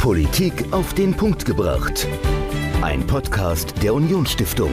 Politik 0.00 0.72
auf 0.72 0.94
den 0.94 1.14
Punkt 1.14 1.44
gebracht. 1.44 2.08
Ein 2.80 3.06
Podcast 3.06 3.74
der 3.82 3.92
Unionsstiftung. 3.92 4.70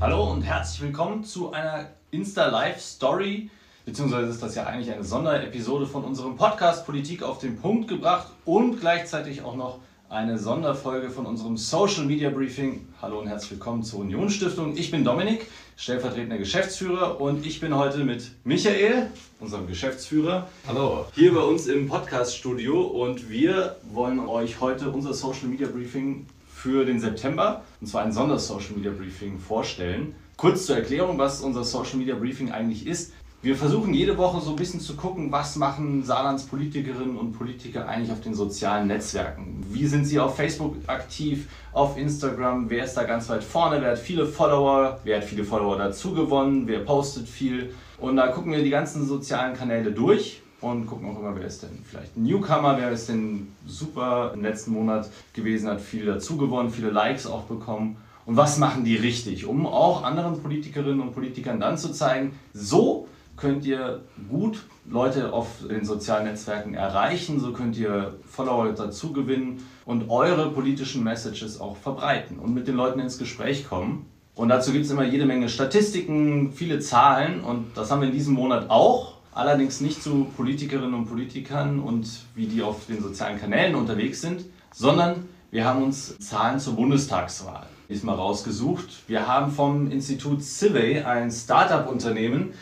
Hallo 0.00 0.32
und 0.32 0.40
herzlich 0.40 0.80
willkommen 0.80 1.22
zu 1.22 1.52
einer 1.52 1.90
Insta 2.12 2.46
Live 2.46 2.80
Story. 2.80 3.50
Beziehungsweise 3.84 4.30
ist 4.30 4.42
das 4.42 4.54
ja 4.54 4.64
eigentlich 4.64 4.90
eine 4.90 5.04
Sonderepisode 5.04 5.86
von 5.86 6.02
unserem 6.02 6.36
Podcast 6.36 6.86
Politik 6.86 7.22
auf 7.22 7.36
den 7.36 7.60
Punkt 7.60 7.86
gebracht 7.86 8.28
und 8.46 8.80
gleichzeitig 8.80 9.42
auch 9.42 9.54
noch 9.54 9.80
eine 10.08 10.38
Sonderfolge 10.38 11.10
von 11.10 11.26
unserem 11.26 11.56
Social 11.56 12.04
Media 12.04 12.30
Briefing. 12.30 12.86
Hallo 13.02 13.18
und 13.18 13.26
herzlich 13.26 13.52
willkommen 13.52 13.82
zur 13.82 14.00
Unionsstiftung. 14.00 14.76
Ich 14.76 14.90
bin 14.90 15.04
Dominik, 15.04 15.46
stellvertretender 15.76 16.38
Geschäftsführer 16.38 17.20
und 17.20 17.44
ich 17.44 17.58
bin 17.58 17.76
heute 17.76 18.04
mit 18.04 18.30
Michael, 18.44 19.10
unserem 19.40 19.66
Geschäftsführer, 19.66 20.48
Hallo. 20.68 21.06
hier 21.14 21.34
bei 21.34 21.40
uns 21.40 21.66
im 21.66 21.88
Podcast-Studio 21.88 22.80
und 22.82 23.28
wir 23.28 23.76
wollen 23.92 24.20
euch 24.20 24.60
heute 24.60 24.90
unser 24.90 25.12
Social 25.12 25.48
Media 25.48 25.66
Briefing 25.66 26.26
für 26.54 26.84
den 26.84 27.00
September, 27.00 27.62
und 27.80 27.88
zwar 27.88 28.02
ein 28.02 28.12
Sonder-Social 28.12 28.76
Media 28.76 28.92
Briefing, 28.92 29.38
vorstellen. 29.40 30.14
Kurz 30.36 30.66
zur 30.66 30.76
Erklärung, 30.76 31.18
was 31.18 31.40
unser 31.40 31.64
Social 31.64 31.96
Media 31.96 32.14
Briefing 32.14 32.52
eigentlich 32.52 32.86
ist. 32.86 33.12
Wir 33.46 33.54
versuchen 33.54 33.94
jede 33.94 34.18
Woche 34.18 34.40
so 34.40 34.50
ein 34.50 34.56
bisschen 34.56 34.80
zu 34.80 34.96
gucken, 34.96 35.30
was 35.30 35.54
machen 35.54 36.02
Saarlands 36.02 36.46
Politikerinnen 36.46 37.16
und 37.16 37.30
Politiker 37.30 37.86
eigentlich 37.86 38.10
auf 38.10 38.20
den 38.20 38.34
sozialen 38.34 38.88
Netzwerken. 38.88 39.64
Wie 39.70 39.86
sind 39.86 40.04
sie 40.04 40.18
auf 40.18 40.34
Facebook 40.34 40.74
aktiv, 40.88 41.46
auf 41.72 41.96
Instagram, 41.96 42.68
wer 42.68 42.84
ist 42.84 42.94
da 42.94 43.04
ganz 43.04 43.28
weit 43.28 43.44
vorne, 43.44 43.80
wer 43.80 43.92
hat 43.92 44.00
viele 44.00 44.26
Follower, 44.26 44.98
wer 45.04 45.18
hat 45.18 45.24
viele 45.24 45.44
Follower 45.44 45.78
dazu 45.78 46.12
gewonnen, 46.12 46.66
wer 46.66 46.80
postet 46.80 47.28
viel. 47.28 47.72
Und 48.00 48.16
da 48.16 48.26
gucken 48.26 48.50
wir 48.50 48.64
die 48.64 48.70
ganzen 48.70 49.06
sozialen 49.06 49.54
Kanäle 49.54 49.92
durch 49.92 50.42
und 50.60 50.88
gucken 50.88 51.08
auch 51.08 51.20
immer, 51.20 51.36
wer 51.36 51.46
ist 51.46 51.62
denn 51.62 51.78
vielleicht 51.88 52.16
ein 52.16 52.24
Newcomer, 52.24 52.76
wer 52.76 52.90
ist 52.90 53.08
denn 53.08 53.52
super 53.64 54.32
im 54.34 54.42
letzten 54.42 54.72
Monat 54.72 55.08
gewesen, 55.34 55.68
hat 55.68 55.80
viel 55.80 56.04
dazu 56.04 56.36
gewonnen, 56.36 56.70
viele 56.70 56.90
Likes 56.90 57.28
auch 57.28 57.42
bekommen. 57.42 57.96
Und 58.24 58.36
was 58.36 58.58
machen 58.58 58.82
die 58.82 58.96
richtig, 58.96 59.46
um 59.46 59.68
auch 59.68 60.02
anderen 60.02 60.42
Politikerinnen 60.42 60.98
und 60.98 61.14
Politikern 61.14 61.60
dann 61.60 61.78
zu 61.78 61.92
zeigen, 61.92 62.32
so 62.52 63.06
könnt 63.36 63.64
ihr 63.64 64.02
gut 64.28 64.64
Leute 64.88 65.32
auf 65.32 65.48
den 65.68 65.84
sozialen 65.84 66.24
Netzwerken 66.24 66.74
erreichen, 66.74 67.40
so 67.40 67.52
könnt 67.52 67.76
ihr 67.76 68.14
Follower 68.26 68.72
dazu 68.72 69.12
gewinnen 69.12 69.62
und 69.84 70.10
eure 70.10 70.50
politischen 70.50 71.04
Messages 71.04 71.60
auch 71.60 71.76
verbreiten 71.76 72.38
und 72.38 72.54
mit 72.54 72.68
den 72.68 72.76
Leuten 72.76 73.00
ins 73.00 73.18
Gespräch 73.18 73.68
kommen. 73.68 74.06
Und 74.34 74.48
dazu 74.48 74.72
gibt 74.72 74.84
es 74.84 74.90
immer 74.90 75.04
jede 75.04 75.26
Menge 75.26 75.48
Statistiken, 75.48 76.52
viele 76.52 76.80
Zahlen 76.80 77.40
und 77.40 77.76
das 77.76 77.90
haben 77.90 78.00
wir 78.00 78.08
in 78.08 78.14
diesem 78.14 78.34
Monat 78.34 78.70
auch. 78.70 79.16
Allerdings 79.32 79.80
nicht 79.80 80.02
zu 80.02 80.26
Politikerinnen 80.36 80.94
und 80.94 81.06
Politikern 81.06 81.80
und 81.80 82.08
wie 82.34 82.46
die 82.46 82.62
auf 82.62 82.86
den 82.86 83.02
sozialen 83.02 83.38
Kanälen 83.38 83.74
unterwegs 83.74 84.20
sind, 84.20 84.44
sondern 84.72 85.26
wir 85.50 85.64
haben 85.64 85.82
uns 85.82 86.18
Zahlen 86.18 86.58
zur 86.58 86.74
Bundestagswahl 86.74 87.66
diesmal 87.88 88.16
rausgesucht. 88.16 88.88
Wir 89.06 89.26
haben 89.26 89.52
vom 89.52 89.90
Institut 89.90 90.42
Civey, 90.42 91.00
ein 91.00 91.30
Startup-Unternehmen, 91.30 92.52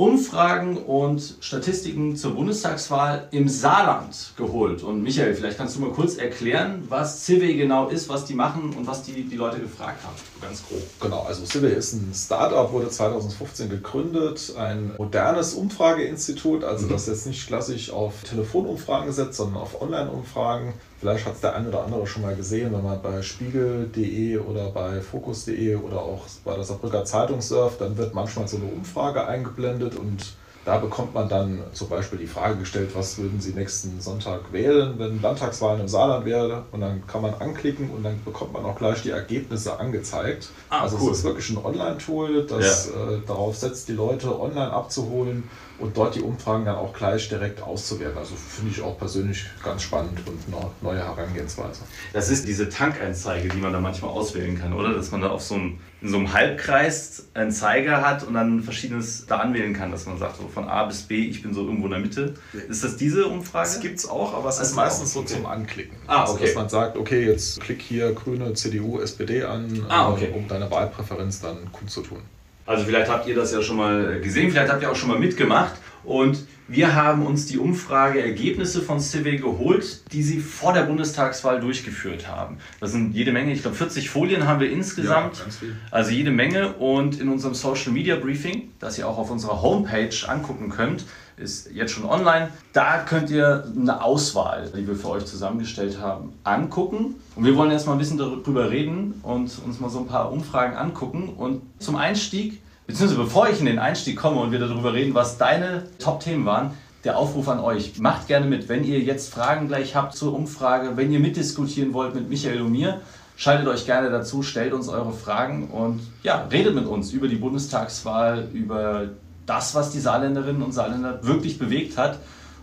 Umfragen 0.00 0.78
und 0.78 1.34
Statistiken 1.40 2.16
zur 2.16 2.34
Bundestagswahl 2.34 3.28
im 3.32 3.50
Saarland 3.50 4.32
geholt. 4.34 4.82
Und 4.82 5.02
Michael, 5.02 5.34
vielleicht 5.34 5.58
kannst 5.58 5.76
du 5.76 5.80
mal 5.80 5.90
kurz 5.90 6.16
erklären, 6.16 6.84
was 6.88 7.26
Civey 7.26 7.54
genau 7.54 7.88
ist, 7.88 8.08
was 8.08 8.24
die 8.24 8.32
machen 8.32 8.72
und 8.78 8.86
was 8.86 9.02
die, 9.02 9.24
die 9.24 9.36
Leute 9.36 9.60
gefragt 9.60 10.02
haben. 10.02 10.16
Ganz 10.40 10.66
grob. 10.66 10.80
Genau, 11.02 11.24
also 11.24 11.44
Civil 11.44 11.72
ist 11.72 11.92
ein 11.92 12.12
Startup, 12.14 12.72
wurde 12.72 12.88
2015 12.88 13.68
gegründet, 13.68 14.54
ein 14.56 14.92
modernes 14.96 15.52
Umfrageinstitut, 15.52 16.64
also 16.64 16.88
das 16.88 17.06
jetzt 17.06 17.26
nicht 17.26 17.46
klassisch 17.46 17.90
auf 17.90 18.22
Telefonumfragen 18.22 19.12
setzt, 19.12 19.36
sondern 19.36 19.60
auf 19.60 19.82
Online-Umfragen. 19.82 20.72
Vielleicht 21.00 21.24
hat 21.24 21.34
es 21.34 21.40
der 21.40 21.56
eine 21.56 21.68
oder 21.68 21.82
andere 21.82 22.06
schon 22.06 22.22
mal 22.22 22.36
gesehen, 22.36 22.72
wenn 22.74 22.84
man 22.84 23.00
bei 23.00 23.22
spiegel.de 23.22 24.36
oder 24.38 24.68
bei 24.70 25.00
fokus.de 25.00 25.76
oder 25.76 25.98
auch 25.98 26.26
bei 26.44 26.54
der 26.54 26.64
Saarbrücker 26.64 27.06
Zeitung 27.06 27.40
surft, 27.40 27.80
dann 27.80 27.96
wird 27.96 28.14
manchmal 28.14 28.46
so 28.46 28.58
eine 28.58 28.66
Umfrage 28.66 29.26
eingeblendet 29.26 29.94
und 29.96 30.34
da 30.66 30.76
bekommt 30.76 31.14
man 31.14 31.26
dann 31.26 31.62
zum 31.72 31.88
Beispiel 31.88 32.18
die 32.18 32.26
Frage 32.26 32.56
gestellt, 32.56 32.90
was 32.94 33.16
würden 33.16 33.40
Sie 33.40 33.52
nächsten 33.52 33.98
Sonntag 33.98 34.52
wählen, 34.52 34.98
wenn 34.98 35.22
Landtagswahlen 35.22 35.80
im 35.80 35.88
Saarland 35.88 36.26
wäre. 36.26 36.64
Und 36.70 36.82
dann 36.82 37.06
kann 37.06 37.22
man 37.22 37.32
anklicken 37.34 37.90
und 37.90 38.02
dann 38.02 38.22
bekommt 38.24 38.52
man 38.52 38.66
auch 38.66 38.76
gleich 38.76 39.00
die 39.02 39.10
Ergebnisse 39.10 39.80
angezeigt. 39.80 40.50
Ah, 40.68 40.82
also 40.82 40.98
cool. 41.00 41.12
es 41.12 41.18
ist 41.18 41.24
wirklich 41.24 41.48
ein 41.48 41.64
Online-Tool, 41.64 42.46
das 42.46 42.88
äh, 42.88 42.92
darauf 43.26 43.56
setzt, 43.56 43.88
die 43.88 43.94
Leute 43.94 44.38
online 44.38 44.70
abzuholen 44.70 45.48
und 45.80 45.96
dort 45.96 46.14
die 46.14 46.20
Umfragen 46.22 46.64
dann 46.64 46.76
auch 46.76 46.92
gleich 46.92 47.28
direkt 47.28 47.62
auszuwerten. 47.62 48.18
Also 48.18 48.34
finde 48.36 48.70
ich 48.70 48.82
auch 48.82 48.98
persönlich 48.98 49.44
ganz 49.64 49.82
spannend 49.82 50.20
und 50.26 50.38
eine 50.54 50.70
neue 50.82 50.98
Herangehensweise. 51.04 51.82
Das 52.12 52.28
ist 52.30 52.46
diese 52.46 52.68
Tankanzeige, 52.68 53.48
die 53.48 53.58
man 53.58 53.72
da 53.72 53.80
manchmal 53.80 54.10
auswählen 54.10 54.58
kann, 54.58 54.72
oder? 54.72 54.94
Dass 54.94 55.10
man 55.10 55.20
da 55.22 55.30
auf 55.30 55.42
so 55.42 55.54
einem, 55.54 55.78
in 56.02 56.08
so 56.08 56.16
einem 56.18 56.32
Halbkreis 56.32 57.28
einen 57.34 57.50
Zeiger 57.50 58.02
hat 58.02 58.22
und 58.24 58.34
dann 58.34 58.62
verschiedenes 58.62 59.26
da 59.26 59.38
anwählen 59.38 59.72
kann, 59.72 59.90
dass 59.90 60.06
man 60.06 60.18
sagt, 60.18 60.36
so 60.36 60.48
von 60.48 60.68
A 60.68 60.84
bis 60.84 61.02
B, 61.02 61.26
ich 61.26 61.42
bin 61.42 61.54
so 61.54 61.64
irgendwo 61.64 61.86
in 61.86 61.92
der 61.92 62.00
Mitte. 62.00 62.34
Ist 62.68 62.84
das 62.84 62.96
diese 62.96 63.26
Umfrage? 63.26 63.68
Das 63.68 63.80
gibt 63.80 63.98
es 63.98 64.08
auch, 64.08 64.34
aber 64.34 64.48
es 64.48 64.56
ist 64.56 64.60
Also 64.60 64.76
meistens 64.76 65.10
auch, 65.10 65.14
so 65.14 65.20
okay. 65.20 65.34
zum 65.34 65.46
Anklicken. 65.46 65.96
Ah, 66.06 66.22
also, 66.22 66.34
okay. 66.34 66.46
dass 66.46 66.54
man 66.54 66.68
sagt, 66.68 66.96
okay, 66.96 67.26
jetzt 67.26 67.60
klick 67.60 67.80
hier 67.82 68.12
Grüne, 68.12 68.52
CDU, 68.54 69.00
SPD 69.00 69.44
an, 69.44 69.84
Ah, 69.88 70.08
äh, 70.08 70.12
okay. 70.12 70.32
um 70.34 70.46
deine 70.48 70.70
Wahlpräferenz 70.70 71.40
dann 71.40 71.70
kundzutun. 71.72 72.20
Also 72.66 72.84
vielleicht 72.84 73.10
habt 73.10 73.26
ihr 73.26 73.34
das 73.34 73.52
ja 73.52 73.62
schon 73.62 73.76
mal 73.76 74.20
gesehen, 74.20 74.50
vielleicht 74.50 74.70
habt 74.70 74.82
ihr 74.82 74.90
auch 74.90 74.96
schon 74.96 75.08
mal 75.08 75.18
mitgemacht. 75.18 75.74
Und 76.04 76.46
wir 76.68 76.94
haben 76.94 77.26
uns 77.26 77.46
die 77.46 77.58
Umfrageergebnisse 77.58 78.80
von 78.80 79.00
Civil 79.00 79.40
geholt, 79.40 80.02
die 80.12 80.22
sie 80.22 80.38
vor 80.38 80.72
der 80.72 80.82
Bundestagswahl 80.82 81.58
durchgeführt 81.58 82.28
haben. 82.28 82.58
Das 82.78 82.92
sind 82.92 83.12
jede 83.12 83.32
Menge, 83.32 83.52
ich 83.52 83.62
glaube 83.62 83.76
40 83.76 84.08
Folien 84.08 84.46
haben 84.46 84.60
wir 84.60 84.70
insgesamt. 84.70 85.38
Ja, 85.38 85.42
ganz 85.42 85.56
viel. 85.58 85.76
Also 85.90 86.12
jede 86.12 86.30
Menge. 86.30 86.74
Und 86.74 87.20
in 87.20 87.28
unserem 87.28 87.54
Social 87.54 87.92
Media 87.92 88.14
Briefing, 88.14 88.70
das 88.78 88.98
ihr 88.98 89.08
auch 89.08 89.18
auf 89.18 89.30
unserer 89.30 89.62
Homepage 89.62 90.14
angucken 90.28 90.70
könnt, 90.70 91.06
ist 91.40 91.70
jetzt 91.72 91.92
schon 91.92 92.04
online. 92.04 92.50
Da 92.72 92.98
könnt 92.98 93.30
ihr 93.30 93.64
eine 93.74 94.02
Auswahl, 94.02 94.70
die 94.76 94.86
wir 94.86 94.94
für 94.94 95.10
euch 95.10 95.24
zusammengestellt 95.24 95.98
haben, 96.00 96.32
angucken. 96.44 97.16
Und 97.34 97.44
wir 97.44 97.56
wollen 97.56 97.70
jetzt 97.70 97.86
mal 97.86 97.92
ein 97.92 97.98
bisschen 97.98 98.18
darüber 98.18 98.70
reden 98.70 99.20
und 99.22 99.50
uns 99.64 99.80
mal 99.80 99.90
so 99.90 100.00
ein 100.00 100.06
paar 100.06 100.30
Umfragen 100.30 100.76
angucken. 100.76 101.30
Und 101.36 101.62
zum 101.78 101.96
Einstieg, 101.96 102.60
beziehungsweise 102.86 103.20
bevor 103.20 103.48
ich 103.48 103.60
in 103.60 103.66
den 103.66 103.78
Einstieg 103.78 104.16
komme 104.16 104.40
und 104.40 104.52
wir 104.52 104.58
darüber 104.58 104.92
reden, 104.92 105.14
was 105.14 105.38
deine 105.38 105.84
Top-Themen 105.98 106.44
waren, 106.44 106.72
der 107.04 107.16
Aufruf 107.16 107.48
an 107.48 107.60
euch. 107.60 107.98
Macht 107.98 108.28
gerne 108.28 108.46
mit, 108.46 108.68
wenn 108.68 108.84
ihr 108.84 109.00
jetzt 109.00 109.32
Fragen 109.32 109.68
gleich 109.68 109.96
habt 109.96 110.14
zur 110.14 110.34
Umfrage, 110.34 110.96
wenn 110.96 111.10
ihr 111.10 111.20
mitdiskutieren 111.20 111.94
wollt 111.94 112.14
mit 112.14 112.28
Michael 112.28 112.60
und 112.62 112.72
mir. 112.72 113.00
Schaltet 113.36 113.68
euch 113.68 113.86
gerne 113.86 114.10
dazu, 114.10 114.42
stellt 114.42 114.74
uns 114.74 114.88
eure 114.88 115.12
Fragen 115.14 115.70
und 115.70 116.00
ja, 116.22 116.46
redet 116.52 116.74
mit 116.74 116.86
uns 116.86 117.12
über 117.12 117.26
die 117.26 117.36
Bundestagswahl, 117.36 118.48
über 118.52 119.08
das, 119.50 119.74
was 119.74 119.90
die 119.90 120.00
Saarländerinnen 120.00 120.62
und 120.62 120.72
Saarländer 120.72 121.24
wirklich 121.24 121.58
bewegt 121.58 121.98
hat. 121.98 122.18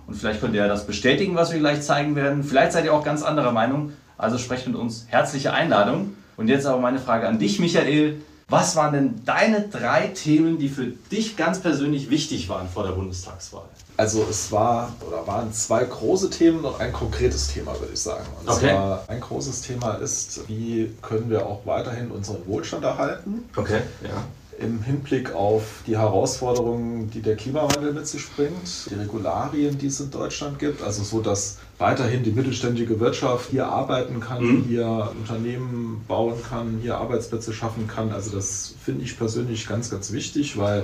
Und 0.07 0.15
vielleicht 0.15 0.39
könnt 0.39 0.55
ihr 0.55 0.61
ja 0.61 0.67
das 0.69 0.87
bestätigen, 0.87 1.35
was 1.35 1.51
wir 1.51 1.59
gleich 1.59 1.81
zeigen 1.81 2.15
werden. 2.15 2.43
Vielleicht 2.45 2.71
seid 2.71 2.85
ihr 2.85 2.93
auch 2.93 3.03
ganz 3.03 3.23
anderer 3.23 3.51
Meinung. 3.51 3.91
Also 4.17 4.37
sprecht 4.37 4.65
mit 4.65 4.75
uns. 4.77 5.05
Herzliche 5.09 5.53
Einladung. 5.53 6.13
Und 6.37 6.47
jetzt 6.47 6.65
aber 6.65 6.79
meine 6.79 6.99
Frage 6.99 7.27
an 7.27 7.39
dich, 7.39 7.59
Michael. 7.59 8.21
Was 8.49 8.77
waren 8.77 8.93
denn 8.93 9.25
deine 9.25 9.67
drei 9.67 10.07
Themen, 10.07 10.57
die 10.57 10.69
für 10.69 10.85
dich 11.11 11.35
ganz 11.35 11.59
persönlich 11.59 12.09
wichtig 12.09 12.47
waren 12.47 12.69
vor 12.69 12.83
der 12.83 12.93
Bundestagswahl? 12.93 13.65
Also 13.97 14.25
es 14.29 14.49
war 14.53 14.93
oder 15.05 15.27
waren 15.27 15.51
zwei 15.51 15.83
große 15.83 16.29
Themen 16.29 16.63
und 16.63 16.79
ein 16.79 16.93
konkretes 16.93 17.47
Thema, 17.49 17.77
würde 17.77 17.91
ich 17.93 17.99
sagen. 17.99 18.25
Und 18.39 18.49
Okay. 18.49 18.69
zwar 18.69 19.03
ein 19.09 19.19
großes 19.19 19.63
Thema 19.63 19.95
ist, 19.95 20.47
wie 20.47 20.93
können 21.01 21.29
wir 21.29 21.45
auch 21.45 21.65
weiterhin 21.65 22.09
unseren 22.09 22.45
Wohlstand 22.47 22.85
erhalten 22.85 23.43
Okay, 23.57 23.81
ja. 24.01 24.23
Im 24.59 24.81
Hinblick 24.81 25.33
auf 25.33 25.63
die 25.85 25.97
Herausforderungen, 25.97 27.09
die 27.11 27.21
der 27.21 27.35
Klimawandel 27.35 27.93
mit 27.93 28.07
sich 28.07 28.27
bringt, 28.35 28.89
die 28.89 28.95
Regularien, 28.95 29.77
die 29.77 29.87
es 29.87 29.99
in 29.99 30.09
Deutschland 30.11 30.57
gibt, 30.59 30.81
also 30.81 31.03
so, 31.03 31.21
dass 31.21 31.57
weiterhin 31.77 32.23
die 32.23 32.31
mittelständische 32.31 32.99
Wirtschaft 32.99 33.51
hier 33.51 33.67
arbeiten 33.67 34.19
kann, 34.19 34.43
Mhm. 34.43 34.63
hier 34.67 35.11
Unternehmen 35.19 36.03
bauen 36.07 36.35
kann, 36.49 36.79
hier 36.81 36.97
Arbeitsplätze 36.97 37.53
schaffen 37.53 37.87
kann. 37.87 38.11
Also 38.11 38.35
das 38.35 38.73
finde 38.83 39.03
ich 39.03 39.17
persönlich 39.17 39.67
ganz, 39.67 39.91
ganz 39.91 40.11
wichtig, 40.11 40.57
weil 40.57 40.83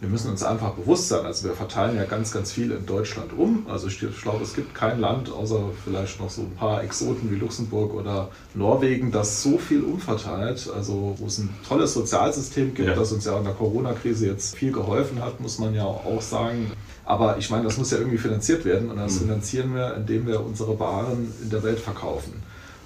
wir 0.00 0.08
müssen 0.08 0.30
uns 0.30 0.42
einfach 0.42 0.72
bewusst 0.72 1.08
sein, 1.08 1.24
also 1.24 1.48
wir 1.48 1.54
verteilen 1.54 1.96
ja 1.96 2.04
ganz, 2.04 2.30
ganz 2.32 2.52
viel 2.52 2.70
in 2.72 2.84
Deutschland 2.84 3.32
um. 3.36 3.66
Also 3.68 3.86
ich 3.88 3.98
glaube, 3.98 4.42
es 4.42 4.54
gibt 4.54 4.74
kein 4.74 5.00
Land, 5.00 5.30
außer 5.32 5.60
vielleicht 5.84 6.20
noch 6.20 6.28
so 6.30 6.42
ein 6.42 6.54
paar 6.56 6.82
Exoten 6.82 7.30
wie 7.30 7.36
Luxemburg 7.36 7.94
oder 7.94 8.28
Norwegen, 8.54 9.10
das 9.12 9.42
so 9.42 9.56
viel 9.56 9.82
umverteilt. 9.82 10.68
Also 10.76 11.14
wo 11.18 11.26
es 11.26 11.38
ein 11.38 11.48
tolles 11.66 11.94
Sozialsystem 11.94 12.74
gibt, 12.74 12.88
Ja. 12.88 12.94
das 12.94 13.12
uns 13.12 13.24
ja 13.24 13.38
in 13.38 13.44
der 13.44 13.54
Corona-Krise 13.54 14.26
jetzt 14.26 14.56
viel 14.56 14.72
geholfen 14.72 15.22
hat, 15.22 15.40
muss 15.40 15.58
man 15.58 15.74
ja 15.74 15.84
auch 15.84 16.20
sagen. 16.20 16.70
Aber 17.06 17.38
ich 17.38 17.50
meine, 17.50 17.64
das 17.64 17.76
muss 17.78 17.90
ja 17.90 17.98
irgendwie 17.98 18.18
finanziert 18.18 18.64
werden 18.64 18.90
und 18.90 18.96
das 18.96 19.14
Mhm. 19.14 19.18
finanzieren 19.26 19.74
wir, 19.74 19.94
indem 19.94 20.26
wir 20.26 20.44
unsere 20.44 20.78
Waren 20.80 21.32
in 21.42 21.50
der 21.50 21.62
Welt 21.62 21.78
verkaufen. 21.78 22.42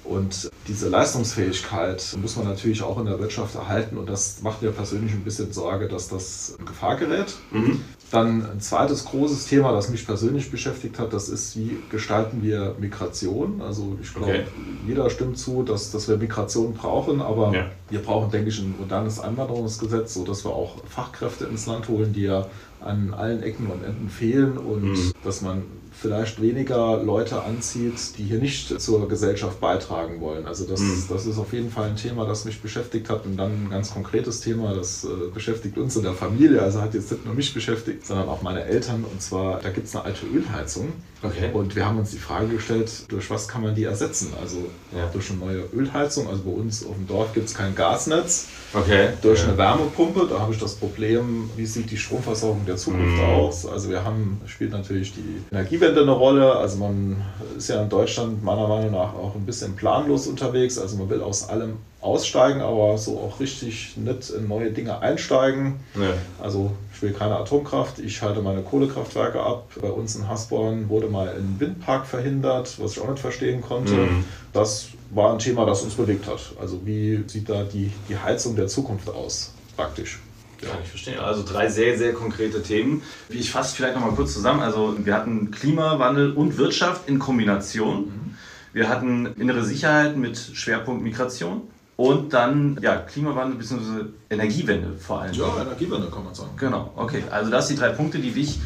Und 0.08 0.50
diese 0.66 0.88
Leistungsfähigkeit 0.88 2.16
muss 2.20 2.36
man 2.36 2.46
natürlich 2.46 2.82
auch 2.82 2.98
in 2.98 3.04
der 3.04 3.20
Wirtschaft 3.20 3.54
erhalten 3.54 3.98
und 3.98 4.08
das 4.08 4.40
macht 4.40 4.62
mir 4.62 4.70
persönlich 4.70 5.12
ein 5.12 5.22
bisschen 5.22 5.52
Sorge, 5.52 5.86
dass 5.86 6.08
das 6.08 6.56
in 6.58 6.64
Gefahr 6.64 6.96
gerät. 6.96 7.34
Mhm. 7.50 7.82
Dann 8.10 8.50
ein 8.50 8.60
zweites 8.60 9.04
großes 9.04 9.46
Thema, 9.46 9.72
das 9.72 9.90
mich 9.90 10.06
persönlich 10.06 10.50
beschäftigt 10.50 10.98
hat, 10.98 11.12
das 11.12 11.28
ist, 11.28 11.58
wie 11.58 11.76
gestalten 11.90 12.42
wir 12.42 12.74
Migration? 12.78 13.60
Also 13.60 13.98
ich 14.00 14.14
glaube, 14.14 14.32
okay. 14.32 14.44
jeder 14.86 15.10
stimmt 15.10 15.36
zu, 15.36 15.62
dass, 15.62 15.90
dass 15.90 16.08
wir 16.08 16.16
Migration 16.16 16.72
brauchen, 16.72 17.20
aber 17.20 17.52
ja. 17.54 17.66
wir 17.90 18.00
brauchen, 18.00 18.30
denke 18.30 18.48
ich, 18.48 18.58
ein 18.60 18.74
modernes 18.78 19.20
Einwanderungsgesetz, 19.20 20.14
sodass 20.14 20.42
wir 20.42 20.52
auch 20.52 20.76
Fachkräfte 20.88 21.44
ins 21.44 21.66
Land 21.66 21.88
holen, 21.88 22.14
die 22.14 22.22
ja 22.22 22.46
an 22.80 23.12
allen 23.12 23.42
Ecken 23.42 23.66
und 23.66 23.84
Enden 23.84 24.08
fehlen 24.08 24.56
und 24.56 24.84
mhm. 24.84 25.12
dass 25.22 25.42
man 25.42 25.64
vielleicht 26.00 26.40
weniger 26.40 27.02
Leute 27.02 27.42
anzieht, 27.42 28.16
die 28.18 28.24
hier 28.24 28.38
nicht 28.38 28.80
zur 28.80 29.08
Gesellschaft 29.08 29.60
beitragen 29.60 30.20
wollen. 30.20 30.46
Also 30.46 30.64
das, 30.64 30.80
mhm. 30.80 31.04
das 31.08 31.26
ist 31.26 31.38
auf 31.38 31.52
jeden 31.52 31.70
Fall 31.70 31.90
ein 31.90 31.96
Thema, 31.96 32.24
das 32.24 32.44
mich 32.44 32.60
beschäftigt 32.62 33.10
hat 33.10 33.26
und 33.26 33.36
dann 33.36 33.64
ein 33.64 33.70
ganz 33.70 33.92
konkretes 33.92 34.40
Thema, 34.40 34.74
das 34.74 35.04
äh, 35.04 35.08
beschäftigt 35.34 35.76
uns 35.76 35.96
in 35.96 36.04
der 36.04 36.14
Familie, 36.14 36.62
also 36.62 36.80
hat 36.80 36.94
jetzt 36.94 37.10
nicht 37.10 37.24
nur 37.24 37.34
mich 37.34 37.52
beschäftigt, 37.52 38.06
sondern 38.06 38.28
auch 38.28 38.42
meine 38.42 38.64
Eltern 38.64 39.04
und 39.10 39.20
zwar, 39.20 39.60
da 39.60 39.70
gibt 39.70 39.88
es 39.88 39.96
eine 39.96 40.04
alte 40.04 40.26
Ölheizung 40.26 40.92
okay. 41.22 41.50
und 41.52 41.74
wir 41.74 41.84
haben 41.84 41.98
uns 41.98 42.12
die 42.12 42.18
Frage 42.18 42.46
gestellt, 42.46 42.90
durch 43.08 43.28
was 43.30 43.48
kann 43.48 43.62
man 43.62 43.74
die 43.74 43.84
ersetzen? 43.84 44.32
Also 44.40 44.58
ja. 44.96 45.08
durch 45.12 45.30
eine 45.30 45.40
neue 45.40 45.64
Ölheizung, 45.74 46.28
also 46.28 46.42
bei 46.42 46.52
uns 46.52 46.86
auf 46.86 46.94
dem 46.94 47.08
Dorf 47.08 47.34
gibt 47.34 47.48
es 47.48 47.54
kein 47.54 47.74
Gasnetz, 47.74 48.46
okay. 48.72 49.08
durch 49.20 49.40
ja. 49.40 49.48
eine 49.48 49.58
Wärmepumpe, 49.58 50.28
da 50.30 50.38
habe 50.38 50.52
ich 50.52 50.60
das 50.60 50.76
Problem, 50.76 51.50
wie 51.56 51.66
sieht 51.66 51.90
die 51.90 51.96
Stromversorgung 51.96 52.64
der 52.66 52.76
Zukunft 52.76 53.16
mhm. 53.16 53.24
aus? 53.24 53.66
Also 53.66 53.90
wir 53.90 54.04
haben, 54.04 54.40
spielt 54.46 54.70
natürlich 54.70 55.12
die 55.12 55.42
Energiewende 55.50 55.87
Umstände 55.88 56.02
eine 56.02 56.18
Rolle. 56.18 56.56
Also 56.56 56.78
man 56.78 57.22
ist 57.56 57.68
ja 57.68 57.82
in 57.82 57.88
Deutschland 57.88 58.42
meiner 58.42 58.68
Meinung 58.68 58.92
nach 58.92 59.14
auch 59.14 59.34
ein 59.34 59.46
bisschen 59.46 59.74
planlos 59.76 60.26
unterwegs. 60.26 60.78
Also 60.78 60.96
man 60.96 61.08
will 61.10 61.22
aus 61.22 61.48
allem 61.48 61.78
aussteigen, 62.00 62.60
aber 62.60 62.96
so 62.96 63.18
auch 63.18 63.40
richtig 63.40 63.96
nicht 63.96 64.30
in 64.30 64.48
neue 64.48 64.70
Dinge 64.70 65.00
einsteigen. 65.00 65.80
Nee. 65.94 66.06
Also 66.40 66.72
ich 66.94 67.02
will 67.02 67.12
keine 67.12 67.36
Atomkraft, 67.36 67.98
ich 67.98 68.22
halte 68.22 68.40
meine 68.40 68.62
Kohlekraftwerke 68.62 69.40
ab. 69.40 69.68
Bei 69.80 69.90
uns 69.90 70.14
in 70.14 70.28
Hasborn 70.28 70.88
wurde 70.88 71.08
mal 71.08 71.28
ein 71.28 71.56
Windpark 71.58 72.06
verhindert, 72.06 72.78
was 72.80 72.92
ich 72.92 73.00
auch 73.00 73.08
nicht 73.08 73.20
verstehen 73.20 73.60
konnte. 73.60 73.94
Mhm. 73.94 74.24
Das 74.52 74.88
war 75.10 75.32
ein 75.32 75.38
Thema, 75.38 75.64
das 75.66 75.82
uns 75.82 75.94
bewegt 75.94 76.26
hat. 76.26 76.40
Also 76.60 76.80
wie 76.84 77.24
sieht 77.26 77.48
da 77.48 77.64
die, 77.64 77.90
die 78.08 78.16
Heizung 78.16 78.54
der 78.54 78.68
Zukunft 78.68 79.08
aus, 79.08 79.52
praktisch? 79.76 80.20
Kann 80.60 80.78
ich 80.82 80.88
verstehen. 80.88 81.18
Also 81.20 81.44
drei 81.44 81.68
sehr, 81.68 81.96
sehr 81.96 82.12
konkrete 82.12 82.62
Themen. 82.62 83.02
Ich 83.28 83.50
fasse 83.50 83.76
vielleicht 83.76 83.94
nochmal 83.94 84.12
kurz 84.12 84.32
zusammen. 84.32 84.60
Also 84.60 84.96
wir 84.98 85.14
hatten 85.14 85.50
Klimawandel 85.50 86.32
und 86.32 86.58
Wirtschaft 86.58 87.08
in 87.08 87.18
Kombination. 87.18 88.06
Mhm. 88.06 88.36
Wir 88.72 88.88
hatten 88.88 89.26
innere 89.38 89.64
Sicherheit 89.64 90.16
mit 90.16 90.38
Schwerpunkt 90.38 91.02
Migration. 91.02 91.62
Und 91.96 92.32
dann 92.32 92.78
ja, 92.80 92.96
Klimawandel 92.96 93.58
bzw. 93.58 94.04
Energiewende 94.30 94.96
vor 94.98 95.22
allem. 95.22 95.34
Ja, 95.34 95.60
Energiewende 95.60 96.08
kann 96.10 96.24
man 96.24 96.34
sagen. 96.34 96.50
Genau, 96.56 96.92
okay. 96.94 97.24
Also 97.30 97.50
das 97.50 97.66
sind 97.66 97.76
die 97.76 97.80
drei 97.80 97.90
Punkte, 97.90 98.18
die 98.18 98.30
dich 98.30 98.60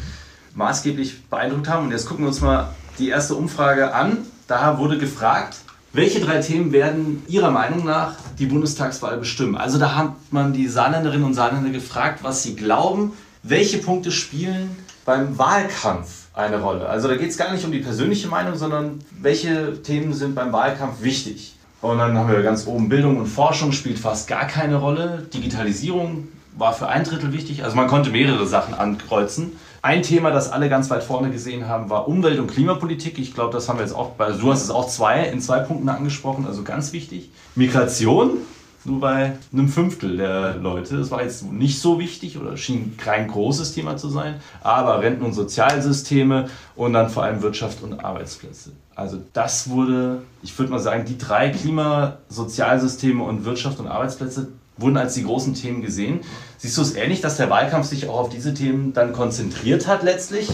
maßgeblich 0.53 1.23
beeindruckt 1.29 1.67
haben. 1.67 1.85
Und 1.85 1.91
jetzt 1.91 2.05
gucken 2.05 2.25
wir 2.25 2.29
uns 2.29 2.41
mal 2.41 2.75
die 2.99 3.09
erste 3.09 3.33
Umfrage 3.35 3.93
an. 3.93 4.19
Da 4.47 4.77
wurde 4.77 4.99
gefragt, 4.99 5.57
welche 5.93 6.19
drei 6.19 6.39
Themen 6.39 6.71
werden 6.71 7.23
Ihrer 7.27 7.51
Meinung 7.51 7.85
nach 7.85 8.15
die 8.39 8.47
Bundestagswahl 8.47 9.17
bestimmen? 9.17 9.55
Also 9.55 9.77
da 9.77 9.95
hat 9.95 10.13
man 10.31 10.51
die 10.51 10.67
Saarländerinnen 10.67 11.23
und 11.23 11.35
Saarländer 11.35 11.69
gefragt, 11.69 12.23
was 12.23 12.41
sie 12.41 12.55
glauben, 12.55 13.13
welche 13.43 13.77
Punkte 13.77 14.11
spielen 14.11 14.75
beim 15.05 15.37
Wahlkampf 15.37 16.27
eine 16.33 16.61
Rolle. 16.61 16.89
Also 16.89 17.07
da 17.07 17.15
geht 17.15 17.29
es 17.29 17.37
gar 17.37 17.53
nicht 17.53 17.63
um 17.63 17.71
die 17.71 17.79
persönliche 17.79 18.27
Meinung, 18.27 18.55
sondern 18.55 18.99
welche 19.21 19.83
Themen 19.83 20.13
sind 20.13 20.33
beim 20.33 20.51
Wahlkampf 20.51 21.03
wichtig. 21.03 21.55
Und 21.81 21.99
dann 21.99 22.17
haben 22.17 22.29
wir 22.29 22.41
ganz 22.41 22.65
oben 22.65 22.89
Bildung 22.89 23.17
und 23.17 23.27
Forschung 23.27 23.71
spielt 23.71 23.99
fast 23.99 24.27
gar 24.27 24.47
keine 24.47 24.77
Rolle. 24.77 25.27
Digitalisierung 25.31 26.27
war 26.57 26.73
für 26.73 26.87
ein 26.87 27.03
Drittel 27.03 27.33
wichtig. 27.33 27.63
Also 27.63 27.75
man 27.75 27.87
konnte 27.87 28.09
mehrere 28.09 28.47
Sachen 28.47 28.73
ankreuzen. 28.73 29.51
Ein 29.85 30.01
Thema, 30.01 30.31
das 30.31 30.49
alle 30.49 30.69
ganz 30.69 30.89
weit 30.89 31.03
vorne 31.03 31.29
gesehen 31.29 31.67
haben, 31.67 31.89
war 31.89 32.07
Umwelt- 32.07 32.39
und 32.39 32.47
Klimapolitik. 32.47 33.19
Ich 33.19 33.33
glaube, 33.33 33.51
das 33.51 33.67
haben 33.67 33.79
wir 33.79 33.83
jetzt 33.83 33.93
auch 33.93 34.11
bei, 34.11 34.31
du 34.31 34.49
hast 34.49 34.63
es 34.63 34.69
auch 34.69 34.87
zwei, 34.87 35.25
in 35.25 35.41
zwei 35.41 35.59
Punkten 35.59 35.89
angesprochen, 35.89 36.45
also 36.47 36.63
ganz 36.63 36.93
wichtig. 36.93 37.31
Migration, 37.55 38.37
nur 38.85 39.01
bei 39.01 39.33
einem 39.51 39.67
Fünftel 39.67 40.15
der 40.15 40.55
Leute. 40.55 40.97
Das 40.97 41.11
war 41.11 41.21
jetzt 41.21 41.51
nicht 41.51 41.81
so 41.81 41.99
wichtig 41.99 42.37
oder 42.37 42.55
schien 42.55 42.95
kein 42.95 43.27
großes 43.27 43.73
Thema 43.73 43.97
zu 43.97 44.07
sein, 44.07 44.35
aber 44.61 45.01
Renten- 45.01 45.25
und 45.25 45.33
Sozialsysteme 45.33 46.47
und 46.77 46.93
dann 46.93 47.09
vor 47.09 47.23
allem 47.23 47.41
Wirtschaft 47.41 47.83
und 47.83 48.05
Arbeitsplätze. 48.05 48.71
Also 48.95 49.17
das 49.33 49.69
wurde, 49.69 50.21
ich 50.43 50.57
würde 50.57 50.71
mal 50.71 50.79
sagen, 50.79 51.03
die 51.03 51.17
drei 51.17 51.49
Klima-, 51.49 52.19
Sozialsysteme 52.29 53.21
und 53.21 53.43
Wirtschaft 53.43 53.81
und 53.81 53.87
Arbeitsplätze, 53.87 54.47
wurden 54.77 54.97
als 54.97 55.13
die 55.13 55.23
großen 55.23 55.53
Themen 55.53 55.81
gesehen. 55.81 56.21
Siehst 56.57 56.77
du 56.77 56.81
es 56.81 56.95
ähnlich, 56.95 57.21
dass 57.21 57.37
der 57.37 57.49
Wahlkampf 57.49 57.87
sich 57.87 58.07
auch 58.07 58.19
auf 58.19 58.29
diese 58.29 58.53
Themen 58.53 58.93
dann 58.93 59.13
konzentriert 59.13 59.87
hat 59.87 60.03
letztlich? 60.03 60.49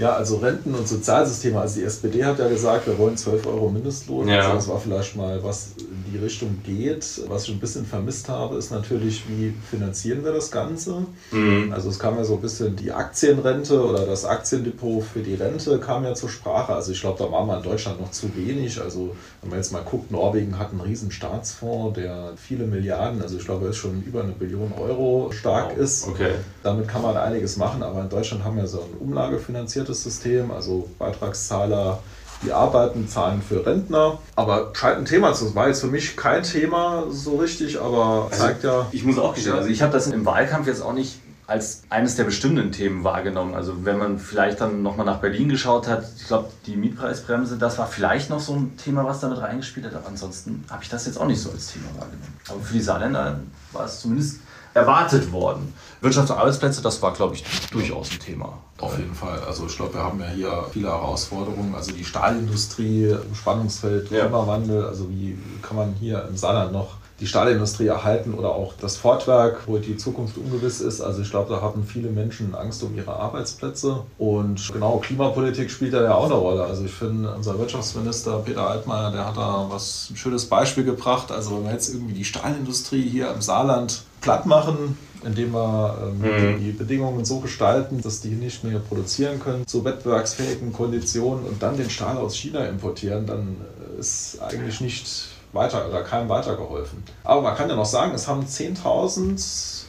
Ja, 0.00 0.14
also 0.14 0.36
Renten- 0.36 0.74
und 0.74 0.88
Sozialsysteme. 0.88 1.60
Also 1.60 1.80
die 1.80 1.84
SPD 1.84 2.24
hat 2.24 2.38
ja 2.38 2.48
gesagt, 2.48 2.86
wir 2.86 2.96
wollen 2.96 3.18
12 3.18 3.46
Euro 3.46 3.68
Mindestlohn. 3.68 4.28
Ja. 4.28 4.40
Also 4.40 4.54
das 4.54 4.68
war 4.68 4.80
vielleicht 4.80 5.14
mal, 5.14 5.44
was 5.44 5.72
in 5.78 6.04
die 6.10 6.18
Richtung 6.18 6.58
geht. 6.64 7.20
Was 7.28 7.44
ich 7.44 7.50
ein 7.50 7.60
bisschen 7.60 7.84
vermisst 7.84 8.30
habe, 8.30 8.56
ist 8.56 8.70
natürlich, 8.70 9.24
wie 9.28 9.54
finanzieren 9.70 10.24
wir 10.24 10.32
das 10.32 10.50
Ganze? 10.50 11.04
Mhm. 11.32 11.70
Also 11.72 11.90
es 11.90 11.98
kam 11.98 12.16
ja 12.16 12.24
so 12.24 12.36
ein 12.36 12.40
bisschen 12.40 12.76
die 12.76 12.92
Aktienrente 12.92 13.84
oder 13.84 14.06
das 14.06 14.24
Aktiendepot 14.24 15.04
für 15.04 15.20
die 15.20 15.34
Rente 15.34 15.78
kam 15.78 16.04
ja 16.04 16.14
zur 16.14 16.30
Sprache. 16.30 16.72
Also 16.72 16.92
ich 16.92 17.00
glaube, 17.00 17.22
da 17.22 17.30
waren 17.30 17.46
wir 17.46 17.58
in 17.58 17.62
Deutschland 17.62 18.00
noch 18.00 18.10
zu 18.10 18.34
wenig. 18.34 18.80
Also 18.80 19.14
wenn 19.42 19.50
man 19.50 19.58
jetzt 19.58 19.72
mal 19.72 19.82
guckt, 19.82 20.10
Norwegen 20.10 20.58
hat 20.58 20.70
einen 20.70 20.80
riesen 20.80 21.10
Staatsfonds, 21.10 22.00
der 22.00 22.32
viele 22.36 22.64
Milliarden, 22.64 23.20
also 23.20 23.36
ich 23.36 23.44
glaube, 23.44 23.66
er 23.66 23.70
ist 23.72 23.76
schon 23.76 24.02
über 24.02 24.22
eine 24.22 24.32
Billion 24.32 24.72
Euro 24.72 25.30
stark 25.30 25.72
wow. 25.72 25.78
ist. 25.78 26.08
Okay. 26.08 26.32
Damit 26.62 26.88
kann 26.88 27.02
man 27.02 27.18
einiges 27.18 27.58
machen, 27.58 27.82
aber 27.82 28.00
in 28.00 28.08
Deutschland 28.08 28.44
haben 28.44 28.56
wir 28.56 28.66
so 28.66 28.78
ein 28.78 28.98
umlagefinanziertes 28.98 29.89
differenziertes 29.90 30.02
System, 30.02 30.50
also 30.50 30.88
Beitragszahler, 30.98 32.02
die 32.42 32.52
arbeiten, 32.52 33.06
zahlen 33.08 33.42
für 33.42 33.64
Rentner. 33.66 34.18
Aber 34.34 34.70
scheint 34.72 34.98
ein 34.98 35.04
Thema 35.04 35.34
zu 35.34 35.46
sein. 35.46 35.54
War 35.54 35.68
jetzt 35.68 35.80
für 35.80 35.88
mich 35.88 36.16
kein 36.16 36.42
Thema 36.42 37.04
so 37.10 37.36
richtig, 37.36 37.80
aber 37.80 38.28
also 38.30 38.42
zeigt 38.42 38.64
ja. 38.64 38.86
Ich 38.92 39.04
muss 39.04 39.18
auch 39.18 39.34
gestehen, 39.34 39.54
also 39.54 39.68
ich 39.68 39.82
habe 39.82 39.92
das 39.92 40.06
im 40.06 40.24
Wahlkampf 40.24 40.66
jetzt 40.66 40.80
auch 40.80 40.94
nicht 40.94 41.18
als 41.46 41.82
eines 41.90 42.14
der 42.14 42.22
bestimmenden 42.24 42.70
Themen 42.70 43.02
wahrgenommen. 43.02 43.54
Also 43.54 43.84
wenn 43.84 43.98
man 43.98 44.20
vielleicht 44.20 44.60
dann 44.60 44.82
nochmal 44.82 45.04
nach 45.04 45.18
Berlin 45.18 45.48
geschaut 45.48 45.88
hat, 45.88 46.04
ich 46.16 46.28
glaube, 46.28 46.48
die 46.64 46.76
Mietpreisbremse, 46.76 47.58
das 47.58 47.76
war 47.76 47.88
vielleicht 47.88 48.30
noch 48.30 48.38
so 48.38 48.54
ein 48.54 48.76
Thema, 48.76 49.04
was 49.04 49.18
damit 49.18 49.38
reingespielt 49.38 49.86
hat, 49.86 49.94
aber 49.96 50.06
ansonsten 50.06 50.64
habe 50.70 50.84
ich 50.84 50.88
das 50.88 51.06
jetzt 51.06 51.18
auch 51.18 51.26
nicht 51.26 51.40
so 51.40 51.50
als 51.50 51.72
Thema 51.72 51.86
wahrgenommen. 51.98 52.36
Aber 52.48 52.60
für 52.60 52.72
die 52.72 52.80
Saarländer 52.80 53.40
war 53.72 53.84
es 53.84 54.00
zumindest 54.00 54.38
erwartet 54.74 55.32
worden. 55.32 55.74
Wirtschaft 56.00 56.30
und 56.30 56.36
Arbeitsplätze, 56.38 56.80
das 56.80 57.02
war, 57.02 57.12
glaube 57.12 57.34
ich, 57.34 57.44
durchaus 57.70 58.10
ein 58.10 58.20
Thema. 58.20 58.58
Auf 58.78 58.98
jeden 58.98 59.14
Fall. 59.14 59.38
Also 59.46 59.66
ich 59.66 59.76
glaube, 59.76 59.94
wir 59.94 60.02
haben 60.02 60.18
ja 60.20 60.28
hier 60.28 60.66
viele 60.72 60.88
Herausforderungen. 60.88 61.74
Also 61.74 61.92
die 61.92 62.04
Stahlindustrie, 62.04 63.16
Spannungsfeld, 63.34 64.08
Klimawandel. 64.08 64.82
Ja. 64.82 64.88
Also 64.88 65.10
wie 65.10 65.38
kann 65.60 65.76
man 65.76 65.94
hier 66.00 66.26
im 66.26 66.36
Saarland 66.36 66.72
noch 66.72 66.96
die 67.20 67.26
Stahlindustrie 67.26 67.86
erhalten 67.86 68.34
oder 68.34 68.50
auch 68.50 68.72
das 68.80 68.96
Fortwerk, 68.96 69.66
wo 69.66 69.76
die 69.78 69.96
Zukunft 69.96 70.38
ungewiss 70.38 70.80
ist. 70.80 71.00
Also 71.00 71.20
ich 71.20 71.30
glaube, 71.30 71.52
da 71.52 71.60
haben 71.60 71.84
viele 71.84 72.10
Menschen 72.10 72.54
Angst 72.54 72.82
um 72.82 72.96
ihre 72.96 73.14
Arbeitsplätze. 73.14 74.04
Und 74.18 74.72
genau, 74.72 74.98
Klimapolitik 74.98 75.70
spielt 75.70 75.92
da 75.92 76.02
ja 76.02 76.14
auch 76.14 76.26
eine 76.26 76.34
Rolle. 76.34 76.64
Also 76.64 76.84
ich 76.84 76.92
finde, 76.92 77.32
unser 77.34 77.58
Wirtschaftsminister 77.58 78.38
Peter 78.38 78.66
Altmaier, 78.66 79.12
der 79.12 79.26
hat 79.26 79.36
da 79.36 79.66
was 79.68 80.08
ein 80.10 80.16
schönes 80.16 80.46
Beispiel 80.46 80.84
gebracht. 80.84 81.30
Also 81.30 81.56
wenn 81.56 81.64
wir 81.64 81.72
jetzt 81.72 81.92
irgendwie 81.92 82.14
die 82.14 82.24
Stahlindustrie 82.24 83.02
hier 83.02 83.30
im 83.32 83.42
Saarland 83.42 84.02
platt 84.22 84.46
machen, 84.46 84.96
indem 85.24 85.52
wir 85.52 85.98
ähm, 86.02 86.54
mhm. 86.54 86.60
die 86.60 86.72
Bedingungen 86.72 87.24
so 87.26 87.40
gestalten, 87.40 88.00
dass 88.00 88.22
die 88.22 88.30
nicht 88.30 88.64
mehr 88.64 88.78
produzieren 88.78 89.40
können 89.40 89.66
zu 89.66 89.84
wettbewerbsfähigen 89.84 90.72
Konditionen 90.72 91.44
und 91.44 91.62
dann 91.62 91.76
den 91.76 91.90
Stahl 91.90 92.16
aus 92.16 92.34
China 92.34 92.64
importieren, 92.66 93.26
dann 93.26 93.56
ist 93.98 94.38
eigentlich 94.40 94.80
nicht 94.80 95.29
weiter 95.52 95.88
oder 95.88 96.02
keinem 96.02 96.28
weitergeholfen. 96.28 97.02
Aber 97.24 97.42
man 97.42 97.56
kann 97.56 97.68
ja 97.68 97.76
noch 97.76 97.84
sagen, 97.84 98.14
es 98.14 98.28
haben 98.28 98.44
10.108 98.44 99.84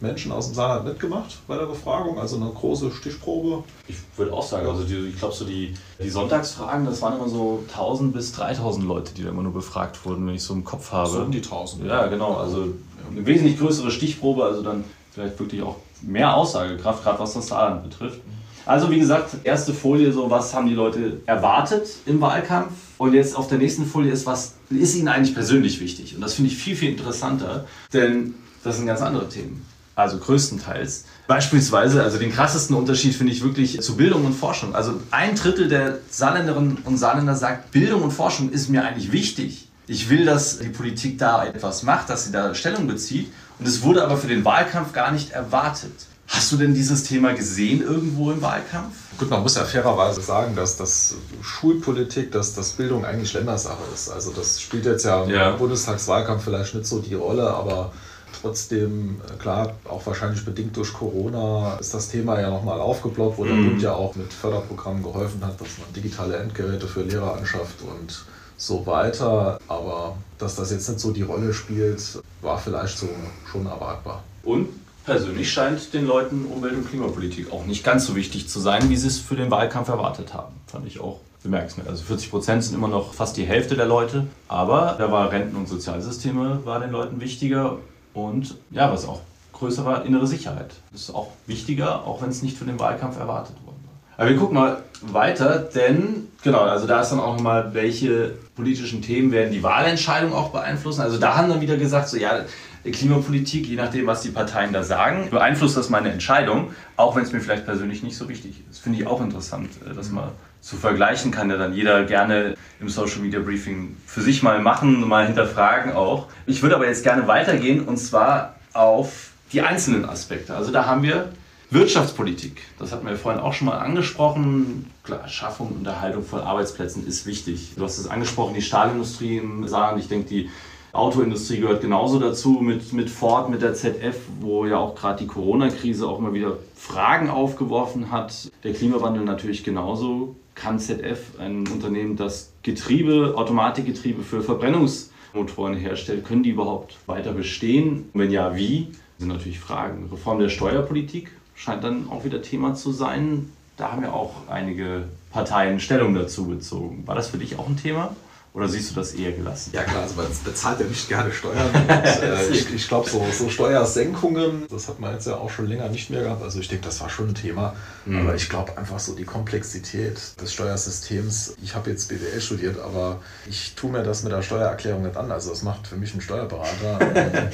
Menschen 0.00 0.32
aus 0.32 0.46
dem 0.46 0.54
Saarland 0.54 0.86
mitgemacht 0.86 1.38
bei 1.46 1.56
der 1.56 1.66
Befragung, 1.66 2.18
also 2.18 2.36
eine 2.36 2.50
große 2.50 2.90
Stichprobe. 2.90 3.64
Ich 3.86 3.96
würde 4.16 4.32
auch 4.32 4.42
sagen, 4.42 4.66
also 4.66 4.84
die, 4.84 4.96
ich 5.08 5.18
glaube 5.18 5.34
so 5.34 5.44
die, 5.44 5.74
die 6.02 6.08
Sonntagsfragen, 6.08 6.86
das 6.86 7.02
waren 7.02 7.18
immer 7.18 7.28
so 7.28 7.62
1000 7.68 8.12
bis 8.12 8.32
3000 8.32 8.86
Leute, 8.86 9.12
die 9.12 9.24
da 9.24 9.28
immer 9.28 9.42
nur 9.42 9.52
befragt 9.52 10.04
wurden, 10.06 10.26
wenn 10.26 10.34
ich 10.34 10.42
so 10.42 10.54
im 10.54 10.64
Kopf 10.64 10.90
habe. 10.92 11.10
So 11.10 11.20
um 11.20 11.30
die 11.30 11.42
1000. 11.42 11.86
Ja, 11.86 12.06
genau, 12.06 12.36
also 12.36 12.68
eine 13.10 13.26
wesentlich 13.26 13.58
größere 13.58 13.90
Stichprobe, 13.90 14.44
also 14.44 14.62
dann 14.62 14.84
vielleicht 15.10 15.38
wirklich 15.38 15.62
auch 15.62 15.76
mehr 16.00 16.34
Aussagekraft, 16.34 17.04
gerade 17.04 17.18
was 17.18 17.34
das 17.34 17.48
Saarland 17.48 17.82
betrifft. 17.82 18.20
Also 18.64 18.90
wie 18.90 18.98
gesagt, 18.98 19.36
erste 19.44 19.74
Folie, 19.74 20.12
so 20.12 20.30
was 20.30 20.54
haben 20.54 20.66
die 20.66 20.74
Leute 20.74 21.20
erwartet 21.26 21.88
im 22.06 22.20
Wahlkampf 22.20 22.72
und 23.00 23.14
jetzt 23.14 23.34
auf 23.34 23.48
der 23.48 23.56
nächsten 23.56 23.86
Folie 23.86 24.12
ist, 24.12 24.26
was 24.26 24.56
ist 24.68 24.94
ihnen 24.94 25.08
eigentlich 25.08 25.32
persönlich 25.32 25.80
wichtig? 25.80 26.14
Und 26.14 26.20
das 26.20 26.34
finde 26.34 26.50
ich 26.50 26.58
viel, 26.58 26.76
viel 26.76 26.90
interessanter, 26.90 27.64
denn 27.94 28.34
das 28.62 28.76
sind 28.76 28.86
ganz 28.86 29.00
andere 29.00 29.26
Themen. 29.26 29.64
Also 29.94 30.18
größtenteils. 30.18 31.06
Beispielsweise, 31.26 32.02
also 32.02 32.18
den 32.18 32.30
krassesten 32.30 32.76
Unterschied 32.76 33.14
finde 33.14 33.32
ich 33.32 33.42
wirklich 33.42 33.80
zu 33.80 33.96
Bildung 33.96 34.26
und 34.26 34.34
Forschung. 34.34 34.74
Also 34.74 35.00
ein 35.12 35.34
Drittel 35.34 35.68
der 35.68 36.00
Saarländerinnen 36.10 36.76
und 36.84 36.98
Saarländer 36.98 37.34
sagt, 37.36 37.70
Bildung 37.70 38.02
und 38.02 38.10
Forschung 38.10 38.50
ist 38.50 38.68
mir 38.68 38.84
eigentlich 38.84 39.12
wichtig. 39.12 39.68
Ich 39.86 40.10
will, 40.10 40.26
dass 40.26 40.58
die 40.58 40.68
Politik 40.68 41.16
da 41.16 41.46
etwas 41.46 41.82
macht, 41.82 42.10
dass 42.10 42.26
sie 42.26 42.32
da 42.32 42.54
Stellung 42.54 42.86
bezieht. 42.86 43.32
Und 43.58 43.66
es 43.66 43.80
wurde 43.80 44.04
aber 44.04 44.18
für 44.18 44.28
den 44.28 44.44
Wahlkampf 44.44 44.92
gar 44.92 45.10
nicht 45.10 45.30
erwartet. 45.30 46.06
Hast 46.28 46.52
du 46.52 46.58
denn 46.58 46.74
dieses 46.74 47.04
Thema 47.04 47.32
gesehen 47.32 47.80
irgendwo 47.80 48.30
im 48.30 48.42
Wahlkampf? 48.42 48.94
Gut, 49.20 49.28
man 49.28 49.42
muss 49.42 49.54
ja 49.54 49.64
fairerweise 49.64 50.22
sagen, 50.22 50.56
dass 50.56 50.78
das 50.78 51.14
Schulpolitik, 51.42 52.32
dass 52.32 52.54
das 52.54 52.72
Bildung 52.72 53.04
eigentlich 53.04 53.34
Ländersache 53.34 53.82
ist. 53.92 54.08
Also 54.08 54.32
das 54.32 54.58
spielt 54.58 54.86
jetzt 54.86 55.04
ja, 55.04 55.26
ja. 55.26 55.50
im 55.50 55.58
Bundestagswahlkampf 55.58 56.42
vielleicht 56.42 56.74
nicht 56.74 56.86
so 56.86 57.00
die 57.00 57.16
Rolle, 57.16 57.50
aber 57.50 57.92
trotzdem, 58.40 59.20
äh, 59.28 59.36
klar, 59.36 59.74
auch 59.84 60.06
wahrscheinlich 60.06 60.42
bedingt 60.42 60.74
durch 60.74 60.94
Corona 60.94 61.76
ist 61.78 61.92
das 61.92 62.08
Thema 62.08 62.40
ja 62.40 62.48
nochmal 62.48 62.80
aufgeploppt, 62.80 63.36
wo 63.36 63.44
der 63.44 63.56
mhm. 63.56 63.68
Bund 63.68 63.82
ja 63.82 63.92
auch 63.92 64.16
mit 64.16 64.32
Förderprogrammen 64.32 65.02
geholfen 65.02 65.44
hat, 65.44 65.60
dass 65.60 65.68
man 65.76 65.92
digitale 65.94 66.38
Endgeräte 66.38 66.88
für 66.88 67.02
Lehrer 67.02 67.36
anschafft 67.36 67.82
und 67.82 68.24
so 68.56 68.86
weiter. 68.86 69.60
Aber 69.68 70.16
dass 70.38 70.56
das 70.56 70.70
jetzt 70.70 70.88
nicht 70.88 70.98
so 70.98 71.10
die 71.10 71.24
Rolle 71.24 71.52
spielt, 71.52 72.00
war 72.40 72.56
vielleicht 72.56 72.96
so 72.96 73.10
schon 73.52 73.66
erwartbar. 73.66 74.22
Und 74.44 74.70
persönlich 75.10 75.52
scheint 75.52 75.92
den 75.92 76.06
Leuten 76.06 76.44
Umwelt- 76.44 76.74
und 76.74 76.88
Klimapolitik 76.88 77.52
auch 77.52 77.66
nicht 77.66 77.82
ganz 77.82 78.06
so 78.06 78.14
wichtig 78.14 78.48
zu 78.48 78.60
sein, 78.60 78.88
wie 78.90 78.96
sie 78.96 79.08
es 79.08 79.18
für 79.18 79.34
den 79.34 79.50
Wahlkampf 79.50 79.88
erwartet 79.88 80.34
haben. 80.34 80.54
Fand 80.68 80.86
ich 80.86 81.00
auch 81.00 81.18
bemerkenswert. 81.42 81.88
Also 81.88 82.04
40 82.04 82.30
Prozent 82.30 82.62
sind 82.62 82.76
immer 82.76 82.86
noch 82.86 83.12
fast 83.12 83.36
die 83.36 83.42
Hälfte 83.42 83.74
der 83.74 83.86
Leute. 83.86 84.28
Aber 84.46 84.94
da 84.98 85.10
war 85.10 85.32
Renten- 85.32 85.56
und 85.56 85.68
Sozialsysteme 85.68 86.60
war 86.64 86.78
den 86.78 86.92
Leuten 86.92 87.20
wichtiger. 87.20 87.78
Und 88.14 88.54
ja, 88.70 88.92
was 88.92 89.04
auch 89.04 89.20
größer 89.52 89.84
war, 89.84 90.04
innere 90.04 90.28
Sicherheit. 90.28 90.70
Das 90.92 91.00
ist 91.00 91.10
auch 91.12 91.32
wichtiger, 91.48 92.06
auch 92.06 92.22
wenn 92.22 92.28
es 92.28 92.42
nicht 92.42 92.56
für 92.56 92.64
den 92.64 92.78
Wahlkampf 92.78 93.18
erwartet 93.18 93.56
worden 93.64 93.82
war. 93.86 94.16
Aber 94.16 94.30
wir 94.30 94.36
gucken 94.36 94.54
mal 94.54 94.84
weiter, 95.02 95.58
denn 95.58 96.28
genau, 96.44 96.60
also 96.60 96.86
da 96.86 97.00
ist 97.00 97.10
dann 97.10 97.18
auch 97.18 97.34
nochmal, 97.34 97.74
welche 97.74 98.34
politischen 98.54 99.02
Themen 99.02 99.32
werden 99.32 99.52
die 99.52 99.64
Wahlentscheidung 99.64 100.32
auch 100.32 100.50
beeinflussen. 100.50 101.00
Also 101.00 101.18
da 101.18 101.36
haben 101.36 101.48
dann 101.48 101.60
wieder 101.60 101.76
gesagt, 101.76 102.08
so 102.10 102.16
ja, 102.16 102.44
Klimapolitik, 102.84 103.66
je 103.66 103.76
nachdem, 103.76 104.06
was 104.06 104.22
die 104.22 104.30
Parteien 104.30 104.72
da 104.72 104.82
sagen, 104.82 105.28
beeinflusst 105.30 105.76
das 105.76 105.90
meine 105.90 106.10
Entscheidung, 106.10 106.72
auch 106.96 107.14
wenn 107.16 107.22
es 107.22 107.32
mir 107.32 107.40
vielleicht 107.40 107.66
persönlich 107.66 108.02
nicht 108.02 108.16
so 108.16 108.28
wichtig 108.28 108.60
ist. 108.60 108.68
Das 108.70 108.78
finde 108.78 108.98
ich 108.98 109.06
auch 109.06 109.20
interessant, 109.20 109.70
äh, 109.88 109.94
das 109.94 110.10
mal 110.10 110.32
zu 110.60 110.76
vergleichen 110.76 111.30
kann 111.30 111.48
ja 111.48 111.56
dann 111.56 111.72
jeder 111.74 112.04
gerne 112.04 112.54
im 112.80 112.88
Social 112.88 113.20
Media 113.20 113.40
Briefing 113.40 113.96
für 114.06 114.20
sich 114.20 114.42
mal 114.42 114.60
machen, 114.60 115.06
mal 115.08 115.26
hinterfragen 115.26 115.92
auch. 115.92 116.26
Ich 116.46 116.62
würde 116.62 116.74
aber 116.74 116.86
jetzt 116.86 117.02
gerne 117.02 117.26
weitergehen 117.26 117.84
und 117.84 117.96
zwar 117.96 118.56
auf 118.72 119.30
die 119.52 119.62
einzelnen 119.62 120.04
Aspekte. 120.04 120.54
Also 120.54 120.70
da 120.70 120.86
haben 120.86 121.02
wir 121.02 121.30
Wirtschaftspolitik. 121.70 122.62
Das 122.78 122.92
hatten 122.92 123.06
wir 123.06 123.16
vorhin 123.16 123.40
auch 123.40 123.52
schon 123.52 123.68
mal 123.68 123.78
angesprochen. 123.78 124.90
Klar, 125.04 125.28
Schaffung 125.28 125.68
und 125.68 125.86
Erhaltung 125.86 126.24
von 126.24 126.40
Arbeitsplätzen 126.40 127.06
ist 127.06 127.26
wichtig. 127.26 127.74
Du 127.76 127.84
hast 127.84 127.98
es 127.98 128.08
angesprochen, 128.08 128.54
die 128.54 128.62
Stahlindustrie 128.62 129.38
im 129.38 129.66
Saarland. 129.68 130.00
Ich 130.00 130.08
denke, 130.08 130.28
die 130.28 130.50
Autoindustrie 130.92 131.60
gehört 131.60 131.82
genauso 131.82 132.18
dazu 132.18 132.58
mit, 132.60 132.92
mit 132.92 133.10
Ford, 133.10 133.48
mit 133.48 133.62
der 133.62 133.74
ZF, 133.74 134.16
wo 134.40 134.66
ja 134.66 134.78
auch 134.78 134.96
gerade 134.96 135.20
die 135.20 135.28
Corona-Krise 135.28 136.08
auch 136.08 136.18
immer 136.18 136.34
wieder 136.34 136.58
Fragen 136.74 137.30
aufgeworfen 137.30 138.10
hat. 138.10 138.50
Der 138.64 138.72
Klimawandel 138.72 139.24
natürlich 139.24 139.62
genauso. 139.62 140.34
Kann 140.56 140.80
ZF, 140.80 141.38
ein 141.38 141.68
Unternehmen, 141.68 142.16
das 142.16 142.52
Getriebe, 142.62 143.34
Automatikgetriebe 143.36 144.22
für 144.22 144.42
Verbrennungsmotoren 144.42 145.74
herstellt, 145.74 146.24
können 146.24 146.42
die 146.42 146.50
überhaupt 146.50 146.96
weiter 147.06 147.32
bestehen? 147.32 148.10
Wenn 148.12 148.32
ja, 148.32 148.56
wie? 148.56 148.88
Das 148.90 149.20
sind 149.20 149.28
natürlich 149.28 149.60
Fragen. 149.60 150.08
Reform 150.10 150.40
der 150.40 150.48
Steuerpolitik 150.48 151.30
scheint 151.54 151.84
dann 151.84 152.08
auch 152.10 152.24
wieder 152.24 152.42
Thema 152.42 152.74
zu 152.74 152.90
sein. 152.90 153.52
Da 153.76 153.92
haben 153.92 154.02
ja 154.02 154.12
auch 154.12 154.48
einige 154.48 155.04
Parteien 155.30 155.78
Stellung 155.78 156.14
dazu 156.14 156.46
bezogen. 156.46 157.06
War 157.06 157.14
das 157.14 157.28
für 157.28 157.38
dich 157.38 157.58
auch 157.58 157.68
ein 157.68 157.76
Thema? 157.76 158.14
Oder 158.52 158.68
siehst 158.68 158.90
du 158.90 158.94
das 158.96 159.12
eher 159.12 159.30
gelassen? 159.30 159.70
Ja 159.72 159.84
klar, 159.84 160.02
also 160.02 160.16
man 160.16 160.26
bezahlt 160.44 160.80
ja 160.80 160.86
nicht 160.86 161.08
gerne 161.08 161.32
Steuern. 161.32 161.70
Und, 161.72 161.88
äh, 161.90 162.48
ich, 162.48 162.74
ich 162.74 162.88
glaube, 162.88 163.08
so, 163.08 163.24
so, 163.30 163.48
Steuersenkungen, 163.48 164.66
das 164.68 164.88
hat 164.88 164.98
man 164.98 165.12
jetzt 165.12 165.28
ja 165.28 165.36
auch 165.36 165.50
schon 165.50 165.68
länger 165.68 165.88
nicht 165.88 166.10
mehr 166.10 166.22
gehabt. 166.22 166.42
Also 166.42 166.58
ich 166.58 166.66
denke, 166.66 166.84
das 166.84 167.00
war 167.00 167.08
schon 167.08 167.28
ein 167.28 167.34
Thema. 167.36 167.76
Mhm. 168.06 168.20
Aber 168.20 168.34
ich 168.34 168.48
glaube 168.48 168.76
einfach 168.76 168.98
so 168.98 169.14
die 169.14 169.24
Komplexität 169.24 170.18
des 170.40 170.52
Steuersystems. 170.52 171.54
Ich 171.62 171.76
habe 171.76 171.90
jetzt 171.90 172.08
BWL 172.08 172.40
studiert, 172.40 172.80
aber 172.80 173.20
ich 173.48 173.74
tue 173.76 173.90
mir 173.90 174.02
das 174.02 174.24
mit 174.24 174.32
der 174.32 174.42
Steuererklärung 174.42 175.02
nicht 175.02 175.16
an. 175.16 175.30
Also 175.30 175.50
das 175.50 175.62
macht 175.62 175.86
für 175.86 175.96
mich 175.96 176.12
ein 176.12 176.20
Steuerberater. 176.20 176.98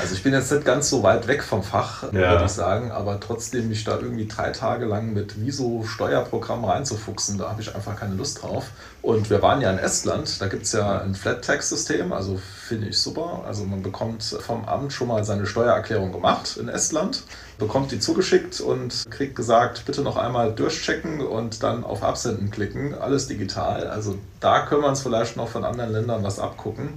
also 0.00 0.14
ich 0.14 0.22
bin 0.22 0.32
jetzt 0.32 0.52
nicht 0.52 0.64
ganz 0.64 0.88
so 0.88 1.02
weit 1.02 1.26
weg 1.26 1.42
vom 1.42 1.64
Fach, 1.64 2.04
ja. 2.12 2.30
würde 2.30 2.44
ich 2.44 2.52
sagen. 2.52 2.92
Aber 2.92 3.18
trotzdem 3.18 3.68
mich 3.68 3.82
da 3.82 3.98
irgendwie 3.98 4.28
drei 4.28 4.50
Tage 4.50 4.84
lang 4.84 5.12
mit 5.12 5.40
Viso-Steuerprogramm 5.40 6.64
reinzufuchsen, 6.64 7.36
da 7.36 7.50
habe 7.50 7.62
ich 7.62 7.74
einfach 7.74 7.96
keine 7.96 8.14
Lust 8.14 8.42
drauf. 8.42 8.66
Und 9.02 9.30
wir 9.30 9.40
waren 9.40 9.60
ja 9.60 9.70
in 9.70 9.78
Estland, 9.78 10.35
da 10.38 10.48
gibt 10.48 10.64
es 10.64 10.72
ja 10.72 11.00
ein 11.00 11.14
Flat-Tax-System, 11.14 12.12
also 12.12 12.36
finde 12.36 12.88
ich 12.88 12.98
super. 12.98 13.44
Also 13.46 13.64
man 13.64 13.82
bekommt 13.82 14.22
vom 14.22 14.64
Amt 14.64 14.92
schon 14.92 15.08
mal 15.08 15.24
seine 15.24 15.46
Steuererklärung 15.46 16.12
gemacht 16.12 16.56
in 16.56 16.68
Estland, 16.68 17.22
bekommt 17.58 17.92
die 17.92 17.98
zugeschickt 17.98 18.60
und 18.60 19.04
kriegt 19.10 19.36
gesagt, 19.36 19.84
bitte 19.86 20.02
noch 20.02 20.16
einmal 20.16 20.54
durchchecken 20.54 21.20
und 21.20 21.62
dann 21.62 21.84
auf 21.84 22.02
Absenden 22.02 22.50
klicken. 22.50 22.94
Alles 22.94 23.26
digital. 23.26 23.88
Also 23.88 24.18
da 24.40 24.66
können 24.66 24.82
wir 24.82 24.88
uns 24.88 25.02
vielleicht 25.02 25.36
noch 25.36 25.48
von 25.48 25.64
anderen 25.64 25.92
Ländern 25.92 26.22
was 26.22 26.38
abgucken. 26.38 26.90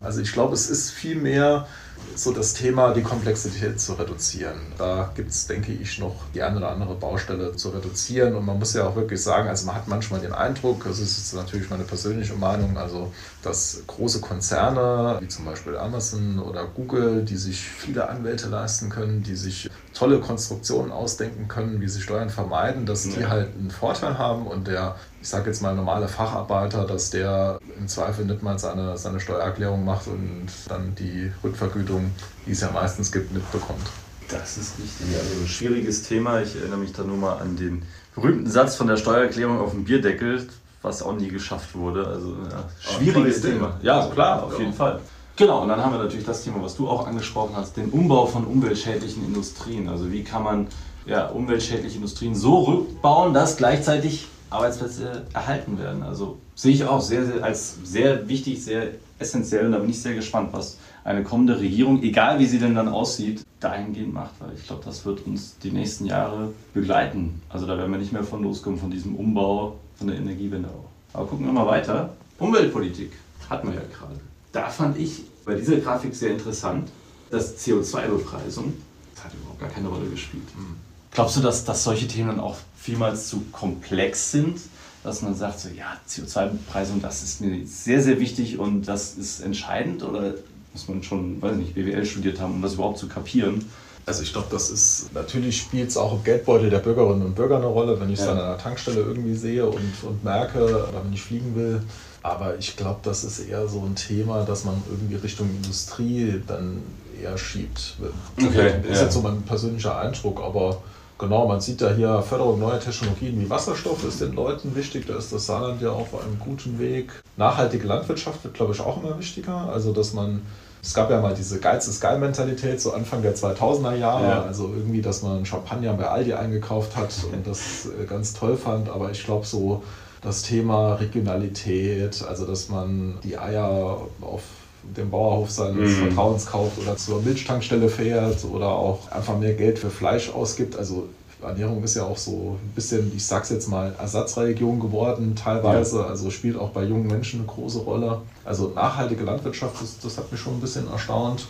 Also 0.00 0.20
ich 0.20 0.32
glaube, 0.32 0.54
es 0.54 0.68
ist 0.68 0.90
viel 0.90 1.16
mehr 1.16 1.66
so 2.14 2.32
das 2.32 2.54
Thema, 2.54 2.94
die 2.94 3.02
Komplexität 3.02 3.78
zu 3.78 3.94
reduzieren. 3.94 4.72
Da 4.78 5.12
gibt 5.14 5.30
es, 5.30 5.46
denke 5.46 5.72
ich, 5.72 5.98
noch 5.98 6.30
die 6.34 6.42
eine 6.42 6.56
oder 6.56 6.70
andere 6.70 6.94
Baustelle 6.94 7.54
zu 7.56 7.70
reduzieren. 7.70 8.34
Und 8.34 8.46
man 8.46 8.58
muss 8.58 8.72
ja 8.72 8.86
auch 8.88 8.96
wirklich 8.96 9.22
sagen, 9.22 9.48
also 9.48 9.66
man 9.66 9.76
hat 9.76 9.86
manchmal 9.86 10.20
den 10.20 10.32
Eindruck, 10.32 10.84
das 10.84 10.98
ist 10.98 11.18
jetzt 11.18 11.34
natürlich 11.34 11.68
meine 11.68 11.84
persönliche 11.84 12.34
Meinung, 12.34 12.78
also 12.78 13.12
dass 13.46 13.82
große 13.86 14.20
Konzerne 14.20 15.18
wie 15.20 15.28
zum 15.28 15.44
Beispiel 15.44 15.76
Amazon 15.76 16.38
oder 16.38 16.66
Google, 16.66 17.24
die 17.24 17.36
sich 17.36 17.60
viele 17.60 18.08
Anwälte 18.08 18.48
leisten 18.48 18.90
können, 18.90 19.22
die 19.22 19.36
sich 19.36 19.70
tolle 19.94 20.20
Konstruktionen 20.20 20.90
ausdenken 20.92 21.48
können, 21.48 21.80
wie 21.80 21.88
sie 21.88 22.02
Steuern 22.02 22.28
vermeiden, 22.28 22.86
dass 22.86 23.04
die 23.04 23.26
halt 23.26 23.54
einen 23.56 23.70
Vorteil 23.70 24.18
haben 24.18 24.46
und 24.46 24.66
der 24.66 24.96
ich 25.26 25.30
sage 25.30 25.50
jetzt 25.50 25.60
mal, 25.60 25.74
normale 25.74 26.06
Facharbeiter, 26.06 26.86
dass 26.86 27.10
der 27.10 27.58
im 27.76 27.88
Zweifel 27.88 28.26
nicht 28.26 28.44
mal 28.44 28.60
seine, 28.60 28.96
seine 28.96 29.18
Steuererklärung 29.18 29.84
macht 29.84 30.06
und 30.06 30.46
dann 30.68 30.94
die 30.94 31.32
Rückvergütung, 31.42 32.12
die 32.46 32.52
es 32.52 32.60
ja 32.60 32.70
meistens 32.70 33.10
gibt, 33.10 33.32
mitbekommt. 33.32 33.88
Das 34.28 34.56
ist 34.56 34.74
richtig. 34.78 35.18
Also 35.18 35.42
ein 35.42 35.48
schwieriges 35.48 36.04
Thema. 36.04 36.42
Ich 36.42 36.54
erinnere 36.54 36.78
mich 36.78 36.92
da 36.92 37.02
nur 37.02 37.16
mal 37.16 37.38
an 37.38 37.56
den 37.56 37.82
berühmten 38.14 38.48
Satz 38.48 38.76
von 38.76 38.86
der 38.86 38.96
Steuererklärung 38.96 39.58
auf 39.58 39.72
dem 39.72 39.84
Bierdeckel, 39.84 40.46
was 40.86 41.02
auch 41.02 41.14
nie 41.14 41.28
geschafft 41.28 41.74
wurde. 41.74 42.06
Also 42.06 42.28
ja, 42.28 42.64
schwieriges 42.78 43.42
Thema. 43.42 43.78
Ja, 43.82 44.06
klar, 44.06 44.44
auf 44.44 44.58
jeden 44.58 44.72
Fall. 44.72 45.00
Genau, 45.36 45.62
und 45.62 45.68
dann 45.68 45.84
haben 45.84 45.92
wir 45.92 45.98
natürlich 45.98 46.24
das 46.24 46.42
Thema, 46.42 46.62
was 46.62 46.76
du 46.76 46.88
auch 46.88 47.06
angesprochen 47.06 47.54
hast, 47.54 47.76
den 47.76 47.90
Umbau 47.90 48.24
von 48.24 48.46
umweltschädlichen 48.46 49.26
Industrien. 49.26 49.88
Also 49.88 50.10
wie 50.10 50.24
kann 50.24 50.42
man 50.42 50.68
ja, 51.04 51.26
umweltschädliche 51.26 51.96
Industrien 51.96 52.34
so 52.34 52.60
rückbauen, 52.60 53.34
dass 53.34 53.56
gleichzeitig 53.56 54.28
Arbeitsplätze 54.50 55.24
erhalten 55.34 55.78
werden. 55.78 56.02
Also 56.02 56.38
sehe 56.54 56.72
ich 56.72 56.84
auch 56.84 57.00
sehr, 57.00 57.26
sehr, 57.26 57.44
als 57.44 57.76
sehr 57.84 58.28
wichtig, 58.28 58.64
sehr 58.64 58.92
essentiell 59.18 59.66
und 59.66 59.72
da 59.72 59.78
bin 59.78 59.90
ich 59.90 60.00
sehr 60.00 60.14
gespannt, 60.14 60.50
was 60.52 60.78
eine 61.04 61.22
kommende 61.22 61.58
Regierung, 61.58 62.02
egal 62.02 62.38
wie 62.38 62.46
sie 62.46 62.58
denn 62.58 62.74
dann 62.74 62.88
aussieht, 62.88 63.42
dahingehend 63.60 64.12
macht, 64.12 64.32
weil 64.40 64.50
ich 64.56 64.66
glaube, 64.66 64.82
das 64.84 65.04
wird 65.04 65.26
uns 65.26 65.56
die 65.58 65.70
nächsten 65.70 66.06
Jahre 66.06 66.52
begleiten. 66.74 67.40
Also 67.48 67.66
da 67.66 67.78
werden 67.78 67.92
wir 67.92 67.98
nicht 67.98 68.12
mehr 68.12 68.24
von 68.24 68.42
loskommen, 68.42 68.78
von 68.78 68.90
diesem 68.90 69.16
Umbau, 69.16 69.76
von 69.98 70.06
der 70.08 70.16
Energiewende 70.16 70.68
auch. 70.68 70.90
Aber 71.12 71.26
gucken 71.26 71.46
wir 71.46 71.52
mal 71.52 71.66
weiter. 71.66 72.10
Umweltpolitik 72.38 73.12
hatten 73.48 73.68
wir 73.68 73.74
ja 73.74 73.86
gerade. 73.92 74.18
Da 74.52 74.68
fand 74.68 74.98
ich 74.98 75.22
bei 75.44 75.54
dieser 75.54 75.76
Grafik 75.76 76.14
sehr 76.14 76.32
interessant, 76.32 76.90
dass 77.30 77.56
CO2-Bepreisung, 77.58 78.74
das 79.14 79.24
hat 79.24 79.32
überhaupt 79.34 79.60
gar 79.60 79.70
keine 79.70 79.88
Rolle 79.88 80.08
gespielt. 80.08 80.44
Mhm. 80.56 80.76
Glaubst 81.12 81.36
du, 81.36 81.40
dass, 81.40 81.64
dass 81.64 81.84
solche 81.84 82.06
Themen 82.06 82.28
dann 82.28 82.40
auch 82.40 82.56
vielmals 82.76 83.28
zu 83.28 83.42
komplex 83.52 84.30
sind, 84.30 84.60
dass 85.02 85.22
man 85.22 85.34
sagt, 85.34 85.60
so, 85.60 85.68
ja, 85.68 85.96
CO2-Bepreisung, 86.08 87.00
das 87.00 87.22
ist 87.22 87.40
mir 87.40 87.66
sehr, 87.66 88.02
sehr 88.02 88.20
wichtig 88.20 88.58
und 88.58 88.86
das 88.86 89.14
ist 89.14 89.40
entscheidend? 89.40 90.02
Oder 90.02 90.34
muss 90.72 90.88
man 90.88 91.02
schon, 91.02 91.40
weiß 91.40 91.56
nicht, 91.56 91.74
BWL 91.74 92.04
studiert 92.04 92.40
haben, 92.40 92.54
um 92.54 92.62
das 92.62 92.74
überhaupt 92.74 92.98
zu 92.98 93.08
kapieren? 93.08 93.64
Also 94.06 94.22
ich 94.22 94.32
glaube, 94.32 94.46
das 94.52 94.70
ist, 94.70 95.12
natürlich 95.14 95.58
spielt 95.58 95.90
es 95.90 95.96
auch 95.96 96.12
im 96.12 96.22
Geldbeutel 96.22 96.70
der 96.70 96.78
Bürgerinnen 96.78 97.22
und 97.22 97.34
Bürger 97.34 97.56
eine 97.56 97.66
Rolle, 97.66 98.00
wenn 98.00 98.08
ich 98.08 98.20
es 98.20 98.24
ja. 98.24 98.32
an 98.32 98.38
einer 98.38 98.56
Tankstelle 98.56 99.00
irgendwie 99.00 99.34
sehe 99.34 99.66
und, 99.66 99.92
und 100.04 100.22
merke 100.22 100.64
oder 100.64 101.02
wenn 101.04 101.12
ich 101.12 101.22
fliegen 101.22 101.56
will. 101.56 101.82
Aber 102.22 102.56
ich 102.56 102.76
glaube, 102.76 103.00
das 103.02 103.24
ist 103.24 103.40
eher 103.40 103.66
so 103.66 103.80
ein 103.80 103.96
Thema, 103.96 104.44
dass 104.44 104.64
man 104.64 104.80
irgendwie 104.88 105.16
Richtung 105.16 105.50
Industrie 105.50 106.40
dann 106.46 106.82
eher 107.20 107.36
schiebt. 107.36 107.96
Okay, 108.40 108.80
ist 108.88 108.98
ja. 108.98 109.04
jetzt 109.04 109.14
so 109.14 109.22
mein 109.22 109.42
persönlicher 109.42 109.98
Eindruck, 109.98 110.40
aber 110.40 110.78
Genau, 111.18 111.48
man 111.48 111.62
sieht 111.62 111.80
ja 111.80 111.90
hier 111.92 112.20
Förderung 112.20 112.60
neuer 112.60 112.78
Technologien 112.78 113.40
wie 113.40 113.48
Wasserstoff 113.48 114.04
ist 114.04 114.20
den 114.20 114.34
Leuten 114.34 114.76
wichtig. 114.76 115.06
Da 115.06 115.16
ist 115.16 115.32
das 115.32 115.46
Saarland 115.46 115.80
ja 115.80 115.90
auf 115.90 116.08
einem 116.12 116.38
guten 116.38 116.78
Weg. 116.78 117.10
Nachhaltige 117.38 117.86
Landwirtschaft 117.86 118.44
wird, 118.44 118.52
glaube 118.52 118.74
ich, 118.74 118.80
auch 118.80 119.02
immer 119.02 119.18
wichtiger. 119.18 119.70
Also, 119.72 119.94
dass 119.94 120.12
man, 120.12 120.42
es 120.86 120.94
gab 120.94 121.10
ja 121.10 121.20
mal 121.20 121.34
diese 121.34 121.58
Geiz 121.58 121.88
ist 121.88 122.00
geil 122.00 122.16
Mentalität, 122.18 122.80
so 122.80 122.92
Anfang 122.92 123.20
der 123.20 123.34
2000er 123.34 123.96
Jahre. 123.96 124.28
Ja. 124.28 124.42
Also 124.42 124.72
irgendwie, 124.72 125.02
dass 125.02 125.20
man 125.20 125.44
Champagner 125.44 125.92
bei 125.94 126.06
Aldi 126.06 126.34
eingekauft 126.34 126.94
hat 126.96 127.12
und 127.32 127.44
das 127.44 127.86
äh, 127.86 128.04
ganz 128.04 128.34
toll 128.34 128.56
fand. 128.56 128.88
Aber 128.88 129.10
ich 129.10 129.24
glaube, 129.24 129.44
so 129.44 129.82
das 130.22 130.42
Thema 130.42 130.94
Regionalität, 130.94 132.24
also 132.26 132.46
dass 132.46 132.68
man 132.68 133.18
die 133.24 133.36
Eier 133.36 134.00
auf 134.20 134.42
dem 134.84 135.10
Bauerhof 135.10 135.50
seines 135.50 135.96
mhm. 135.96 136.06
Vertrauens 136.06 136.46
kauft 136.46 136.78
oder 136.78 136.96
zur 136.96 137.20
Milchtankstelle 137.20 137.88
fährt 137.88 138.44
oder 138.44 138.68
auch 138.68 139.10
einfach 139.10 139.36
mehr 139.36 139.54
Geld 139.54 139.80
für 139.80 139.90
Fleisch 139.90 140.30
ausgibt. 140.30 140.76
Also 140.76 141.08
Ernährung 141.46 141.82
ist 141.82 141.94
ja 141.94 142.04
auch 142.04 142.16
so 142.16 142.58
ein 142.62 142.74
bisschen, 142.74 143.12
ich 143.14 143.24
sag's 143.24 143.50
jetzt 143.50 143.68
mal, 143.68 143.94
Ersatzreligion 143.98 144.80
geworden, 144.80 145.34
teilweise. 145.36 146.00
Ja. 146.00 146.06
Also 146.06 146.30
spielt 146.30 146.56
auch 146.56 146.70
bei 146.70 146.84
jungen 146.84 147.06
Menschen 147.06 147.40
eine 147.40 147.48
große 147.48 147.78
Rolle. 147.80 148.22
Also 148.44 148.72
nachhaltige 148.74 149.24
Landwirtschaft, 149.24 149.80
das, 149.80 149.98
das 149.98 150.18
hat 150.18 150.30
mich 150.30 150.40
schon 150.40 150.54
ein 150.54 150.60
bisschen 150.60 150.90
erstaunt. 150.90 151.46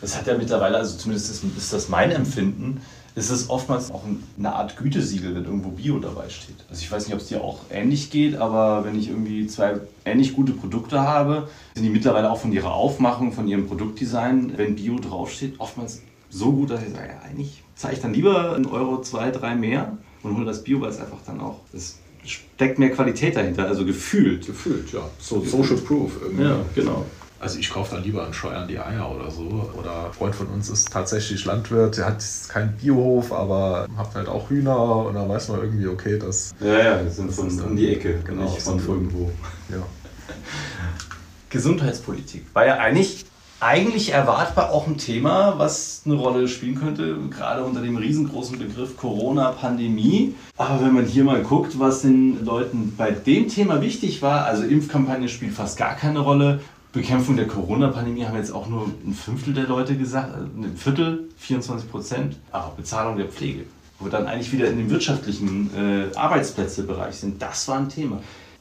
Das 0.00 0.16
hat 0.16 0.26
ja 0.26 0.36
mittlerweile, 0.36 0.78
also 0.78 0.96
zumindest 0.96 1.30
ist, 1.30 1.44
ist 1.56 1.72
das 1.72 1.88
mein 1.88 2.10
Empfinden, 2.10 2.80
ist 3.14 3.30
es 3.30 3.50
oftmals 3.50 3.90
auch 3.90 4.02
eine 4.38 4.52
Art 4.52 4.76
Gütesiegel, 4.76 5.34
wenn 5.34 5.44
irgendwo 5.44 5.70
Bio 5.70 5.98
dabei 5.98 6.28
steht. 6.28 6.56
Also 6.70 6.82
ich 6.82 6.90
weiß 6.90 7.06
nicht, 7.06 7.14
ob 7.14 7.20
es 7.20 7.26
dir 7.26 7.42
auch 7.42 7.58
ähnlich 7.70 8.10
geht, 8.10 8.36
aber 8.36 8.84
wenn 8.84 8.98
ich 8.98 9.08
irgendwie 9.08 9.46
zwei 9.46 9.80
ähnlich 10.04 10.34
gute 10.34 10.52
Produkte 10.52 11.00
habe, 11.00 11.48
sind 11.74 11.84
die 11.84 11.90
mittlerweile 11.90 12.30
auch 12.30 12.38
von 12.38 12.52
ihrer 12.52 12.72
Aufmachung, 12.72 13.32
von 13.32 13.48
ihrem 13.48 13.66
Produktdesign, 13.66 14.56
wenn 14.56 14.76
Bio 14.76 14.98
draufsteht, 14.98 15.58
oftmals 15.58 16.02
so 16.30 16.52
gut, 16.52 16.70
dass 16.70 16.82
ich 16.82 16.92
sage, 16.92 17.08
ja, 17.08 17.20
eigentlich 17.28 17.62
zahle 17.74 17.94
ich 17.94 18.00
dann 18.00 18.14
lieber 18.14 18.54
einen 18.54 18.66
Euro, 18.66 19.02
zwei, 19.02 19.30
drei 19.30 19.54
mehr 19.54 19.98
und 20.22 20.36
hole 20.36 20.46
das 20.46 20.62
Bio, 20.62 20.80
weil 20.80 20.90
es 20.90 21.00
einfach 21.00 21.18
dann 21.26 21.40
auch, 21.40 21.60
es 21.72 21.98
steckt 22.24 22.78
mehr 22.78 22.90
Qualität 22.90 23.36
dahinter, 23.36 23.66
also 23.66 23.84
gefühlt. 23.84 24.46
Gefühlt, 24.46 24.92
ja. 24.92 25.08
So 25.18 25.44
Social 25.44 25.76
Proof 25.76 26.12
irgendwie. 26.22 26.44
Ja, 26.44 26.56
genau. 26.74 27.06
Also 27.40 27.58
ich 27.58 27.70
kaufe 27.70 27.94
dann 27.94 28.04
lieber 28.04 28.26
an 28.26 28.34
Scheuern 28.34 28.68
die 28.68 28.78
Eier 28.78 29.10
oder 29.10 29.30
so. 29.30 29.70
Oder 29.78 30.06
ein 30.06 30.12
Freund 30.12 30.34
von 30.34 30.46
uns 30.48 30.68
ist 30.68 30.92
tatsächlich 30.92 31.46
Landwirt, 31.46 31.96
der 31.96 32.06
hat 32.06 32.22
keinen 32.48 32.76
Biohof, 32.76 33.32
aber 33.32 33.86
hat 33.96 34.14
halt 34.14 34.28
auch 34.28 34.50
Hühner 34.50 35.06
und 35.06 35.14
da 35.14 35.26
weiß 35.26 35.48
man 35.48 35.62
irgendwie, 35.62 35.86
okay, 35.86 36.18
das. 36.18 36.52
Ja, 36.60 36.78
ja, 36.78 37.02
das 37.02 37.16
sind 37.16 37.32
von 37.32 37.48
um 37.62 37.76
die 37.76 37.94
Ecke, 37.94 38.20
genau, 38.22 38.46
von 38.46 38.78
irgendwo. 38.78 39.30
Ja. 39.70 39.86
Gesundheitspolitik 41.48 42.44
war 42.52 42.66
ja 42.66 42.76
eigentlich 42.76 43.24
eigentlich 43.60 44.12
erwartbar 44.12 44.70
auch 44.70 44.86
ein 44.86 44.96
Thema, 44.96 45.58
was 45.58 46.02
eine 46.06 46.14
Rolle 46.14 46.48
spielen 46.48 46.76
könnte, 46.76 47.16
gerade 47.30 47.62
unter 47.62 47.82
dem 47.82 47.96
riesengroßen 47.96 48.58
Begriff 48.58 48.96
Corona-Pandemie. 48.96 50.34
Aber 50.56 50.84
wenn 50.84 50.94
man 50.94 51.04
hier 51.04 51.24
mal 51.24 51.42
guckt, 51.42 51.78
was 51.78 52.02
den 52.02 52.44
Leuten 52.44 52.94
bei 52.96 53.10
dem 53.10 53.48
Thema 53.48 53.82
wichtig 53.82 54.22
war, 54.22 54.46
also 54.46 54.64
Impfkampagne 54.64 55.28
spielt 55.28 55.52
fast 55.52 55.78
gar 55.78 55.94
keine 55.94 56.20
Rolle. 56.20 56.60
Bekämpfung 56.92 57.36
der 57.36 57.46
Corona-Pandemie 57.46 58.24
haben 58.24 58.36
jetzt 58.36 58.50
auch 58.50 58.66
nur 58.66 58.90
ein 59.06 59.12
Fünftel 59.14 59.54
der 59.54 59.64
Leute 59.64 59.96
gesagt, 59.96 60.34
also 60.34 60.46
ein 60.46 60.76
Viertel, 60.76 61.28
24 61.38 61.90
Prozent. 61.90 62.36
Aber 62.50 62.72
Bezahlung 62.76 63.16
der 63.16 63.28
Pflege, 63.28 63.64
wo 63.98 64.06
wir 64.06 64.10
dann 64.10 64.26
eigentlich 64.26 64.52
wieder 64.52 64.68
in 64.68 64.78
dem 64.78 64.90
wirtschaftlichen 64.90 65.70
äh, 65.76 66.16
Arbeitsplätzebereich 66.16 67.14
sind, 67.14 67.40
das 67.40 67.68
war 67.68 67.78
ein 67.78 67.88
Thema. 67.90 68.20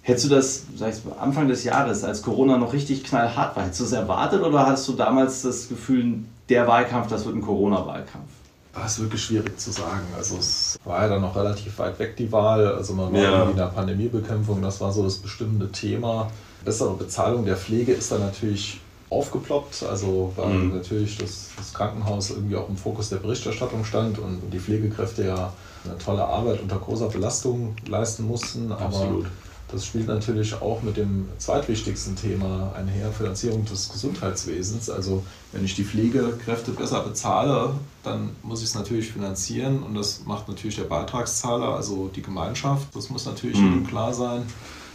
Hättest 0.09 0.25
du 0.25 0.29
das 0.29 0.63
sag 0.75 0.93
ich, 0.93 0.99
Anfang 1.19 1.47
des 1.47 1.63
Jahres, 1.63 2.03
als 2.03 2.21
Corona 2.21 2.57
noch 2.57 2.73
richtig 2.73 3.03
knallhart 3.03 3.55
war, 3.55 3.63
hättest 3.63 3.81
du 3.81 3.85
es 3.85 3.91
erwartet 3.91 4.41
oder 4.41 4.65
hast 4.65 4.87
du 4.87 4.93
damals 4.93 5.43
das 5.43 5.69
Gefühl, 5.69 6.19
der 6.49 6.67
Wahlkampf, 6.67 7.07
das 7.07 7.25
wird 7.25 7.35
ein 7.35 7.41
Corona-Wahlkampf? 7.41 8.29
Das 8.73 8.93
ist 8.93 9.01
wirklich 9.01 9.23
schwierig 9.23 9.59
zu 9.59 9.71
sagen. 9.71 10.07
Also 10.17 10.37
es 10.37 10.79
war 10.83 11.03
ja 11.03 11.09
dann 11.09 11.21
noch 11.21 11.35
relativ 11.35 11.77
weit 11.79 11.99
weg 11.99 12.15
die 12.17 12.31
Wahl. 12.31 12.67
Also 12.67 12.93
man 12.93 13.13
war 13.13 13.21
ja. 13.21 13.31
irgendwie 13.31 13.51
in 13.51 13.57
der 13.57 13.65
Pandemiebekämpfung, 13.65 14.61
das 14.61 14.81
war 14.81 14.91
so 14.91 15.03
das 15.03 15.17
bestimmte 15.17 15.71
Thema. 15.71 16.31
Bessere 16.65 16.95
Bezahlung 16.95 17.45
der 17.45 17.57
Pflege 17.57 17.93
ist 17.93 18.11
dann 18.11 18.21
natürlich 18.21 18.79
aufgeploppt, 19.09 19.83
also 19.89 20.33
weil 20.35 20.53
mhm. 20.53 20.75
natürlich 20.75 21.17
das, 21.17 21.49
das, 21.57 21.73
Krankenhaus 21.73 22.29
irgendwie 22.29 22.55
auch 22.55 22.69
im 22.69 22.77
Fokus 22.77 23.09
der 23.09 23.17
Berichterstattung 23.17 23.83
stand 23.83 24.19
und 24.19 24.41
die 24.51 24.59
Pflegekräfte 24.59 25.25
ja 25.25 25.53
eine 25.83 25.97
tolle 25.97 26.23
Arbeit 26.23 26.61
unter 26.61 26.77
großer 26.77 27.09
Belastung 27.09 27.75
leisten 27.87 28.27
mussten. 28.27 28.71
Absolut. 28.71 29.25
Das 29.71 29.85
spielt 29.85 30.07
natürlich 30.07 30.59
auch 30.61 30.81
mit 30.81 30.97
dem 30.97 31.27
zweitwichtigsten 31.37 32.15
Thema 32.15 32.73
einher, 32.75 33.11
Finanzierung 33.11 33.65
des 33.65 33.89
Gesundheitswesens. 33.89 34.89
Also 34.89 35.23
wenn 35.51 35.63
ich 35.63 35.75
die 35.75 35.83
Pflegekräfte 35.83 36.71
besser 36.71 37.01
bezahle, 37.01 37.75
dann 38.03 38.31
muss 38.41 38.59
ich 38.59 38.65
es 38.65 38.75
natürlich 38.75 39.11
finanzieren 39.11 39.83
und 39.83 39.93
das 39.93 40.25
macht 40.25 40.47
natürlich 40.47 40.77
der 40.77 40.85
Beitragszahler, 40.85 41.75
also 41.75 42.09
die 42.15 42.21
Gemeinschaft. 42.21 42.87
Das 42.95 43.09
muss 43.09 43.25
natürlich 43.25 43.59
mhm. 43.59 43.85
klar 43.85 44.13
sein. 44.13 44.43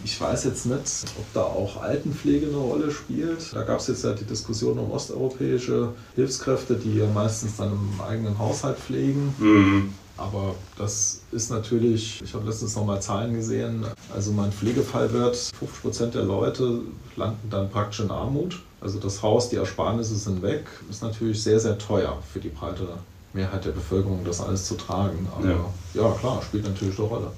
Ich 0.02 0.20
weiß 0.20 0.44
jetzt 0.44 0.66
nicht, 0.66 1.04
ob 1.18 1.32
da 1.32 1.42
auch 1.42 1.80
Altenpflege 1.80 2.46
eine 2.48 2.56
Rolle 2.56 2.90
spielt. 2.90 3.54
Da 3.54 3.62
gab 3.62 3.78
es 3.78 3.87
jetzt 3.87 4.02
ja 4.04 4.12
die 4.12 4.24
Diskussion 4.24 4.78
um 4.78 4.90
osteuropäische 4.90 5.90
Hilfskräfte, 6.16 6.74
die 6.74 6.98
ja 6.98 7.06
meistens 7.06 7.56
dann 7.56 7.72
im 7.72 8.00
eigenen 8.00 8.38
Haushalt 8.38 8.78
pflegen. 8.78 9.34
Mhm. 9.38 9.94
Aber 10.16 10.55
das 10.79 11.22
ist 11.33 11.50
natürlich, 11.50 12.22
ich 12.22 12.35
habe 12.35 12.46
letztens 12.46 12.77
nochmal 12.77 13.03
Zahlen 13.03 13.35
gesehen, 13.35 13.85
also 14.14 14.33
mein 14.33 14.53
Pflegefall 14.53 15.12
wird, 15.12 15.37
50 15.37 15.83
Prozent 15.83 16.14
der 16.14 16.22
Leute 16.22 16.81
landen 17.16 17.50
dann 17.50 17.70
praktisch 17.70 18.00
in 18.00 18.11
Armut. 18.11 18.62
Also 18.81 19.00
das 19.00 19.22
Haus, 19.22 19.48
die 19.48 19.57
Ersparnisse 19.57 20.14
sind 20.14 20.42
weg, 20.42 20.66
ist 20.88 21.03
natürlich 21.03 21.42
sehr, 21.42 21.59
sehr 21.59 21.79
teuer 21.79 22.18
für 22.33 22.38
die 22.38 22.50
breite 22.50 22.87
Mehrheit 23.33 23.64
der 23.64 23.72
Bevölkerung, 23.72 24.24
das 24.24 24.40
alles 24.40 24.66
zu 24.66 24.77
tragen. 24.77 25.27
Aber 25.35 25.48
ja, 25.48 25.59
ja 25.94 26.11
klar, 26.12 26.40
spielt 26.42 26.64
natürlich 26.64 26.98
eine 26.98 27.09
Rolle. 27.09 27.33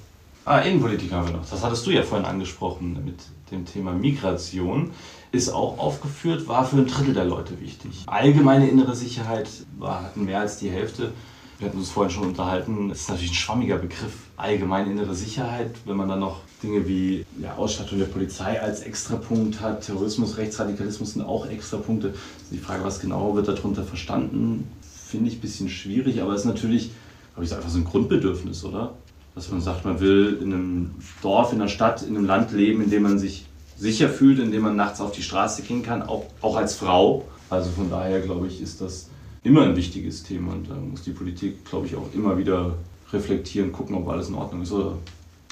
Ah, 0.45 0.59
Innenpolitik 0.59 1.11
haben 1.11 1.27
wir 1.27 1.33
noch. 1.37 1.49
Das 1.49 1.63
hattest 1.63 1.85
du 1.87 1.91
ja 1.91 2.03
vorhin 2.03 2.25
angesprochen 2.25 2.93
mit 3.03 3.19
dem 3.51 3.65
Thema 3.65 3.91
Migration. 3.91 4.91
Ist 5.31 5.49
auch 5.49 5.77
aufgeführt, 5.77 6.47
war 6.47 6.63
für 6.63 6.77
ein 6.77 6.87
Drittel 6.87 7.13
der 7.13 7.25
Leute 7.25 7.59
wichtig. 7.59 8.03
Allgemeine 8.05 8.69
innere 8.69 8.95
Sicherheit 8.95 9.49
war, 9.77 10.03
hatten 10.03 10.23
mehr 10.23 10.39
als 10.39 10.57
die 10.59 10.69
Hälfte 10.69 11.11
wir 11.59 11.67
hatten 11.67 11.77
uns 11.77 11.89
vorhin 11.89 12.11
schon 12.11 12.27
unterhalten, 12.27 12.89
das 12.89 13.01
ist 13.01 13.09
natürlich 13.09 13.31
ein 13.31 13.35
schwammiger 13.35 13.77
Begriff. 13.77 14.13
Allgemeine 14.35 14.91
innere 14.91 15.15
Sicherheit, 15.15 15.71
wenn 15.85 15.97
man 15.97 16.07
dann 16.07 16.19
noch 16.19 16.41
Dinge 16.61 16.87
wie 16.87 17.25
ja, 17.41 17.55
Ausstattung 17.55 17.97
der 17.97 18.05
Polizei 18.05 18.61
als 18.61 18.81
Extrapunkt 18.81 19.59
hat, 19.59 19.81
Terrorismus, 19.81 20.37
Rechtsradikalismus 20.37 21.13
sind 21.13 21.23
auch 21.23 21.47
Extrapunkte. 21.47 22.09
Also 22.09 22.19
die 22.51 22.59
Frage, 22.59 22.83
was 22.83 22.99
genau 22.99 23.35
wird 23.35 23.47
darunter 23.47 23.83
verstanden, 23.83 24.69
finde 24.81 25.29
ich 25.29 25.37
ein 25.37 25.41
bisschen 25.41 25.69
schwierig, 25.69 26.21
aber 26.21 26.33
es 26.33 26.41
ist 26.41 26.47
natürlich, 26.47 26.91
glaube 27.33 27.45
ich, 27.45 27.55
einfach 27.55 27.69
so 27.69 27.79
ein 27.79 27.85
Grundbedürfnis, 27.85 28.63
oder? 28.63 28.93
Dass 29.33 29.49
man 29.49 29.61
sagt, 29.61 29.85
man 29.85 29.99
will 29.99 30.39
in 30.41 30.53
einem 30.53 30.91
Dorf, 31.21 31.53
in 31.53 31.61
einer 31.61 31.69
Stadt, 31.69 32.03
in 32.03 32.15
einem 32.15 32.25
Land 32.25 32.51
leben, 32.51 32.83
in 32.83 32.89
dem 32.89 33.03
man 33.03 33.17
sich 33.17 33.45
sicher 33.77 34.09
fühlt, 34.09 34.39
in 34.39 34.51
dem 34.51 34.63
man 34.63 34.75
nachts 34.75 35.01
auf 35.01 35.11
die 35.11 35.21
Straße 35.21 35.61
gehen 35.63 35.83
kann, 35.83 36.03
auch, 36.03 36.25
auch 36.41 36.55
als 36.55 36.75
Frau. 36.75 37.25
Also 37.49 37.69
von 37.71 37.89
daher, 37.89 38.21
glaube 38.21 38.47
ich, 38.47 38.61
ist 38.61 38.81
das 38.81 39.09
immer 39.47 39.63
ein 39.63 39.75
wichtiges 39.75 40.23
Thema 40.23 40.53
und 40.53 40.69
da 40.69 40.75
muss 40.75 41.03
die 41.03 41.11
Politik, 41.11 41.65
glaube 41.65 41.87
ich, 41.87 41.95
auch 41.95 42.07
immer 42.13 42.37
wieder 42.37 42.75
reflektieren, 43.11 43.71
gucken, 43.71 43.95
ob 43.95 44.07
alles 44.09 44.29
in 44.29 44.35
Ordnung 44.35 44.61
ist 44.61 44.71
oder 44.71 44.97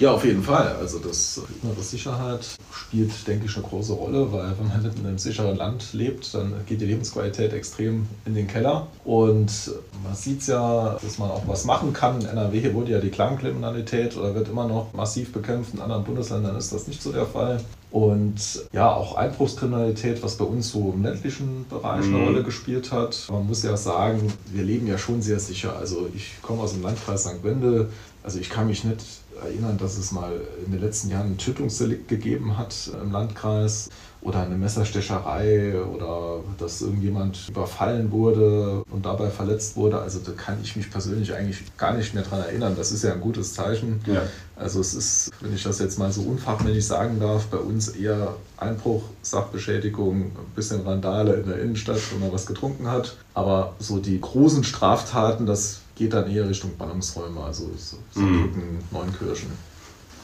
ja, 0.01 0.11
auf 0.11 0.25
jeden 0.25 0.43
Fall. 0.43 0.75
Also 0.77 0.99
das 0.99 1.41
innere 1.63 1.81
Sicherheit 1.81 2.45
spielt, 2.73 3.25
denke 3.27 3.45
ich, 3.45 3.55
eine 3.55 3.65
große 3.65 3.93
Rolle, 3.93 4.29
weil 4.29 4.53
wenn 4.59 4.67
man 4.67 4.93
in 4.93 5.05
einem 5.05 5.17
sicheren 5.17 5.55
Land 5.55 5.93
lebt, 5.93 6.33
dann 6.33 6.53
geht 6.65 6.81
die 6.81 6.85
Lebensqualität 6.85 7.53
extrem 7.53 8.05
in 8.25 8.35
den 8.35 8.45
Keller. 8.45 8.87
Und 9.05 9.71
man 10.03 10.13
sieht 10.13 10.45
ja, 10.47 10.97
dass 11.01 11.17
man 11.17 11.31
auch 11.31 11.43
was 11.47 11.63
machen 11.63 11.93
kann. 11.93 12.19
In 12.19 12.27
NRW 12.27 12.73
wurde 12.73 12.91
ja 12.91 12.99
die 12.99 13.09
Klangkriminalität 13.09 14.17
oder 14.17 14.35
wird 14.35 14.49
immer 14.49 14.67
noch 14.67 14.91
massiv 14.93 15.31
bekämpft. 15.31 15.73
In 15.73 15.79
anderen 15.79 16.03
Bundesländern 16.03 16.57
ist 16.57 16.73
das 16.73 16.87
nicht 16.87 17.01
so 17.01 17.13
der 17.13 17.25
Fall. 17.25 17.61
Und 17.95 18.67
ja, 18.73 18.93
auch 18.93 19.15
Einbruchskriminalität, 19.15 20.21
was 20.21 20.35
bei 20.35 20.43
uns 20.43 20.69
so 20.69 20.91
im 20.93 21.03
ländlichen 21.03 21.65
Bereich 21.69 22.03
eine 22.03 22.17
mhm. 22.17 22.23
Rolle 22.25 22.43
gespielt 22.43 22.91
hat. 22.91 23.25
Man 23.31 23.47
muss 23.47 23.63
ja 23.63 23.77
sagen, 23.77 24.33
wir 24.51 24.63
leben 24.63 24.85
ja 24.85 24.97
schon 24.97 25.21
sehr 25.21 25.39
sicher. 25.39 25.77
Also 25.79 26.09
ich 26.13 26.41
komme 26.41 26.61
aus 26.61 26.73
dem 26.73 26.81
Landkreis 26.81 27.23
St. 27.23 27.41
Wendel. 27.43 27.87
Also 28.21 28.39
ich 28.39 28.49
kann 28.49 28.67
mich 28.67 28.83
nicht 28.83 28.99
erinnern, 29.43 29.77
dass 29.77 29.97
es 29.97 30.11
mal 30.11 30.31
in 30.65 30.71
den 30.71 30.81
letzten 30.81 31.09
Jahren 31.09 31.31
ein 31.31 31.37
Tötungsdelikt 31.37 32.07
gegeben 32.07 32.57
hat 32.57 32.91
im 33.01 33.11
Landkreis 33.11 33.89
oder 34.25 34.41
eine 34.41 34.55
Messerstecherei 34.55 35.79
oder 35.83 36.39
dass 36.57 36.81
irgendjemand 36.81 37.47
überfallen 37.47 38.11
wurde 38.11 38.83
und 38.89 39.05
dabei 39.05 39.29
verletzt 39.29 39.75
wurde. 39.75 39.99
Also 39.99 40.19
da 40.19 40.31
kann 40.31 40.57
ich 40.63 40.75
mich 40.75 40.89
persönlich 40.89 41.33
eigentlich 41.33 41.77
gar 41.77 41.93
nicht 41.93 42.15
mehr 42.15 42.23
daran 42.23 42.41
erinnern. 42.41 42.73
Das 42.75 42.91
ist 42.91 43.03
ja 43.03 43.13
ein 43.13 43.21
gutes 43.21 43.53
Zeichen. 43.53 44.01
Ja. 44.07 44.23
Also 44.55 44.79
es 44.79 44.95
ist, 44.95 45.31
wenn 45.41 45.53
ich 45.53 45.63
das 45.63 45.79
jetzt 45.79 45.99
mal 45.99 46.11
so 46.11 46.21
unfachmännisch 46.23 46.85
sagen 46.85 47.19
darf, 47.19 47.45
bei 47.47 47.57
uns 47.57 47.89
eher 47.89 48.35
Einbruch, 48.57 49.03
Sachbeschädigung, 49.21 50.23
ein 50.23 50.55
bisschen 50.55 50.81
Randale 50.81 51.35
in 51.35 51.47
der 51.47 51.59
Innenstadt, 51.59 51.99
wenn 52.11 52.21
man 52.21 52.33
was 52.33 52.47
getrunken 52.47 52.89
hat. 52.89 53.17
Aber 53.35 53.75
so 53.79 53.99
die 53.99 54.19
großen 54.19 54.63
Straftaten, 54.63 55.45
das 55.45 55.81
geht 55.95 56.13
dann 56.13 56.29
eher 56.29 56.47
Richtung 56.47 56.71
Ballungsräume, 56.77 57.41
also 57.41 57.69
Saarbrücken, 58.11 58.73
mhm. 58.73 58.79
Neunkirchen. 58.91 59.49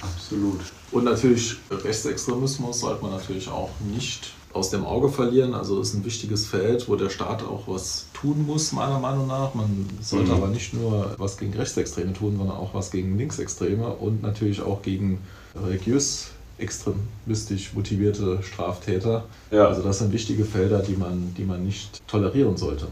Absolut. 0.01 0.62
Und 0.91 1.05
natürlich 1.05 1.57
Rechtsextremismus 1.69 2.81
sollte 2.81 3.01
man 3.03 3.12
natürlich 3.12 3.47
auch 3.47 3.69
nicht 3.79 4.34
aus 4.53 4.69
dem 4.69 4.86
Auge 4.86 5.10
verlieren. 5.10 5.53
Also 5.53 5.79
das 5.79 5.89
ist 5.89 5.93
ein 5.95 6.05
wichtiges 6.05 6.45
Feld, 6.45 6.89
wo 6.89 6.95
der 6.95 7.10
Staat 7.10 7.43
auch 7.43 7.67
was 7.67 8.07
tun 8.13 8.45
muss, 8.45 8.71
meiner 8.71 8.99
Meinung 8.99 9.27
nach. 9.27 9.53
Man 9.53 9.88
sollte 10.01 10.31
mhm. 10.31 10.38
aber 10.38 10.47
nicht 10.47 10.73
nur 10.73 11.15
was 11.17 11.38
gegen 11.38 11.53
Rechtsextreme 11.53 12.13
tun, 12.13 12.36
sondern 12.38 12.57
auch 12.57 12.73
was 12.73 12.91
gegen 12.91 13.17
Linksextreme 13.17 13.88
und 13.88 14.21
natürlich 14.21 14.62
auch 14.62 14.81
gegen 14.81 15.19
religiös 15.55 16.31
extremistisch 16.57 17.73
motivierte 17.73 18.43
Straftäter. 18.43 19.23
Ja. 19.49 19.67
Also 19.67 19.81
das 19.81 19.99
sind 19.99 20.12
wichtige 20.12 20.45
Felder, 20.45 20.79
die 20.79 20.95
man, 20.95 21.34
die 21.36 21.43
man 21.43 21.63
nicht 21.63 22.05
tolerieren 22.07 22.57
sollte. 22.57 22.88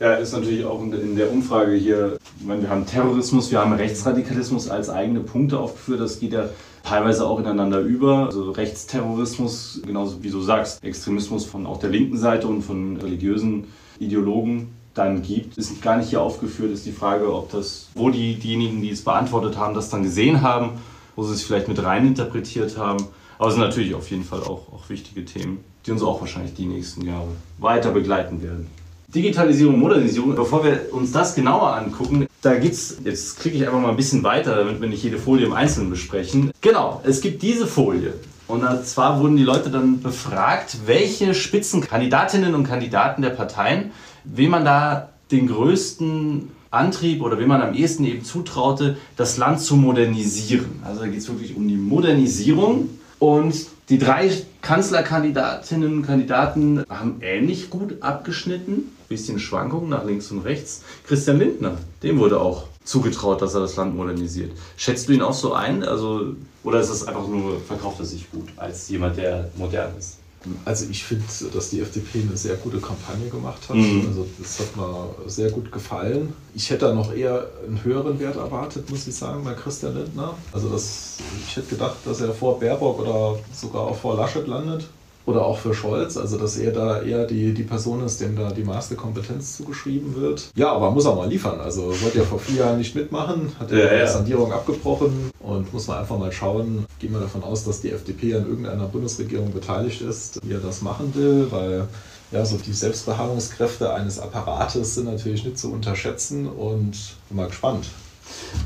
Ja, 0.00 0.14
ist 0.14 0.32
natürlich 0.32 0.64
auch 0.64 0.82
in 0.82 1.16
der 1.16 1.30
Umfrage 1.30 1.74
hier, 1.74 2.18
ich 2.40 2.46
meine, 2.46 2.62
wir 2.62 2.68
haben 2.68 2.84
Terrorismus, 2.84 3.50
wir 3.52 3.60
haben 3.60 3.72
Rechtsradikalismus 3.72 4.68
als 4.68 4.90
eigene 4.90 5.20
Punkte 5.20 5.58
aufgeführt. 5.58 6.00
Das 6.00 6.18
geht 6.18 6.32
ja 6.32 6.48
teilweise 6.82 7.26
auch 7.26 7.38
ineinander 7.38 7.80
über. 7.80 8.26
Also 8.26 8.50
Rechtsterrorismus, 8.50 9.80
genauso 9.86 10.22
wie 10.22 10.30
du 10.30 10.40
sagst, 10.40 10.82
Extremismus 10.82 11.44
von 11.44 11.66
auch 11.66 11.78
der 11.78 11.90
linken 11.90 12.18
Seite 12.18 12.48
und 12.48 12.62
von 12.62 12.96
religiösen 12.96 13.68
Ideologen 14.00 14.72
dann 14.94 15.22
gibt, 15.22 15.58
ist 15.58 15.80
gar 15.82 15.96
nicht 15.96 16.10
hier 16.10 16.22
aufgeführt, 16.22 16.72
ist 16.72 16.86
die 16.86 16.92
Frage, 16.92 17.32
ob 17.32 17.50
das, 17.50 17.88
wo 17.94 18.10
die, 18.10 18.36
diejenigen, 18.36 18.80
die 18.80 18.90
es 18.90 19.02
beantwortet 19.02 19.56
haben, 19.56 19.74
das 19.74 19.90
dann 19.90 20.02
gesehen 20.02 20.42
haben, 20.42 20.72
wo 21.16 21.24
sie 21.24 21.34
es 21.34 21.42
vielleicht 21.42 21.68
mit 21.68 21.82
rein 21.82 22.06
interpretiert 22.06 22.78
haben. 22.78 23.04
Aber 23.38 23.48
es 23.48 23.54
sind 23.54 23.62
natürlich 23.62 23.94
auf 23.94 24.10
jeden 24.10 24.24
Fall 24.24 24.40
auch, 24.40 24.72
auch 24.72 24.88
wichtige 24.88 25.24
Themen, 25.24 25.64
die 25.86 25.90
uns 25.90 26.02
auch 26.02 26.20
wahrscheinlich 26.20 26.54
die 26.54 26.66
nächsten 26.66 27.04
Jahre 27.04 27.28
weiter 27.58 27.90
begleiten 27.90 28.42
werden. 28.42 28.68
Digitalisierung, 29.14 29.78
Modernisierung, 29.78 30.34
bevor 30.34 30.64
wir 30.64 30.92
uns 30.92 31.12
das 31.12 31.34
genauer 31.34 31.74
angucken, 31.76 32.26
da 32.42 32.54
gibt 32.56 32.74
es, 32.74 32.98
jetzt 33.04 33.38
klicke 33.38 33.56
ich 33.56 33.66
einfach 33.66 33.80
mal 33.80 33.90
ein 33.90 33.96
bisschen 33.96 34.22
weiter, 34.24 34.56
damit 34.56 34.80
wir 34.80 34.88
nicht 34.88 35.04
jede 35.04 35.18
Folie 35.18 35.46
im 35.46 35.52
Einzelnen 35.52 35.90
besprechen. 35.90 36.50
Genau, 36.60 37.00
es 37.04 37.20
gibt 37.20 37.42
diese 37.42 37.66
Folie. 37.66 38.14
Und 38.46 38.62
zwar 38.84 39.20
wurden 39.20 39.36
die 39.36 39.44
Leute 39.44 39.70
dann 39.70 40.02
befragt, 40.02 40.78
welche 40.84 41.32
Spitzenkandidatinnen 41.32 42.54
und 42.54 42.64
Kandidaten 42.64 43.22
der 43.22 43.30
Parteien, 43.30 43.92
wem 44.24 44.50
man 44.50 44.64
da 44.64 45.08
den 45.30 45.46
größten 45.46 46.50
Antrieb 46.70 47.22
oder 47.22 47.38
wem 47.38 47.48
man 47.48 47.62
am 47.62 47.72
ehesten 47.72 48.04
eben 48.04 48.24
zutraute, 48.24 48.98
das 49.16 49.38
Land 49.38 49.60
zu 49.60 49.76
modernisieren. 49.76 50.82
Also 50.84 51.00
da 51.00 51.06
geht 51.06 51.20
es 51.20 51.28
wirklich 51.28 51.56
um 51.56 51.66
die 51.68 51.76
Modernisierung. 51.76 52.90
Und 53.18 53.54
die 53.88 53.98
drei 53.98 54.30
Kanzlerkandidatinnen 54.62 55.98
und 55.98 56.06
Kandidaten 56.06 56.84
haben 56.88 57.18
ähnlich 57.20 57.70
gut 57.70 58.02
abgeschnitten. 58.02 58.96
Bisschen 59.08 59.38
Schwankungen 59.38 59.90
nach 59.90 60.04
links 60.04 60.30
und 60.30 60.40
rechts. 60.40 60.82
Christian 61.06 61.38
Lindner, 61.38 61.76
dem 62.02 62.18
wurde 62.18 62.40
auch 62.40 62.64
zugetraut, 62.84 63.42
dass 63.42 63.54
er 63.54 63.60
das 63.60 63.76
Land 63.76 63.94
modernisiert. 63.94 64.52
Schätzt 64.76 65.08
du 65.08 65.12
ihn 65.12 65.22
auch 65.22 65.34
so 65.34 65.52
ein? 65.52 65.82
Also, 65.84 66.34
oder 66.62 66.80
ist 66.80 66.90
das 66.90 67.06
einfach 67.06 67.28
nur, 67.28 67.60
verkauft 67.60 68.00
er 68.00 68.06
sich 68.06 68.30
gut 68.30 68.48
als 68.56 68.88
jemand, 68.88 69.16
der 69.18 69.50
modern 69.56 69.92
ist? 69.98 70.18
Also 70.64 70.86
ich 70.90 71.04
finde, 71.04 71.24
dass 71.52 71.70
die 71.70 71.80
FDP 71.80 72.22
eine 72.22 72.36
sehr 72.36 72.56
gute 72.56 72.78
Kampagne 72.78 73.28
gemacht 73.28 73.68
hat. 73.68 73.76
Mhm. 73.76 74.04
Also 74.08 74.26
das 74.38 74.60
hat 74.60 74.76
mir 74.76 75.14
sehr 75.26 75.50
gut 75.50 75.70
gefallen. 75.72 76.32
Ich 76.54 76.70
hätte 76.70 76.86
da 76.86 76.94
noch 76.94 77.14
eher 77.14 77.48
einen 77.66 77.82
höheren 77.82 78.18
Wert 78.20 78.36
erwartet, 78.36 78.90
muss 78.90 79.06
ich 79.06 79.14
sagen, 79.14 79.44
bei 79.44 79.54
Christian 79.54 79.94
Lindner. 79.96 80.36
Also 80.52 80.68
das, 80.68 81.18
ich 81.46 81.56
hätte 81.56 81.68
gedacht, 81.68 81.96
dass 82.04 82.20
er 82.20 82.32
vor 82.32 82.60
Baerbock 82.60 83.00
oder 83.00 83.38
sogar 83.52 83.82
auch 83.82 83.96
vor 83.96 84.16
Laschet 84.16 84.46
landet 84.46 84.86
oder 85.26 85.44
auch 85.44 85.58
für 85.58 85.72
Scholz, 85.72 86.16
also 86.16 86.36
dass 86.36 86.56
er 86.56 86.72
da 86.72 87.02
eher 87.02 87.26
die, 87.26 87.54
die 87.54 87.62
Person 87.62 88.04
ist, 88.04 88.20
dem 88.20 88.36
da 88.36 88.50
die 88.50 88.64
meiste 88.64 88.94
Kompetenz 88.94 89.56
zugeschrieben 89.56 90.16
wird. 90.16 90.50
Ja, 90.54 90.72
aber 90.72 90.90
muss 90.90 91.06
auch 91.06 91.16
mal 91.16 91.28
liefern. 91.28 91.60
Also 91.60 91.86
wollte 92.02 92.18
ja 92.18 92.24
vor 92.24 92.38
vier 92.38 92.60
Jahren 92.60 92.78
nicht 92.78 92.94
mitmachen, 92.94 93.52
hat 93.58 93.70
ja, 93.70 93.78
ja, 93.78 94.04
die 94.04 94.12
Sondierung 94.12 94.52
abgebrochen 94.52 95.30
und 95.40 95.72
muss 95.72 95.86
man 95.86 95.98
einfach 95.98 96.18
mal 96.18 96.32
schauen. 96.32 96.84
Gehen 96.98 97.12
wir 97.12 97.20
davon 97.20 97.42
aus, 97.42 97.64
dass 97.64 97.80
die 97.80 97.90
FDP 97.90 98.34
an 98.34 98.46
irgendeiner 98.46 98.86
Bundesregierung 98.86 99.52
beteiligt 99.52 100.02
ist, 100.02 100.40
wie 100.44 100.52
er 100.52 100.60
das 100.60 100.82
machen 100.82 101.14
will, 101.14 101.46
weil 101.50 101.88
ja, 102.30 102.44
so 102.44 102.56
die 102.56 102.72
Selbstbeharrungskräfte 102.72 103.94
eines 103.94 104.18
Apparates 104.18 104.94
sind 104.94 105.06
natürlich 105.06 105.44
nicht 105.44 105.58
zu 105.58 105.72
unterschätzen 105.72 106.46
und 106.48 106.96
bin 107.28 107.36
mal 107.36 107.46
gespannt. 107.46 107.86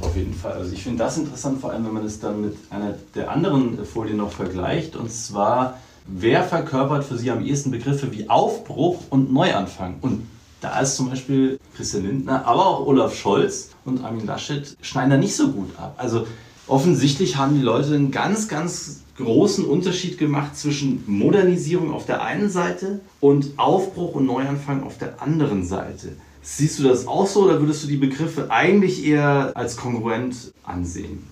Auf 0.01 0.17
jeden 0.17 0.35
Fall. 0.35 0.53
Also 0.53 0.73
ich 0.73 0.83
finde 0.83 0.99
das 0.99 1.19
interessant, 1.19 1.61
vor 1.61 1.73
allem 1.73 1.85
wenn 1.85 1.95
man 1.95 2.05
es 2.05 2.21
dann 2.21 2.41
mit 2.41 2.57
einer 2.71 2.95
der 3.15 3.31
anderen 3.31 3.85
Folien 3.85 4.17
noch 4.17 4.31
vergleicht. 4.31 4.97
Und 4.97 5.13
zwar 5.13 5.79
wer 6.09 6.43
verkörpert 6.43 7.05
für 7.05 7.17
Sie 7.17 7.31
am 7.31 7.45
ehesten 7.45 7.71
Begriffe 7.71 8.13
wie 8.13 8.29
Aufbruch 8.29 9.03
und 9.11 9.33
Neuanfang? 9.33 9.97
Und 10.01 10.27
da 10.61 10.81
ist 10.81 10.97
zum 10.97 11.11
Beispiel 11.11 11.61
Christian 11.77 12.05
Lindner, 12.05 12.45
aber 12.45 12.67
auch 12.67 12.87
Olaf 12.87 13.15
Scholz 13.15 13.71
und 13.85 14.05
Armin 14.05 14.27
Laschet 14.27 14.77
schneiden 14.81 15.11
da 15.11 15.17
nicht 15.17 15.37
so 15.37 15.53
gut 15.53 15.71
ab. 15.79 15.95
Also 15.99 16.27
offensichtlich 16.67 17.37
haben 17.37 17.55
die 17.55 17.63
Leute 17.63 17.95
einen 17.95 18.11
ganz, 18.11 18.49
ganz 18.49 19.03
großen 19.17 19.65
Unterschied 19.65 20.19
gemacht 20.19 20.57
zwischen 20.57 21.05
Modernisierung 21.07 21.93
auf 21.93 22.07
der 22.07 22.23
einen 22.23 22.51
Seite 22.51 23.01
und 23.21 23.51
Aufbruch 23.57 24.15
und 24.15 24.27
Neuanfang 24.27 24.83
auf 24.83 24.99
der 24.99 25.21
anderen 25.23 25.65
Seite. 25.65 26.17
Siehst 26.43 26.79
du 26.79 26.85
das 26.85 27.07
auch 27.07 27.27
so 27.27 27.45
oder 27.45 27.61
würdest 27.61 27.85
du 27.85 27.89
die 27.89 27.97
Begriffe 27.97 28.51
eigentlich 28.51 29.05
eher 29.05 29.53
als 29.55 29.77
kongruent 29.77 30.53
ansehen? 30.65 31.25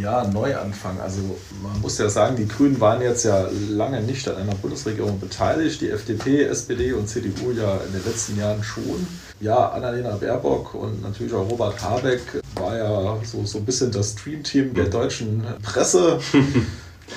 Ja, 0.00 0.26
Neuanfang. 0.26 1.00
Also 1.00 1.20
man 1.62 1.80
muss 1.80 1.98
ja 1.98 2.08
sagen, 2.08 2.36
die 2.36 2.46
Grünen 2.46 2.80
waren 2.80 3.00
jetzt 3.00 3.24
ja 3.24 3.48
lange 3.70 4.00
nicht 4.02 4.28
an 4.28 4.36
einer 4.36 4.54
Bundesregierung 4.54 5.18
beteiligt. 5.18 5.80
Die 5.80 5.90
FDP, 5.90 6.44
SPD 6.44 6.92
und 6.92 7.08
CDU 7.08 7.52
ja 7.52 7.78
in 7.86 7.92
den 7.92 8.04
letzten 8.04 8.38
Jahren 8.38 8.62
schon. 8.62 9.06
Ja, 9.40 9.70
Annalena 9.70 10.16
Baerbock 10.16 10.74
und 10.74 11.02
natürlich 11.02 11.32
auch 11.32 11.48
Robert 11.48 11.82
Habeck 11.82 12.20
war 12.54 12.76
ja 12.76 13.18
so, 13.24 13.44
so 13.44 13.58
ein 13.58 13.64
bisschen 13.64 13.90
das 13.90 14.14
Dreamteam 14.14 14.74
der 14.74 14.86
deutschen 14.86 15.44
Presse. 15.62 16.18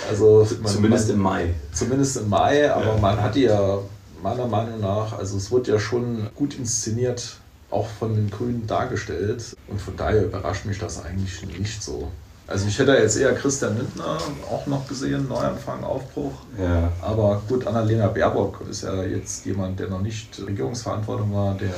Also 0.07 0.47
man, 0.61 0.71
zumindest 0.71 1.07
man, 1.07 1.17
im 1.17 1.23
Mai. 1.23 1.53
Zumindest 1.73 2.17
im 2.17 2.29
Mai, 2.29 2.71
aber 2.71 2.93
ja. 2.93 2.97
man 2.97 3.19
hat 3.19 3.35
ja 3.35 3.79
meiner 4.21 4.45
Meinung 4.45 4.79
nach, 4.79 5.17
also 5.17 5.37
es 5.37 5.49
wurde 5.49 5.71
ja 5.71 5.79
schon 5.79 6.29
gut 6.35 6.57
inszeniert, 6.57 7.37
auch 7.71 7.87
von 7.87 8.15
den 8.15 8.29
Grünen 8.29 8.67
dargestellt. 8.67 9.55
Und 9.67 9.81
von 9.81 9.95
daher 9.97 10.25
überrascht 10.25 10.65
mich 10.65 10.79
das 10.79 11.03
eigentlich 11.03 11.41
nicht 11.57 11.83
so. 11.83 12.11
Also 12.49 12.67
ich 12.67 12.79
hätte 12.79 12.93
jetzt 12.93 13.15
eher 13.15 13.35
Christian 13.35 13.77
Lindner 13.77 14.17
auch 14.49 14.65
noch 14.65 14.87
gesehen, 14.87 15.27
Neuanfang, 15.27 15.83
Aufbruch. 15.83 16.33
Ja. 16.57 16.91
Aber 16.99 17.41
gut, 17.47 17.67
Annalena 17.67 18.07
Baerbock 18.07 18.61
ist 18.69 18.81
ja 18.81 19.03
jetzt 19.03 19.45
jemand, 19.45 19.79
der 19.79 19.87
noch 19.87 20.01
nicht 20.01 20.41
Regierungsverantwortung 20.43 21.31
war, 21.33 21.53
der 21.53 21.75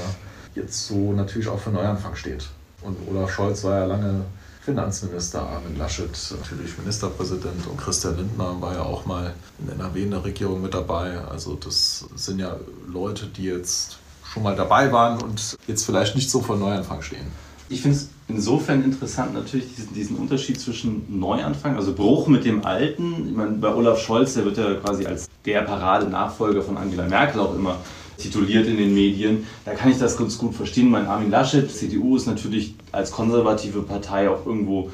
jetzt 0.56 0.88
so 0.88 1.12
natürlich 1.12 1.50
auch 1.50 1.60
für 1.60 1.72
Neuanfang 1.72 2.16
steht. 2.16 2.48
Und 2.82 2.96
Olaf 3.10 3.32
Scholz 3.34 3.66
war 3.66 3.80
ja 3.80 3.86
lange 3.86 4.22
Finanzminister, 4.62 5.42
Armin 5.42 5.78
Laschet 5.78 6.10
natürlich 6.40 6.78
Ministerpräsident 6.78 7.68
und 7.68 7.78
Christian 7.78 8.16
Lindner 8.16 8.56
war 8.62 8.76
ja 8.76 8.84
auch 8.84 9.06
mal 9.06 9.34
in 9.60 9.70
NRW 9.70 10.04
in 10.04 10.12
der 10.12 10.24
Regierung 10.24 10.62
mit 10.62 10.74
dabei. 10.74 11.18
Also 11.30 11.56
das 11.56 12.06
sind 12.16 12.40
ja 12.40 12.56
Leute, 12.88 13.26
die 13.26 13.46
jetzt 13.46 13.98
schon 14.24 14.44
mal 14.44 14.56
dabei 14.56 14.92
waren 14.92 15.22
und 15.22 15.58
jetzt 15.68 15.84
vielleicht 15.84 16.16
nicht 16.16 16.30
so 16.30 16.42
vor 16.42 16.56
Neuanfang 16.56 17.02
stehen. 17.02 17.28
Ich 17.70 17.82
finde 17.82 17.98
es 17.98 18.10
insofern 18.34 18.84
interessant 18.84 19.34
natürlich 19.34 19.76
diesen, 19.76 19.94
diesen, 19.94 20.15
Unterschied 20.17 20.60
zwischen 20.60 21.04
Neuanfang, 21.10 21.76
also 21.76 21.94
Bruch 21.94 22.28
mit 22.28 22.46
dem 22.46 22.65
Alten. 22.65 23.28
Ich 23.30 23.36
meine, 23.36 23.52
bei 23.52 23.74
Olaf 23.74 24.00
Scholz, 24.02 24.34
der 24.34 24.46
wird 24.46 24.58
ja 24.58 24.74
quasi 24.76 25.06
als 25.06 25.30
der 25.46 25.62
Parade-Nachfolger 25.62 26.62
von 26.62 26.78
Angela 26.78 27.08
Merkel 27.08 27.41
auch 27.41 27.56
immer 27.56 27.78
tituliert 28.17 28.67
in 28.67 28.78
den 28.78 28.94
Medien. 28.94 29.46
Da 29.65 29.74
kann 29.74 29.91
ich 29.91 29.98
das 29.98 30.17
ganz 30.17 30.38
gut 30.38 30.54
verstehen. 30.54 30.89
Mein 30.89 31.08
Armin 31.08 31.32
Laschet, 31.32 31.70
CDU 31.70 32.15
ist 32.15 32.28
natürlich 32.28 32.76
als 32.91 33.12
konservative 33.12 33.82
Partei 33.82 34.30
auch 34.30 34.46
irgendwo 34.46 34.91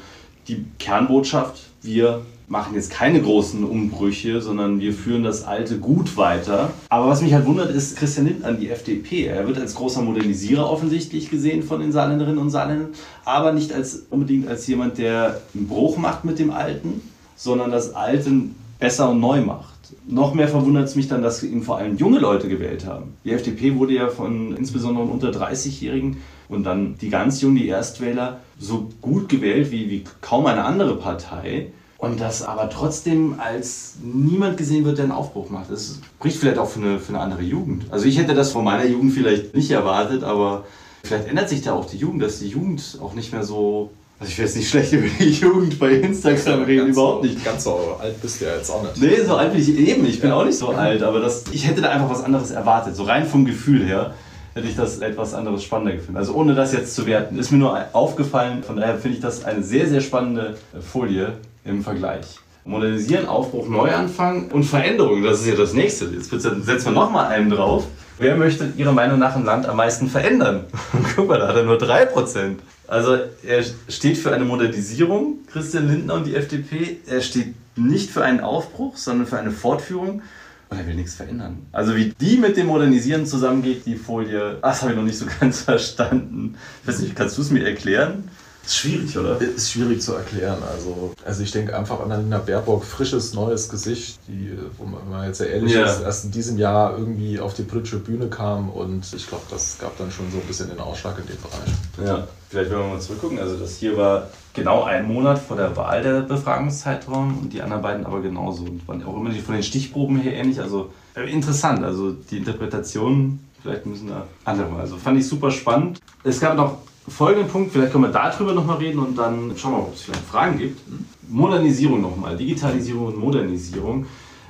die 0.48 0.64
Kernbotschaft. 0.78 1.60
Wir 1.82 2.22
machen 2.48 2.74
jetzt 2.74 2.90
keine 2.90 3.20
großen 3.20 3.62
Umbrüche, 3.62 4.40
sondern 4.40 4.80
wir 4.80 4.94
führen 4.94 5.22
das 5.22 5.44
Alte 5.44 5.78
gut 5.78 6.16
weiter. 6.16 6.70
Aber 6.88 7.08
was 7.08 7.20
mich 7.20 7.34
halt 7.34 7.46
wundert, 7.46 7.70
ist 7.70 7.96
Christian 7.96 8.26
Lindner 8.26 8.52
die 8.54 8.70
FDP. 8.70 9.26
Er 9.26 9.46
wird 9.46 9.58
als 9.58 9.74
großer 9.74 10.02
Modernisierer 10.02 10.68
offensichtlich 10.68 11.30
gesehen 11.30 11.62
von 11.62 11.80
den 11.80 11.92
Saarländerinnen 11.92 12.38
und 12.38 12.50
Saarländern, 12.50 12.88
aber 13.24 13.52
nicht 13.52 13.72
als, 13.72 14.06
unbedingt 14.10 14.48
als 14.48 14.66
jemand, 14.66 14.98
der 14.98 15.40
einen 15.54 15.68
Bruch 15.68 15.98
macht 15.98 16.24
mit 16.24 16.38
dem 16.38 16.50
Alten, 16.50 17.02
sondern 17.36 17.70
das 17.70 17.94
Alte 17.94 18.30
besser 18.78 19.10
und 19.10 19.20
neu 19.20 19.42
macht. 19.42 19.74
Noch 20.06 20.34
mehr 20.34 20.48
verwundert 20.48 20.86
es 20.86 20.96
mich 20.96 21.08
dann, 21.08 21.22
dass 21.22 21.42
ihn 21.42 21.62
vor 21.62 21.78
allem 21.78 21.96
junge 21.96 22.18
Leute 22.18 22.48
gewählt 22.48 22.86
haben. 22.86 23.14
Die 23.24 23.32
FDP 23.32 23.74
wurde 23.76 23.94
ja 23.94 24.08
von 24.08 24.56
insbesondere 24.56 25.04
unter 25.04 25.30
30-Jährigen 25.30 26.18
und 26.48 26.64
dann 26.64 26.96
die 26.98 27.10
ganz 27.10 27.40
Jungen, 27.40 27.56
die 27.56 27.68
Erstwähler, 27.68 28.40
so 28.58 28.88
gut 29.02 29.28
gewählt 29.28 29.70
wie, 29.70 29.90
wie 29.90 30.04
kaum 30.20 30.46
eine 30.46 30.64
andere 30.64 30.96
Partei. 30.96 31.72
Und 31.98 32.20
das 32.20 32.42
aber 32.42 32.70
trotzdem 32.70 33.34
als 33.38 33.94
niemand 34.00 34.56
gesehen 34.56 34.84
wird, 34.84 34.98
der 34.98 35.04
einen 35.04 35.12
Aufbruch 35.12 35.50
macht. 35.50 35.68
Das 35.70 35.98
spricht 36.18 36.38
vielleicht 36.38 36.58
auch 36.58 36.68
für 36.68 36.78
eine, 36.78 37.00
für 37.00 37.08
eine 37.08 37.20
andere 37.20 37.42
Jugend. 37.42 37.86
Also 37.90 38.06
ich 38.06 38.18
hätte 38.18 38.34
das 38.34 38.52
von 38.52 38.64
meiner 38.64 38.86
Jugend 38.86 39.12
vielleicht 39.12 39.52
nicht 39.54 39.72
erwartet, 39.72 40.22
aber 40.22 40.64
vielleicht 41.02 41.26
ändert 41.26 41.48
sich 41.48 41.62
da 41.62 41.72
auch 41.72 41.86
die 41.86 41.96
Jugend, 41.96 42.22
dass 42.22 42.38
die 42.38 42.48
Jugend 42.48 42.98
auch 43.02 43.14
nicht 43.14 43.32
mehr 43.32 43.42
so 43.42 43.90
also 44.20 44.32
ich 44.32 44.38
will 44.38 44.46
jetzt 44.46 44.56
nicht 44.56 44.68
schlecht 44.68 44.92
über 44.92 45.06
die 45.20 45.30
Jugend 45.30 45.78
bei 45.78 45.92
Instagram 45.92 46.64
reden, 46.64 46.88
überhaupt 46.88 47.24
so, 47.24 47.30
nicht. 47.30 47.44
Ganz 47.44 47.64
so 47.64 47.96
alt 48.00 48.20
bist 48.20 48.40
du 48.40 48.46
ja 48.46 48.56
jetzt 48.56 48.68
auch 48.68 48.82
nicht. 48.82 49.00
Nee, 49.00 49.24
so 49.24 49.36
alt 49.36 49.52
bin 49.52 49.60
ich 49.60 49.68
eben. 49.68 50.04
Ich 50.06 50.20
bin 50.20 50.30
ja. 50.30 50.36
auch 50.36 50.44
nicht 50.44 50.58
so 50.58 50.68
alt, 50.70 51.02
aber 51.04 51.20
das, 51.20 51.44
ich 51.52 51.66
hätte 51.66 51.82
da 51.82 51.90
einfach 51.90 52.10
was 52.10 52.24
anderes 52.24 52.50
erwartet. 52.50 52.96
So 52.96 53.04
rein 53.04 53.26
vom 53.26 53.44
Gefühl 53.44 53.84
her 53.84 54.14
hätte 54.54 54.66
ich 54.66 54.74
das 54.74 54.98
etwas 54.98 55.34
anderes 55.34 55.62
spannender 55.62 55.94
gefunden. 55.94 56.16
Also 56.16 56.34
ohne 56.34 56.56
das 56.56 56.72
jetzt 56.72 56.96
zu 56.96 57.06
werten. 57.06 57.38
Ist 57.38 57.52
mir 57.52 57.58
nur 57.58 57.78
aufgefallen, 57.92 58.64
von 58.64 58.76
daher 58.76 58.98
finde 58.98 59.18
ich 59.18 59.22
das 59.22 59.44
eine 59.44 59.62
sehr, 59.62 59.88
sehr 59.88 60.00
spannende 60.00 60.56
Folie 60.80 61.34
im 61.68 61.82
Vergleich. 61.82 62.38
Modernisieren, 62.64 63.26
Aufbruch, 63.26 63.68
Neuanfang 63.68 64.50
und 64.50 64.64
Veränderung, 64.64 65.22
das 65.22 65.40
ist 65.40 65.46
ja 65.46 65.54
das 65.54 65.72
nächste. 65.72 66.06
Jetzt 66.06 66.30
setzen 66.30 66.84
wir 66.84 66.92
nochmal 66.92 67.32
einen 67.32 67.48
drauf. 67.50 67.86
Wer 68.18 68.36
möchte 68.36 68.72
Ihrer 68.76 68.92
Meinung 68.92 69.18
nach 69.18 69.36
ein 69.36 69.44
Land 69.44 69.66
am 69.66 69.76
meisten 69.76 70.08
verändern? 70.08 70.64
Guck 71.16 71.28
mal, 71.28 71.38
da 71.38 71.48
hat 71.48 71.56
er 71.56 71.62
nur 71.62 71.78
3%. 71.78 72.56
Also 72.88 73.16
er 73.46 73.62
steht 73.88 74.18
für 74.18 74.32
eine 74.34 74.44
Modernisierung, 74.44 75.38
Christian 75.50 75.88
Lindner 75.88 76.14
und 76.14 76.26
die 76.26 76.34
FDP. 76.34 76.98
Er 77.06 77.20
steht 77.20 77.54
nicht 77.76 78.10
für 78.10 78.24
einen 78.24 78.40
Aufbruch, 78.40 78.96
sondern 78.96 79.26
für 79.26 79.38
eine 79.38 79.50
Fortführung. 79.50 80.22
und 80.68 80.78
er 80.78 80.86
will 80.86 80.94
nichts 80.94 81.14
verändern. 81.14 81.66
Also 81.70 81.94
wie 81.96 82.12
die 82.20 82.36
mit 82.38 82.56
dem 82.56 82.66
Modernisieren 82.66 83.24
zusammengeht, 83.24 83.86
die 83.86 83.96
Folie, 83.96 84.58
das 84.60 84.82
habe 84.82 84.92
ich 84.92 84.96
noch 84.96 85.04
nicht 85.04 85.18
so 85.18 85.26
ganz 85.40 85.62
verstanden. 85.62 86.56
Ich 86.82 86.88
weiß 86.88 87.00
nicht, 87.00 87.14
kannst 87.14 87.38
du 87.38 87.42
es 87.42 87.50
mir 87.50 87.64
erklären? 87.66 88.28
Ist 88.68 88.76
schwierig, 88.76 89.16
oder? 89.16 89.40
Ist 89.40 89.72
schwierig 89.72 90.02
zu 90.02 90.12
erklären. 90.12 90.58
Also, 90.70 91.14
also 91.24 91.42
ich 91.42 91.50
denke 91.50 91.74
einfach 91.74 92.00
an 92.00 92.12
Annalena 92.12 92.36
Baerbock, 92.36 92.84
frisches, 92.84 93.32
neues 93.32 93.70
Gesicht, 93.70 94.18
die, 94.28 94.52
wo 94.76 94.84
man, 94.84 95.00
wenn 95.04 95.10
man 95.10 95.26
jetzt 95.26 95.38
sehr 95.38 95.48
ehrlich 95.48 95.72
Ja. 95.72 95.86
ist, 95.86 96.02
erst 96.02 96.26
in 96.26 96.32
diesem 96.32 96.58
Jahr 96.58 96.98
irgendwie 96.98 97.40
auf 97.40 97.54
die 97.54 97.62
politische 97.62 97.96
Bühne 97.98 98.28
kam 98.28 98.68
und 98.68 99.10
ich 99.14 99.26
glaube, 99.26 99.44
das 99.48 99.78
gab 99.78 99.96
dann 99.96 100.10
schon 100.10 100.30
so 100.30 100.36
ein 100.36 100.46
bisschen 100.46 100.68
den 100.68 100.80
Ausschlag 100.80 101.16
in 101.18 101.26
dem 101.26 101.38
Bereich. 101.40 102.06
Ja, 102.06 102.28
vielleicht 102.50 102.70
wenn 102.70 102.78
wir 102.78 102.86
mal 102.88 103.00
zurückgucken. 103.00 103.38
Also 103.38 103.56
das 103.56 103.78
hier 103.78 103.96
war 103.96 104.28
genau 104.52 104.82
ein 104.82 105.06
Monat 105.06 105.38
vor 105.38 105.56
der 105.56 105.74
Wahl 105.74 106.02
der 106.02 106.20
Befragungszeitraum 106.20 107.38
und 107.38 107.52
die 107.54 107.62
anderen 107.62 107.80
beiden 107.80 108.04
aber 108.04 108.20
genauso. 108.20 108.64
Und 108.64 108.86
waren 108.86 109.02
auch 109.02 109.16
immer 109.16 109.30
die 109.30 109.40
von 109.40 109.54
den 109.54 109.62
Stichproben 109.64 110.18
her 110.20 110.34
ähnlich. 110.34 110.60
Also 110.60 110.92
äh, 111.14 111.22
interessant. 111.32 111.82
Also 111.82 112.12
die 112.12 112.36
Interpretation, 112.36 113.40
vielleicht 113.62 113.86
müssen 113.86 114.08
da 114.08 114.26
andere 114.44 114.68
mal. 114.68 114.80
Also 114.80 114.98
fand 114.98 115.18
ich 115.18 115.26
super 115.26 115.50
spannend. 115.50 116.00
Es 116.22 116.38
gab 116.38 116.54
noch 116.54 116.78
folgenden 117.10 117.48
Punkt, 117.48 117.72
vielleicht 117.72 117.92
können 117.92 118.04
wir 118.04 118.10
darüber 118.10 118.52
nochmal 118.52 118.78
reden 118.78 118.98
und 118.98 119.16
dann 119.16 119.52
schauen 119.56 119.72
wir 119.72 119.78
mal, 119.78 119.84
ob 119.84 119.94
es 119.94 120.02
vielleicht 120.02 120.24
Fragen 120.24 120.58
gibt. 120.58 120.80
Modernisierung 121.28 122.00
nochmal, 122.00 122.36
Digitalisierung 122.36 123.06
und 123.06 123.18
Modernisierung. 123.18 124.06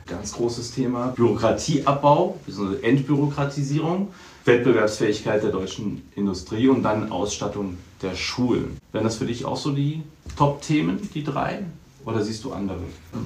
Ganz 0.06 0.32
großes 0.32 0.72
Thema. 0.72 1.08
Bürokratieabbau, 1.08 2.38
bzw. 2.46 2.82
Entbürokratisierung, 2.82 4.08
Wettbewerbsfähigkeit 4.44 5.42
der 5.42 5.50
deutschen 5.50 6.02
Industrie 6.14 6.68
und 6.68 6.82
dann 6.82 7.12
Ausstattung 7.12 7.76
der 8.00 8.14
Schulen. 8.14 8.78
Wären 8.92 9.04
das 9.04 9.16
für 9.16 9.26
dich 9.26 9.44
auch 9.44 9.56
so 9.56 9.72
die 9.72 10.02
Top-Themen, 10.36 10.98
die 11.14 11.24
drei? 11.24 11.64
Oder 12.06 12.22
siehst 12.22 12.44
du 12.44 12.52
andere? 12.52 12.78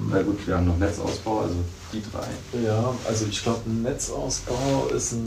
Na 0.09 0.21
gut, 0.23 0.45
wir 0.45 0.57
haben 0.57 0.67
noch 0.67 0.77
Netzausbau, 0.77 1.41
also 1.41 1.55
die 1.93 2.01
drei. 2.11 2.61
Ja, 2.65 2.93
also 3.07 3.25
ich 3.29 3.41
glaube, 3.43 3.59
Netzausbau 3.69 4.87
ist 4.95 5.13
ein 5.13 5.25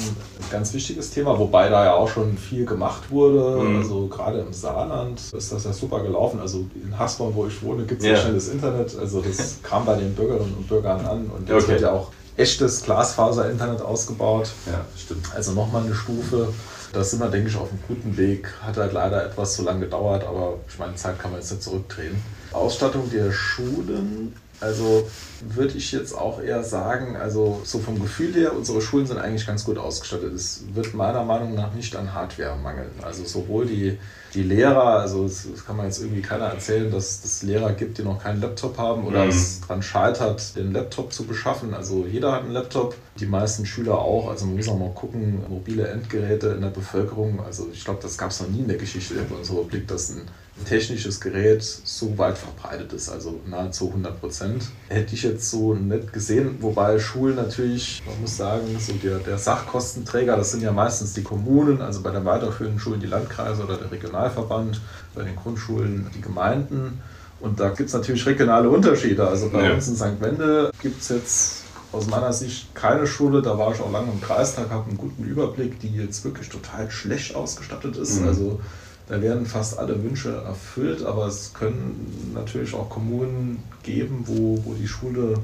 ganz 0.50 0.72
wichtiges 0.74 1.10
Thema, 1.10 1.38
wobei 1.38 1.68
da 1.68 1.84
ja 1.84 1.94
auch 1.94 2.08
schon 2.08 2.36
viel 2.36 2.66
gemacht 2.66 3.10
wurde. 3.10 3.62
Mhm. 3.62 3.76
Also 3.78 4.06
gerade 4.08 4.40
im 4.40 4.52
Saarland 4.52 5.20
ist 5.32 5.52
das 5.52 5.64
ja 5.64 5.72
super 5.72 6.00
gelaufen. 6.00 6.40
Also 6.40 6.66
in 6.74 6.98
Hasborn, 6.98 7.34
wo 7.34 7.46
ich 7.46 7.62
wohne, 7.62 7.84
gibt 7.84 8.02
es 8.02 8.08
Ja. 8.08 8.16
schnelles 8.16 8.48
Internet. 8.48 8.96
Also 8.98 9.20
das 9.22 9.58
kam 9.62 9.84
bei 9.86 9.94
den 9.96 10.14
Bürgerinnen 10.14 10.54
und 10.58 10.68
Bürgern 10.68 11.04
an 11.06 11.26
und 11.36 11.48
jetzt 11.48 11.62
Okay. 11.64 11.72
wird 11.72 11.80
ja 11.82 11.92
auch 11.92 12.10
echtes 12.36 12.82
Glasfaser-Internet 12.82 13.80
ausgebaut. 13.80 14.50
Ja, 14.66 14.84
stimmt. 14.96 15.26
Also 15.34 15.52
nochmal 15.52 15.84
eine 15.84 15.94
Stufe. 15.94 16.48
Da 16.92 17.02
sind 17.02 17.20
wir, 17.20 17.28
denke 17.28 17.48
ich, 17.48 17.56
auf 17.56 17.68
einem 17.70 17.80
guten 17.88 18.16
Weg. 18.16 18.48
Hat 18.62 18.76
halt 18.76 18.92
leider 18.92 19.24
etwas 19.24 19.54
zu 19.54 19.62
lange 19.62 19.80
gedauert, 19.80 20.24
aber 20.24 20.54
ich 20.68 20.78
meine, 20.78 20.94
Zeit 20.94 21.18
kann 21.18 21.30
man 21.30 21.40
jetzt 21.40 21.50
nicht 21.50 21.62
zurückdrehen. 21.62 22.16
Ausstattung 22.52 23.10
der 23.10 23.32
Schulen, 23.32 24.34
also 24.60 25.08
würde 25.48 25.74
ich 25.76 25.92
jetzt 25.92 26.14
auch 26.16 26.40
eher 26.40 26.62
sagen, 26.64 27.16
also 27.16 27.60
so 27.64 27.78
vom 27.78 28.00
Gefühl 28.00 28.32
her, 28.34 28.56
unsere 28.56 28.80
Schulen 28.80 29.06
sind 29.06 29.18
eigentlich 29.18 29.46
ganz 29.46 29.64
gut 29.64 29.76
ausgestattet. 29.78 30.32
Es 30.32 30.62
wird 30.72 30.94
meiner 30.94 31.24
Meinung 31.24 31.54
nach 31.54 31.74
nicht 31.74 31.94
an 31.94 32.14
Hardware 32.14 32.56
mangeln. 32.56 32.90
Also 33.02 33.24
sowohl 33.24 33.66
die, 33.66 33.98
die 34.32 34.42
Lehrer, 34.42 34.98
also 35.00 35.26
es 35.26 35.46
kann 35.66 35.76
man 35.76 35.86
jetzt 35.86 36.00
irgendwie 36.00 36.22
keiner 36.22 36.46
erzählen, 36.46 36.90
dass 36.90 37.22
es 37.22 37.42
Lehrer 37.42 37.72
gibt, 37.72 37.98
die 37.98 38.02
noch 38.02 38.22
keinen 38.22 38.40
Laptop 38.40 38.78
haben 38.78 39.06
oder 39.06 39.24
Mhm. 39.24 39.30
es 39.30 39.60
daran 39.60 39.82
scheitert, 39.82 40.56
den 40.56 40.72
Laptop 40.72 41.12
zu 41.12 41.24
beschaffen. 41.24 41.74
Also 41.74 42.06
jeder 42.10 42.32
hat 42.32 42.42
einen 42.44 42.52
Laptop, 42.52 42.94
die 43.20 43.26
meisten 43.26 43.66
Schüler 43.66 43.98
auch. 43.98 44.30
Also 44.30 44.46
man 44.46 44.56
muss 44.56 44.68
auch 44.68 44.78
mal 44.78 44.90
gucken, 44.94 45.42
mobile 45.50 45.86
Endgeräte 45.88 46.48
in 46.48 46.62
der 46.62 46.70
Bevölkerung. 46.70 47.40
Also 47.44 47.68
ich 47.72 47.84
glaube, 47.84 48.00
das 48.02 48.16
gab 48.16 48.30
es 48.30 48.40
noch 48.40 48.48
nie 48.48 48.60
in 48.60 48.68
der 48.68 48.78
Geschichte 48.78 49.14
der 49.14 49.22
Bundesrepublik, 49.24 49.86
dass 49.86 50.10
ein 50.10 50.22
technisches 50.64 51.20
Gerät 51.20 51.62
so 51.62 52.16
weit 52.18 52.38
verbreitet 52.38 52.92
ist, 52.92 53.08
also 53.10 53.40
nahezu 53.46 53.88
100 53.88 54.20
Prozent. 54.20 54.64
Hätte 54.88 55.14
ich 55.14 55.22
jetzt 55.22 55.50
so 55.50 55.74
nicht 55.74 56.12
gesehen, 56.12 56.56
wobei 56.60 56.98
Schulen 56.98 57.36
natürlich, 57.36 58.02
man 58.06 58.20
muss 58.20 58.36
sagen, 58.36 58.64
so 58.80 58.92
der, 58.94 59.18
der 59.18 59.38
Sachkostenträger, 59.38 60.36
das 60.36 60.52
sind 60.52 60.62
ja 60.62 60.72
meistens 60.72 61.12
die 61.12 61.22
Kommunen, 61.22 61.82
also 61.82 62.00
bei 62.02 62.10
den 62.10 62.24
weiterführenden 62.24 62.80
Schulen 62.80 63.00
die 63.00 63.06
Landkreise 63.06 63.64
oder 63.64 63.76
der 63.76 63.90
Regionalverband, 63.90 64.80
bei 65.14 65.22
den 65.24 65.36
Grundschulen 65.36 66.10
die 66.14 66.20
Gemeinden. 66.20 67.00
Und 67.38 67.60
da 67.60 67.68
gibt 67.68 67.88
es 67.88 67.94
natürlich 67.94 68.24
regionale 68.24 68.70
Unterschiede. 68.70 69.26
Also 69.28 69.50
bei 69.50 69.68
Ja. 69.68 69.74
uns 69.74 69.88
in 69.88 69.96
St. 69.96 70.20
Wende 70.20 70.70
gibt 70.80 71.02
es 71.02 71.10
jetzt 71.10 71.62
aus 71.92 72.06
meiner 72.06 72.32
Sicht 72.32 72.74
keine 72.74 73.06
Schule, 73.06 73.42
da 73.42 73.56
war 73.58 73.72
ich 73.74 73.80
auch 73.80 73.92
lange 73.92 74.10
im 74.10 74.20
Kreistag, 74.20 74.70
habe 74.70 74.88
einen 74.88 74.96
guten 74.98 75.22
Überblick, 75.24 75.78
die 75.80 75.88
jetzt 75.94 76.24
wirklich 76.24 76.48
total 76.48 76.90
schlecht 76.90 77.34
ausgestattet 77.34 77.96
ist. 77.96 78.20
Mhm. 78.22 78.28
Also 78.28 78.60
da 79.08 79.22
werden 79.22 79.46
fast 79.46 79.78
alle 79.78 80.02
Wünsche 80.02 80.30
erfüllt, 80.30 81.04
aber 81.04 81.26
es 81.26 81.54
können 81.54 82.32
natürlich 82.34 82.74
auch 82.74 82.90
Kommunen 82.90 83.62
geben, 83.84 84.24
wo, 84.26 84.58
wo 84.64 84.74
die 84.74 84.88
Schule, 84.88 85.34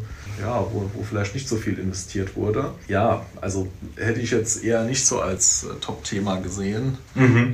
ja, 0.41 0.65
wo, 0.73 0.83
wo 0.95 1.03
vielleicht 1.05 1.35
nicht 1.35 1.49
so 1.49 1.57
viel 1.57 1.79
investiert 1.79 2.37
wurde. 2.37 2.71
Ja, 2.89 3.25
also 3.41 3.69
hätte 3.97 4.21
ich 4.21 4.33
jetzt 4.33 4.65
eher 4.65 4.83
nicht 4.83 5.07
so 5.07 5.21
als 5.21 5.65
äh, 5.65 5.69
Top-Thema 5.81 6.39
gesehen. 6.41 6.99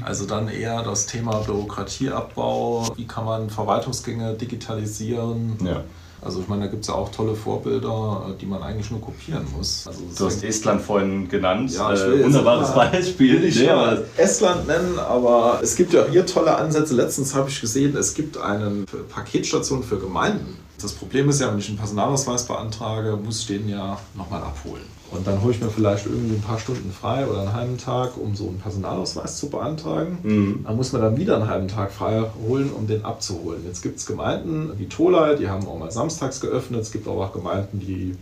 Also 0.03 0.25
dann 0.25 0.49
eher 0.49 0.83
das 0.83 1.05
Thema 1.07 1.41
Bürokratieabbau, 1.41 2.97
wie 2.97 3.07
kann 3.07 3.27
man 3.27 3.51
Verwaltungsgänge 3.51 4.35
digitalisieren. 4.35 5.59
Ja. 5.63 5.85
Also 6.21 6.41
ich 6.41 6.49
meine, 6.49 6.63
da 6.65 6.67
gibt 6.69 6.83
es 6.83 6.89
ja 6.89 6.95
auch 6.95 7.11
tolle 7.11 7.35
Vorbilder, 7.35 8.27
äh, 8.29 8.39
die 8.41 8.47
man 8.47 8.63
eigentlich 8.63 8.91
nur 8.91 9.01
kopieren 9.01 9.47
muss. 9.57 9.85
Also 9.87 10.01
Du 10.19 10.27
hast 10.27 10.43
Estland 10.43 10.81
vorhin 10.83 11.29
genannt. 11.29 11.73
Ja, 11.73 11.93
äh, 11.95 12.25
wunderbares 12.25 12.75
mal- 12.75 12.89
Beispiel. 12.91 13.35
will 13.41 13.45
ich 13.49 13.57
Ja, 13.57 13.77
mal 13.77 13.97
aber- 13.99 14.05
Estland 14.17 14.67
nennen, 14.67 14.99
aber 14.99 15.61
es 15.63 15.77
gibt 15.77 15.93
ja 15.93 16.05
hier 16.11 16.27
tolle 16.27 16.57
Ansätze. 16.57 16.95
Letztens 16.95 17.35
habe 17.35 17.49
ich 17.49 17.61
gesehen, 17.61 17.97
es 17.97 18.15
gibt 18.15 18.37
eine 18.37 18.85
Paketstation 19.09 19.83
für 19.83 19.99
Gemeinden. 19.99 20.57
Das 20.81 20.93
Problem 20.93 21.29
ist 21.29 21.41
ja, 21.41 21.51
wenn 21.51 21.59
ich 21.59 21.69
einen 21.69 21.79
Personalausweis 21.79 22.47
beantrage, 22.47 23.17
muss 23.17 23.41
ich 23.41 23.47
den 23.49 23.69
ja 23.69 23.99
nochmal 24.15 24.43
abholen. 24.43 24.83
Und 25.11 25.27
dann 25.27 25.43
hole 25.43 25.53
ich 25.53 25.61
mir 25.61 25.71
vielleicht 25.71 26.07
irgendwie 26.07 26.37
ein 26.37 26.43
paar 26.43 26.59
Stunden 26.59 26.93
frei 26.93 27.27
oder 27.27 27.41
einen 27.41 27.53
halben 27.53 27.79
Tag, 27.79 28.17
um 28.17 28.35
so 28.35 28.49
einen 28.49 28.59
Personalausweis 28.59 29.39
zu 29.39 29.49
beantragen. 29.49 30.19
Mhm. 30.23 30.65
Dann 30.65 30.77
muss 30.77 30.93
man 30.93 31.03
dann 31.03 31.17
wieder 31.17 31.37
einen 31.37 31.49
halben 31.49 31.69
Tag 31.69 31.93
frei 31.93 32.25
holen, 32.47 32.71
um 32.71 32.87
den 32.87 33.05
abzuholen. 33.05 33.63
Jetzt 33.67 33.83
gibt 33.83 33.99
es 33.99 34.07
Gemeinden 34.07 34.73
wie 34.77 34.87
Tolai, 34.87 35.35
die 35.37 35.49
haben 35.49 35.67
auch 35.67 35.79
mal 35.79 35.91
samstags 35.91 36.41
geöffnet. 36.41 36.83
Es 36.83 36.93
gibt 36.93 37.09
aber 37.09 37.27
auch 37.27 37.33
Gemeinden, 37.33 37.81
die 37.81 38.17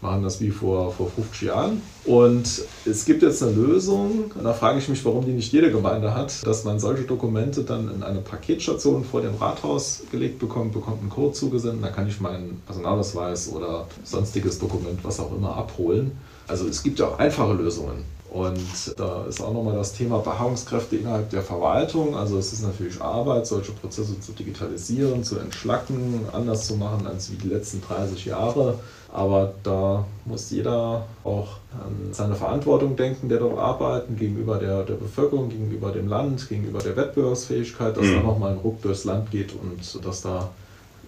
machen 0.00 0.22
das 0.22 0.40
wie 0.40 0.50
vor, 0.50 0.92
vor 0.92 1.10
50 1.10 1.42
Jahren. 1.42 1.82
Und 2.04 2.62
es 2.86 3.04
gibt 3.04 3.22
jetzt 3.22 3.42
eine 3.42 3.52
Lösung, 3.52 4.30
und 4.34 4.44
da 4.44 4.52
frage 4.52 4.78
ich 4.78 4.88
mich, 4.88 5.04
warum 5.04 5.24
die 5.24 5.32
nicht 5.32 5.52
jede 5.52 5.70
Gemeinde 5.70 6.14
hat, 6.14 6.46
dass 6.46 6.64
man 6.64 6.78
solche 6.80 7.02
Dokumente 7.02 7.62
dann 7.62 7.92
in 7.94 8.02
eine 8.02 8.20
Paketstation 8.20 9.04
vor 9.04 9.20
dem 9.20 9.34
Rathaus 9.34 10.02
gelegt 10.10 10.38
bekommt, 10.38 10.72
bekommt 10.72 11.00
einen 11.00 11.10
Code 11.10 11.32
zugesendet, 11.32 11.84
dann 11.84 11.92
kann 11.92 12.08
ich 12.08 12.20
meinen 12.20 12.62
Personalausweis 12.64 13.52
oder 13.52 13.86
sonstiges 14.04 14.58
Dokument, 14.58 15.00
was 15.02 15.20
auch 15.20 15.34
immer, 15.36 15.56
abholen. 15.56 16.12
Also 16.50 16.66
es 16.66 16.82
gibt 16.82 16.98
ja 16.98 17.06
auch 17.06 17.18
einfache 17.18 17.52
Lösungen. 17.54 18.04
Und 18.30 18.60
da 18.96 19.24
ist 19.28 19.40
auch 19.40 19.52
nochmal 19.52 19.74
das 19.74 19.92
Thema 19.92 20.18
Beharrungskräfte 20.18 20.96
innerhalb 20.96 21.30
der 21.30 21.42
Verwaltung. 21.42 22.16
Also 22.16 22.38
es 22.38 22.52
ist 22.52 22.62
natürlich 22.62 23.00
Arbeit, 23.00 23.46
solche 23.46 23.72
Prozesse 23.72 24.20
zu 24.20 24.30
digitalisieren, 24.32 25.24
zu 25.24 25.38
entschlacken, 25.38 26.20
anders 26.32 26.66
zu 26.68 26.76
machen 26.76 27.08
als 27.08 27.32
wie 27.32 27.36
die 27.36 27.48
letzten 27.48 27.80
30 27.82 28.26
Jahre. 28.26 28.78
Aber 29.12 29.52
da 29.64 30.04
muss 30.26 30.50
jeder 30.50 31.06
auch 31.24 31.48
an 31.72 32.12
seine 32.12 32.36
Verantwortung 32.36 32.94
denken, 32.94 33.28
der 33.28 33.40
dort 33.40 33.58
arbeiten, 33.58 34.16
gegenüber 34.16 34.58
der, 34.58 34.84
der 34.84 34.94
Bevölkerung, 34.94 35.48
gegenüber 35.48 35.90
dem 35.90 36.06
Land, 36.06 36.48
gegenüber 36.48 36.78
der 36.78 36.96
Wettbewerbsfähigkeit, 36.96 37.96
dass 37.96 38.04
Mhm. 38.04 38.14
da 38.14 38.22
nochmal 38.22 38.52
ein 38.52 38.58
Ruck 38.58 38.80
durchs 38.82 39.04
Land 39.04 39.32
geht 39.32 39.52
und 39.54 40.04
dass 40.04 40.22
da 40.22 40.50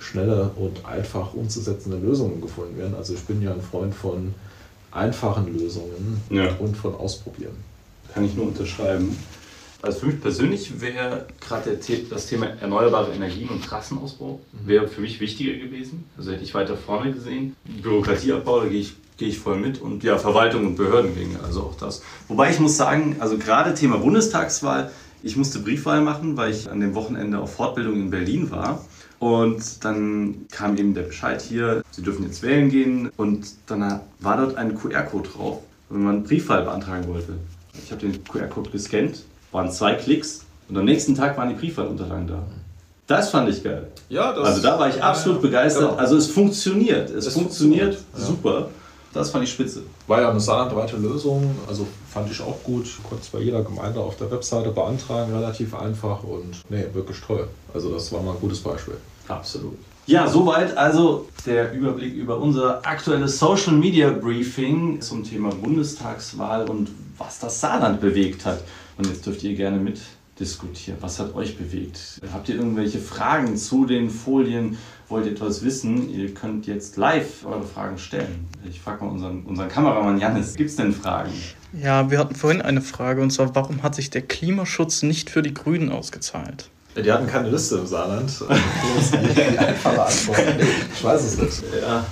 schnelle 0.00 0.50
und 0.57 0.85
einfach 0.85 1.35
umzusetzende 1.35 1.98
Lösungen 1.98 2.40
gefunden 2.40 2.76
werden. 2.76 2.96
Also 2.96 3.14
ich 3.14 3.22
bin 3.22 3.40
ja 3.40 3.52
ein 3.52 3.62
Freund 3.62 3.94
von 3.94 4.35
einfachen 4.92 5.52
Lösungen 5.59 6.20
Ja. 6.31 6.55
und 6.59 6.76
von 6.76 6.94
Ausprobieren. 6.94 7.57
Kann 8.12 8.24
ich 8.24 8.35
nur 8.35 8.46
unterschreiben. 8.48 9.16
Also 9.81 10.00
für 10.00 10.07
mich 10.07 10.20
persönlich 10.20 10.81
wäre 10.81 11.26
gerade 11.40 11.76
das 12.09 12.26
Thema 12.26 12.46
erneuerbare 12.61 13.12
Energien 13.12 13.48
und 13.48 13.64
Trassenausbau 13.64 14.38
wäre 14.64 14.87
für 14.87 15.00
mich 15.00 15.18
wichtiger 15.18 15.55
gewesen. 15.55 16.05
Also 16.16 16.31
hätte 16.31 16.44
ich 16.44 16.55
weiter 16.55 16.76
vorne 16.76 17.12
gesehen. 17.12 17.57
Bürokratieabbau, 17.83 18.61
da 18.61 18.68
gehe 18.68 18.81
ich, 18.81 18.94
gehe 19.16 19.28
ich 19.28 19.38
voll 19.40 19.57
mit. 19.59 19.81
Und 19.81 20.05
ja, 20.05 20.18
Verwaltung 20.18 20.66
und 20.66 20.76
Behördengänge, 20.76 21.40
also 21.42 21.62
auch 21.62 21.76
das. 21.76 22.00
Wobei 22.28 22.50
ich 22.52 22.61
muss 22.61 22.76
sagen, 22.76 23.16
also 23.18 23.38
gerade 23.38 23.74
Thema 23.74 23.98
Bundestagswahl, 23.98 24.92
ich 25.24 25.37
musste 25.37 25.59
Briefwahl 25.59 26.00
machen, 26.00 26.37
weil 26.37 26.52
ich 26.52 26.70
an 26.70 26.78
dem 26.81 26.94
Wochenende 26.94 27.40
auf 27.40 27.55
Fortbildung 27.55 27.94
in 27.94 28.11
Berlin 28.11 28.50
war. 28.52 28.85
Und 29.22 29.85
dann 29.85 30.46
kam 30.50 30.76
eben 30.76 30.94
der 30.94 31.02
Bescheid 31.02 31.40
hier, 31.40 31.85
Sie 31.92 32.02
dürfen 32.02 32.24
jetzt 32.24 32.42
wählen 32.42 32.68
gehen. 32.70 33.08
Und 33.16 33.46
dann 33.68 34.00
war 34.18 34.37
dort 34.37 34.56
ein 34.56 34.74
QR-Code 34.76 35.28
drauf, 35.28 35.58
wenn 35.90 36.02
man 36.02 36.24
Briefwahl 36.24 36.64
beantragen 36.64 37.06
wollte. 37.06 37.35
Ich 37.85 37.92
habe 37.92 38.00
den 38.00 38.24
QR-Code 38.24 38.70
gescannt, 38.70 39.22
waren 39.52 39.70
zwei 39.70 39.94
Klicks 39.94 40.44
und 40.68 40.76
am 40.76 40.87
nächsten 40.87 41.14
Tag 41.14 41.38
waren 41.38 41.50
die 41.50 41.54
Briefwahlunterlagen 41.54 42.26
da. 42.26 42.42
Das 43.06 43.30
fand 43.30 43.48
ich 43.48 43.62
geil. 43.62 43.87
Ja, 44.08 44.32
das, 44.32 44.44
Also 44.44 44.62
da 44.62 44.76
war 44.80 44.88
ich 44.88 45.00
absolut 45.00 45.40
begeistert. 45.40 45.90
Genau. 45.90 46.00
Also 46.00 46.16
es 46.16 46.26
funktioniert. 46.26 47.11
Es 47.11 47.26
Es 47.26 47.35
funktioniert, 47.35 47.94
funktioniert, 47.94 48.18
ja. 48.18 48.24
super. 48.24 48.68
Das 49.12 49.30
fand 49.30 49.44
ich 49.44 49.52
spitze. 49.52 49.82
war 50.08 50.20
ja 50.20 50.30
eine 50.30 50.40
saarlandweite 50.40 50.96
Lösung, 50.96 51.54
also 51.68 51.87
fand 52.12 52.28
ich 52.28 52.40
auch 52.40 52.61
gut. 52.64 52.87
Konnte 53.08 53.22
es 53.22 53.28
bei 53.28 53.38
jeder 53.38 53.62
Gemeinde 53.62 54.00
auf 54.00 54.16
der 54.16 54.32
Webseite 54.32 54.70
beantragen, 54.70 55.32
relativ 55.32 55.74
einfach 55.74 56.24
und 56.24 56.62
nee, 56.70 56.87
wirklich 56.92 57.20
toll. 57.20 57.46
Also 57.72 57.92
das 57.92 58.11
war 58.11 58.20
mal 58.22 58.32
ein 58.32 58.40
gutes 58.40 58.58
Beispiel. 58.61 58.94
Absolut. 59.28 59.78
Ja, 60.06 60.26
soweit 60.26 60.76
also 60.76 61.28
der 61.46 61.72
Überblick 61.72 62.14
über 62.14 62.38
unser 62.38 62.85
aktuelles 62.85 63.38
Social 63.38 63.74
Media 63.74 64.11
Briefing 64.11 65.00
zum 65.00 65.22
Thema 65.22 65.50
Bundestagswahl 65.50 66.68
und 66.68 66.90
was 67.18 67.38
das 67.38 67.61
Saarland 67.61 68.00
bewegt 68.00 68.44
hat. 68.44 68.64
Und 68.98 69.06
jetzt 69.06 69.24
dürft 69.24 69.44
ihr 69.44 69.54
gerne 69.54 69.76
mitdiskutieren. 69.78 70.98
Was 71.00 71.20
hat 71.20 71.35
euch 71.37 71.56
bewegt? 71.56 72.20
Habt 72.32 72.48
ihr 72.48 72.56
irgendwelche 72.56 72.98
Fragen 72.98 73.56
zu 73.56 73.87
den 73.87 74.11
Folien? 74.11 74.76
Wollt 75.08 75.26
ihr 75.26 75.32
etwas 75.32 75.64
wissen? 75.64 76.11
Ihr 76.12 76.35
könnt 76.35 76.66
jetzt 76.66 76.96
live 76.96 77.46
eure 77.46 77.62
Fragen 77.64 77.96
stellen. 77.96 78.48
Ich 78.68 78.80
frage 78.80 79.04
mal 79.04 79.11
unseren, 79.11 79.44
unseren 79.44 79.68
Kameramann 79.68 80.18
Janis, 80.18 80.54
gibt 80.54 80.70
es 80.70 80.76
denn 80.76 80.92
Fragen? 80.92 81.30
Ja, 81.80 82.11
wir 82.11 82.18
hatten 82.18 82.35
vorhin 82.35 82.61
eine 82.61 82.82
Frage 82.82 83.22
und 83.22 83.30
zwar, 83.30 83.54
warum 83.54 83.85
hat 83.85 83.94
sich 83.94 84.11
der 84.11 84.22
Klimaschutz 84.22 85.02
nicht 85.02 85.30
für 85.30 85.42
die 85.42 85.54
Grünen 85.54 85.92
ausgezahlt? 85.92 86.70
Die 86.96 87.11
hatten 87.11 87.26
keine 87.26 87.48
Liste 87.48 87.76
im 87.76 87.87
Saarland. 87.87 88.31
einfache 89.59 90.02
Antwort. 90.02 90.38
Ich 90.94 91.02
weiß 91.02 91.24
es 91.24 91.38
nicht. 91.38 91.62
Ja, 91.81 92.05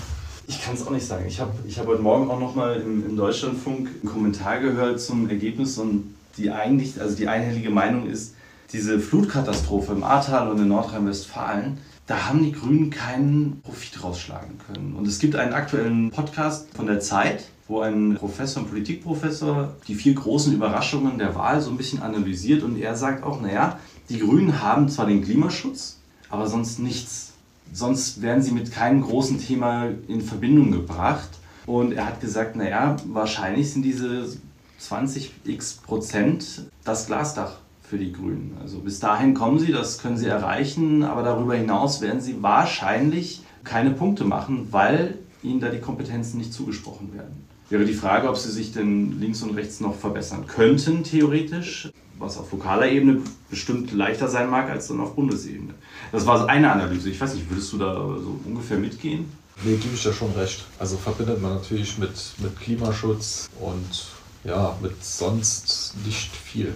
ich 0.47 0.63
kann 0.63 0.75
es 0.75 0.87
auch 0.87 0.91
nicht 0.91 1.07
sagen. 1.07 1.27
Ich 1.29 1.39
habe 1.39 1.53
ich 1.69 1.79
hab 1.79 1.87
heute 1.87 2.01
Morgen 2.01 2.31
auch 2.31 2.41
nochmal 2.41 2.81
im, 2.81 3.05
im 3.07 3.17
Deutschlandfunk 3.17 3.89
einen 3.89 4.11
Kommentar 4.11 4.61
gehört 4.61 5.01
zum 5.01 5.29
Ergebnis 5.29 5.77
und 5.77 6.15
die 6.39 6.51
eigentlich, 6.51 6.99
also 6.99 7.15
die 7.15 7.29
einhellige 7.29 7.71
Meinung 7.71 8.09
ist, 8.09 8.35
diese 8.73 9.01
Flutkatastrophe 9.01 9.93
im 9.93 10.03
Ahrtal 10.03 10.49
und 10.49 10.59
in 10.59 10.69
Nordrhein-Westfalen, 10.69 11.79
da 12.07 12.29
haben 12.29 12.43
die 12.43 12.53
Grünen 12.53 12.91
keinen 12.91 13.61
Profit 13.63 14.03
rausschlagen 14.03 14.59
können. 14.67 14.95
Und 14.97 15.07
es 15.07 15.19
gibt 15.19 15.37
einen 15.37 15.53
aktuellen 15.53 16.11
Podcast 16.11 16.69
von 16.75 16.87
der 16.87 17.01
Zeit, 17.01 17.45
wo 17.69 17.81
ein 17.81 18.17
Professor, 18.17 18.63
ein 18.63 18.69
Politikprofessor, 18.69 19.75
die 19.87 19.95
vier 19.95 20.15
großen 20.15 20.53
Überraschungen 20.53 21.19
der 21.19 21.35
Wahl 21.37 21.61
so 21.61 21.71
ein 21.71 21.77
bisschen 21.77 22.03
analysiert 22.03 22.63
und 22.63 22.81
er 22.81 22.97
sagt 22.97 23.23
auch, 23.23 23.41
naja, 23.41 23.79
die 24.11 24.19
Grünen 24.19 24.61
haben 24.61 24.89
zwar 24.89 25.07
den 25.07 25.25
Klimaschutz, 25.25 25.99
aber 26.29 26.49
sonst 26.49 26.81
nichts. 26.81 27.33
Sonst 27.73 28.21
werden 28.21 28.43
sie 28.43 28.51
mit 28.51 28.73
keinem 28.73 29.03
großen 29.03 29.41
Thema 29.41 29.89
in 30.09 30.21
Verbindung 30.21 30.73
gebracht. 30.73 31.31
Und 31.67 31.93
er 31.93 32.07
hat 32.07 32.21
gesagt, 32.21 32.57
naja, 32.57 32.97
wahrscheinlich 33.07 33.73
sind 33.73 33.83
diese 33.83 34.27
20x 34.81 35.83
Prozent 35.83 36.65
das 36.85 37.07
Glasdach 37.07 37.59
für 37.83 37.99
die 37.99 38.13
Grünen. 38.13 38.57
Also 38.61 38.81
bis 38.81 38.99
dahin 38.99 39.35
kommen 39.35 39.61
sie, 39.61 39.71
das 39.71 39.99
können 39.99 40.17
sie 40.17 40.27
erreichen, 40.27 41.05
aber 41.05 41.23
darüber 41.23 41.55
hinaus 41.55 42.01
werden 42.01 42.21
sie 42.21 42.43
wahrscheinlich 42.43 43.43
keine 43.63 43.93
Punkte 43.93 44.25
machen, 44.25 44.69
weil 44.73 45.19
ihnen 45.43 45.61
da 45.61 45.69
die 45.69 45.81
Kompetenzen 45.81 46.39
nicht 46.39 46.53
zugesprochen 46.53 47.15
werden. 47.15 47.50
Wäre 47.71 47.85
die 47.85 47.95
Frage, 47.95 48.29
ob 48.29 48.37
sie 48.37 48.51
sich 48.51 48.73
denn 48.73 49.21
links 49.21 49.43
und 49.43 49.55
rechts 49.55 49.81
noch 49.81 49.97
verbessern 49.97 50.47
könnten, 50.47 51.05
theoretisch 51.05 51.89
was 52.21 52.37
auf 52.37 52.53
lokaler 52.53 52.89
Ebene 52.89 53.23
bestimmt 53.49 53.93
leichter 53.93 54.29
sein 54.29 54.51
mag 54.51 54.69
als 54.69 54.89
dann 54.89 55.01
auf 55.01 55.15
Bundesebene. 55.15 55.75
Das 56.13 56.27
war 56.27 56.49
eine 56.49 56.71
Analyse. 56.71 57.11
Ich 57.11 57.21
weiß 57.21 57.35
nicht, 57.35 57.49
würdest 57.49 57.73
du 57.73 57.79
da 57.79 57.95
so 57.95 58.39
ungefähr 58.45 58.79
mitgehen? 58.79 59.25
Nee, 59.65 59.77
gebe 59.77 59.95
ich 59.95 60.03
da 60.03 60.13
schon 60.13 60.31
recht. 60.33 60.65
Also 60.79 60.97
verbindet 60.97 61.41
man 61.41 61.55
natürlich 61.55 61.99
mit, 61.99 62.13
mit 62.39 62.61
Klimaschutz 62.61 63.49
und 63.59 64.07
ja, 64.45 64.77
mit 64.83 65.03
sonst 65.03 65.95
nicht 66.05 66.35
viel, 66.35 66.75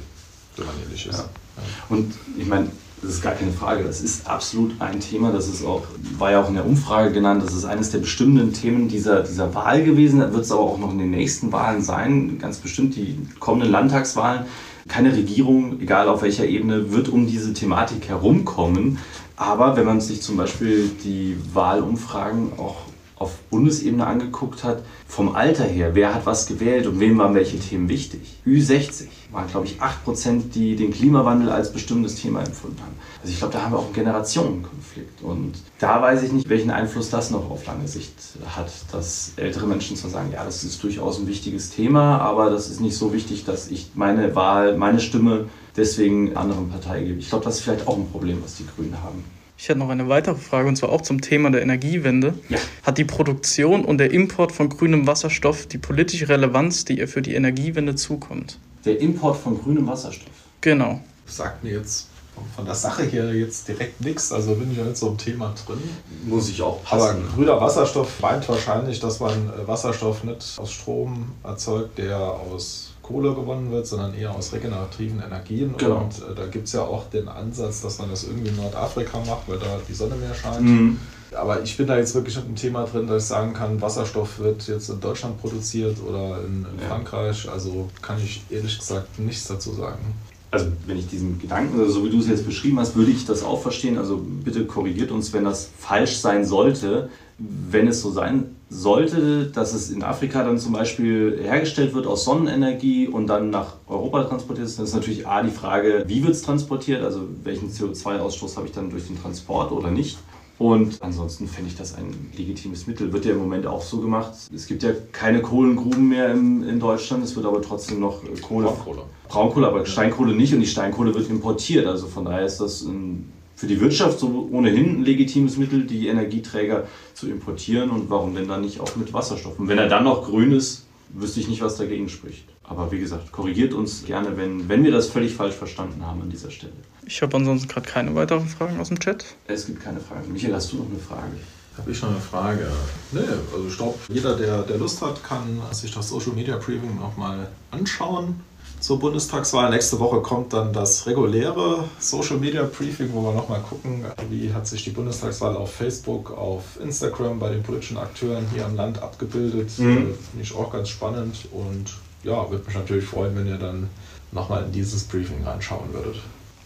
wenn 0.56 0.66
man 0.66 0.74
ehrlich 0.82 1.06
ist. 1.06 1.18
Ja. 1.18 1.24
Ja. 1.56 1.62
Und 1.90 2.14
ich 2.38 2.46
meine, 2.46 2.70
das 3.04 3.16
ist 3.16 3.22
gar 3.22 3.34
keine 3.34 3.52
Frage. 3.52 3.84
Das 3.84 4.00
ist 4.00 4.26
absolut 4.26 4.72
ein 4.80 5.00
Thema. 5.00 5.30
Das 5.30 5.48
ist 5.48 5.64
auch, 5.64 5.82
war 6.18 6.30
ja 6.30 6.42
auch 6.42 6.48
in 6.48 6.54
der 6.54 6.66
Umfrage 6.66 7.12
genannt. 7.12 7.42
Das 7.44 7.54
ist 7.54 7.64
eines 7.64 7.90
der 7.90 7.98
bestimmenden 7.98 8.52
Themen 8.52 8.88
dieser, 8.88 9.22
dieser 9.22 9.54
Wahl 9.54 9.84
gewesen. 9.84 10.20
Das 10.20 10.32
wird 10.32 10.44
es 10.44 10.52
aber 10.52 10.62
auch 10.62 10.78
noch 10.78 10.92
in 10.92 10.98
den 10.98 11.10
nächsten 11.10 11.52
Wahlen 11.52 11.82
sein. 11.82 12.38
Ganz 12.40 12.58
bestimmt 12.58 12.96
die 12.96 13.18
kommenden 13.38 13.70
Landtagswahlen. 13.70 14.46
Keine 14.88 15.14
Regierung, 15.14 15.80
egal 15.80 16.08
auf 16.08 16.22
welcher 16.22 16.46
Ebene, 16.46 16.92
wird 16.92 17.08
um 17.08 17.26
diese 17.26 17.52
Thematik 17.52 18.08
herumkommen. 18.08 18.98
Aber 19.36 19.76
wenn 19.76 19.84
man 19.84 20.00
sich 20.00 20.22
zum 20.22 20.36
Beispiel 20.36 20.90
die 21.04 21.36
Wahlumfragen 21.52 22.52
auch 22.56 22.76
auf 23.24 23.38
Bundesebene 23.50 24.06
angeguckt 24.06 24.64
hat, 24.64 24.82
vom 25.06 25.34
Alter 25.34 25.64
her, 25.64 25.94
wer 25.94 26.14
hat 26.14 26.26
was 26.26 26.46
gewählt 26.46 26.86
und 26.86 27.00
wem 27.00 27.16
waren 27.16 27.34
welche 27.34 27.58
Themen 27.58 27.88
wichtig. 27.88 28.20
Ü60 28.46 29.06
waren, 29.32 29.48
glaube 29.48 29.66
ich, 29.66 29.80
8%, 29.80 30.50
die 30.54 30.76
den 30.76 30.92
Klimawandel 30.92 31.48
als 31.48 31.72
bestimmendes 31.72 32.16
Thema 32.16 32.40
empfunden 32.40 32.80
haben. 32.82 32.94
Also 33.22 33.32
ich 33.32 33.38
glaube, 33.38 33.54
da 33.54 33.62
haben 33.62 33.72
wir 33.72 33.78
auch 33.78 33.86
einen 33.86 33.94
Generationenkonflikt. 33.94 35.22
Und 35.22 35.54
da 35.78 36.02
weiß 36.02 36.22
ich 36.22 36.32
nicht, 36.32 36.50
welchen 36.50 36.70
Einfluss 36.70 37.08
das 37.08 37.30
noch 37.30 37.50
auf 37.50 37.64
lange 37.66 37.88
Sicht 37.88 38.14
hat, 38.54 38.70
dass 38.92 39.32
ältere 39.36 39.66
Menschen 39.66 39.96
zwar 39.96 40.10
sagen, 40.10 40.30
ja, 40.32 40.44
das 40.44 40.64
ist 40.64 40.82
durchaus 40.82 41.18
ein 41.18 41.26
wichtiges 41.26 41.70
Thema, 41.70 42.18
aber 42.18 42.50
das 42.50 42.68
ist 42.68 42.80
nicht 42.80 42.96
so 42.96 43.14
wichtig, 43.14 43.46
dass 43.46 43.70
ich 43.70 43.92
meine 43.94 44.34
Wahl, 44.34 44.76
meine 44.76 45.00
Stimme 45.00 45.46
deswegen 45.76 46.36
anderen 46.36 46.68
Partei 46.68 47.02
gebe. 47.02 47.18
Ich 47.18 47.30
glaube, 47.30 47.44
das 47.44 47.56
ist 47.56 47.62
vielleicht 47.62 47.88
auch 47.88 47.96
ein 47.96 48.08
Problem, 48.10 48.42
was 48.42 48.56
die 48.56 48.66
Grünen 48.66 49.02
haben. 49.02 49.24
Ich 49.64 49.70
hätte 49.70 49.78
noch 49.78 49.88
eine 49.88 50.10
weitere 50.10 50.34
Frage 50.34 50.68
und 50.68 50.76
zwar 50.76 50.90
auch 50.90 51.00
zum 51.00 51.22
Thema 51.22 51.50
der 51.50 51.62
Energiewende. 51.62 52.34
Ja. 52.50 52.58
Hat 52.82 52.98
die 52.98 53.06
Produktion 53.06 53.82
und 53.82 53.96
der 53.96 54.10
Import 54.10 54.52
von 54.52 54.68
grünem 54.68 55.06
Wasserstoff 55.06 55.64
die 55.64 55.78
politische 55.78 56.28
Relevanz, 56.28 56.84
die 56.84 56.98
ihr 56.98 57.08
für 57.08 57.22
die 57.22 57.34
Energiewende 57.34 57.94
zukommt? 57.94 58.58
Der 58.84 59.00
Import 59.00 59.38
von 59.38 59.58
grünem 59.58 59.86
Wasserstoff? 59.86 60.34
Genau. 60.60 61.00
Sagt 61.24 61.64
mir 61.64 61.72
jetzt 61.72 62.08
von 62.54 62.66
der 62.66 62.74
Sache 62.74 63.04
her 63.04 63.32
jetzt 63.32 63.66
direkt 63.66 64.02
nichts, 64.02 64.32
also 64.32 64.54
bin 64.54 64.70
ich 64.70 64.76
ja 64.76 64.84
nicht 64.84 64.98
so 64.98 65.08
im 65.08 65.16
Thema 65.16 65.54
drin. 65.64 65.78
Muss 66.26 66.50
ich 66.50 66.60
auch 66.60 66.84
passen. 66.84 67.22
Aber 67.22 67.34
grüner 67.34 67.58
Wasserstoff 67.58 68.20
meint 68.20 68.46
wahrscheinlich, 68.46 69.00
dass 69.00 69.20
man 69.20 69.50
Wasserstoff 69.64 70.24
nicht 70.24 70.58
aus 70.58 70.72
Strom 70.72 71.32
erzeugt, 71.42 71.96
der 71.96 72.18
aus 72.18 72.90
Kohle 73.04 73.34
gewonnen 73.34 73.70
wird, 73.70 73.86
sondern 73.86 74.14
eher 74.14 74.34
aus 74.34 74.52
regenerativen 74.52 75.22
Energien. 75.22 75.74
Genau. 75.76 75.98
Und 75.98 76.18
äh, 76.18 76.34
da 76.34 76.46
gibt 76.46 76.66
es 76.66 76.72
ja 76.72 76.82
auch 76.82 77.08
den 77.10 77.28
Ansatz, 77.28 77.82
dass 77.82 77.98
man 77.98 78.10
das 78.10 78.24
irgendwie 78.24 78.48
in 78.48 78.56
Nordafrika 78.56 79.18
macht, 79.18 79.46
weil 79.46 79.58
da 79.58 79.78
die 79.86 79.94
Sonne 79.94 80.16
mehr 80.16 80.34
scheint. 80.34 80.62
Mhm. 80.62 80.98
Aber 81.36 81.62
ich 81.62 81.76
bin 81.76 81.86
da 81.86 81.98
jetzt 81.98 82.14
wirklich 82.14 82.36
mit 82.36 82.44
einem 82.46 82.56
Thema 82.56 82.84
drin, 82.84 83.06
dass 83.06 83.24
ich 83.24 83.28
sagen 83.28 83.52
kann, 83.52 83.80
Wasserstoff 83.80 84.38
wird 84.38 84.66
jetzt 84.68 84.88
in 84.88 85.00
Deutschland 85.00 85.40
produziert 85.40 85.98
oder 86.06 86.38
in, 86.46 86.64
in 86.72 86.80
ja. 86.80 86.88
Frankreich. 86.88 87.48
Also 87.50 87.90
kann 88.00 88.18
ich 88.18 88.42
ehrlich 88.50 88.78
gesagt 88.78 89.18
nichts 89.18 89.48
dazu 89.48 89.72
sagen 89.74 90.14
also 90.54 90.66
wenn 90.86 90.98
ich 90.98 91.08
diesen 91.08 91.38
Gedanken, 91.38 91.78
also 91.80 91.92
so 91.92 92.04
wie 92.04 92.10
du 92.10 92.20
es 92.20 92.28
jetzt 92.28 92.46
beschrieben 92.46 92.78
hast, 92.78 92.94
würde 92.94 93.10
ich 93.10 93.26
das 93.26 93.42
auch 93.42 93.60
verstehen. 93.60 93.98
Also 93.98 94.18
bitte 94.18 94.64
korrigiert 94.64 95.10
uns, 95.10 95.32
wenn 95.32 95.44
das 95.44 95.70
falsch 95.76 96.16
sein 96.16 96.44
sollte. 96.44 97.10
Wenn 97.38 97.88
es 97.88 98.00
so 98.00 98.10
sein 98.10 98.54
sollte, 98.68 99.46
dass 99.46 99.72
es 99.72 99.90
in 99.90 100.02
Afrika 100.02 100.44
dann 100.44 100.58
zum 100.58 100.72
Beispiel 100.72 101.38
hergestellt 101.42 101.94
wird 101.94 102.06
aus 102.06 102.24
Sonnenenergie 102.24 103.08
und 103.08 103.26
dann 103.26 103.50
nach 103.50 103.74
Europa 103.86 104.24
transportiert 104.24 104.66
ist, 104.66 104.78
dann 104.78 104.86
ist 104.86 104.94
natürlich 104.94 105.26
A 105.26 105.42
die 105.42 105.50
Frage, 105.50 106.04
wie 106.06 106.22
wird 106.22 106.32
es 106.32 106.42
transportiert, 106.42 107.02
also 107.02 107.22
welchen 107.42 107.70
CO2-Ausstoß 107.70 108.56
habe 108.56 108.66
ich 108.66 108.72
dann 108.72 108.90
durch 108.90 109.06
den 109.06 109.20
Transport 109.20 109.72
oder 109.72 109.90
nicht. 109.90 110.18
Und 110.58 111.02
ansonsten 111.02 111.48
fände 111.48 111.70
ich 111.70 111.76
das 111.76 111.96
ein 111.96 112.14
legitimes 112.36 112.86
Mittel. 112.86 113.12
Wird 113.12 113.24
ja 113.24 113.32
im 113.32 113.38
Moment 113.38 113.66
auch 113.66 113.82
so 113.82 113.98
gemacht. 113.98 114.32
Es 114.54 114.66
gibt 114.66 114.84
ja 114.84 114.90
keine 115.10 115.42
Kohlengruben 115.42 116.08
mehr 116.08 116.32
in, 116.32 116.62
in 116.62 116.78
Deutschland, 116.78 117.24
es 117.24 117.34
wird 117.34 117.44
aber 117.46 117.60
trotzdem 117.60 117.98
noch 117.98 118.22
Kohle. 118.40 118.66
Braunkohle. 118.68 119.02
Braunkohle, 119.28 119.66
aber 119.66 119.84
Steinkohle 119.84 120.34
nicht 120.34 120.54
und 120.54 120.60
die 120.60 120.66
Steinkohle 120.66 121.12
wird 121.12 121.28
importiert. 121.28 121.86
Also 121.86 122.06
von 122.06 122.24
daher 122.24 122.46
ist 122.46 122.58
das 122.58 122.82
ein, 122.82 123.32
für 123.56 123.66
die 123.66 123.80
Wirtschaft 123.80 124.18
so 124.18 124.48
ohnehin 124.50 125.00
ein 125.00 125.04
legitimes 125.04 125.56
Mittel, 125.56 125.84
die 125.84 126.08
Energieträger 126.08 126.86
zu 127.14 127.28
importieren 127.28 127.90
und 127.90 128.10
warum 128.10 128.34
denn 128.34 128.48
dann 128.48 128.62
nicht 128.62 128.80
auch 128.80 128.96
mit 128.96 129.12
Wasserstoff? 129.12 129.58
Und 129.58 129.68
wenn 129.68 129.78
er 129.78 129.88
dann 129.88 130.04
noch 130.04 130.24
grün 130.24 130.52
ist, 130.52 130.86
wüsste 131.10 131.40
ich 131.40 131.48
nicht, 131.48 131.62
was 131.62 131.76
dagegen 131.76 132.08
spricht. 132.08 132.44
Aber 132.64 132.90
wie 132.90 132.98
gesagt, 132.98 133.30
korrigiert 133.30 133.72
uns 133.72 134.04
gerne, 134.04 134.36
wenn, 134.36 134.68
wenn 134.68 134.82
wir 134.82 134.90
das 134.90 135.08
völlig 135.08 135.34
falsch 135.34 135.54
verstanden 135.54 136.04
haben 136.04 136.22
an 136.22 136.30
dieser 136.30 136.50
Stelle. 136.50 136.72
Ich 137.06 137.20
habe 137.22 137.36
ansonsten 137.36 137.68
gerade 137.68 137.86
keine 137.86 138.14
weiteren 138.14 138.48
Fragen 138.48 138.80
aus 138.80 138.88
dem 138.88 138.98
Chat. 138.98 139.24
Es 139.46 139.66
gibt 139.66 139.82
keine 139.82 140.00
Fragen. 140.00 140.32
Michael, 140.32 140.54
hast 140.54 140.72
du 140.72 140.78
noch 140.78 140.90
eine 140.90 140.98
Frage? 140.98 141.36
Habe 141.76 141.90
ich 141.90 142.02
noch 142.02 142.10
eine 142.10 142.20
Frage? 142.20 142.66
Nee, 143.12 143.20
also 143.52 143.68
ich 143.68 143.76
glaube, 143.76 143.98
jeder, 144.08 144.36
der, 144.36 144.62
der 144.62 144.78
Lust 144.78 145.02
hat, 145.02 145.22
kann 145.22 145.60
sich 145.72 145.92
das 145.92 146.08
Social 146.08 146.32
Media 146.32 146.56
Briefing 146.56 146.96
nochmal 146.96 147.48
anschauen 147.70 148.40
zur 148.84 148.98
Bundestagswahl. 148.98 149.70
Nächste 149.70 149.98
Woche 149.98 150.20
kommt 150.20 150.52
dann 150.52 150.70
das 150.74 151.06
reguläre 151.06 151.84
Social 151.98 152.36
Media 152.36 152.64
Briefing, 152.64 153.08
wo 153.14 153.22
wir 153.22 153.32
nochmal 153.32 153.60
gucken, 153.60 154.04
wie 154.28 154.52
hat 154.52 154.66
sich 154.66 154.84
die 154.84 154.90
Bundestagswahl 154.90 155.56
auf 155.56 155.72
Facebook, 155.72 156.30
auf 156.36 156.78
Instagram 156.82 157.38
bei 157.38 157.48
den 157.48 157.62
politischen 157.62 157.96
Akteuren 157.96 158.46
hier 158.52 158.66
im 158.66 158.76
Land 158.76 159.02
abgebildet. 159.02 159.70
Mhm. 159.78 159.90
Äh, 159.90 159.94
Finde 159.94 160.42
ich 160.42 160.54
auch 160.54 160.70
ganz 160.70 160.90
spannend 160.90 161.48
und 161.50 161.94
ja, 162.24 162.50
würde 162.50 162.62
mich 162.66 162.74
natürlich 162.74 163.06
freuen, 163.06 163.34
wenn 163.34 163.46
ihr 163.46 163.56
dann 163.56 163.88
nochmal 164.32 164.64
in 164.64 164.72
dieses 164.72 165.04
Briefing 165.04 165.42
reinschauen 165.44 165.90
würdet. 165.94 166.16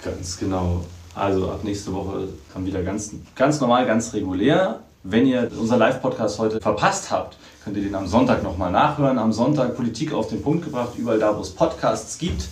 Ganz 0.04 0.38
genau. 0.38 0.84
Also 1.14 1.48
ab 1.50 1.60
nächste 1.62 1.92
Woche 1.92 2.26
dann 2.52 2.66
wieder 2.66 2.82
ganz, 2.82 3.12
ganz 3.36 3.60
normal, 3.60 3.86
ganz 3.86 4.12
regulär. 4.12 4.80
Wenn 5.04 5.24
ihr 5.24 5.48
unseren 5.56 5.78
Live-Podcast 5.78 6.40
heute 6.40 6.60
verpasst 6.60 7.12
habt, 7.12 7.36
könnt 7.68 7.76
ihr 7.76 7.84
den 7.84 7.94
am 7.94 8.06
Sonntag 8.06 8.42
nochmal 8.42 8.72
nachhören. 8.72 9.18
Am 9.18 9.30
Sonntag 9.30 9.76
Politik 9.76 10.14
auf 10.14 10.30
den 10.30 10.40
Punkt 10.40 10.64
gebracht, 10.64 10.92
überall 10.96 11.18
da, 11.18 11.36
wo 11.36 11.42
es 11.42 11.50
Podcasts 11.50 12.16
gibt. 12.16 12.44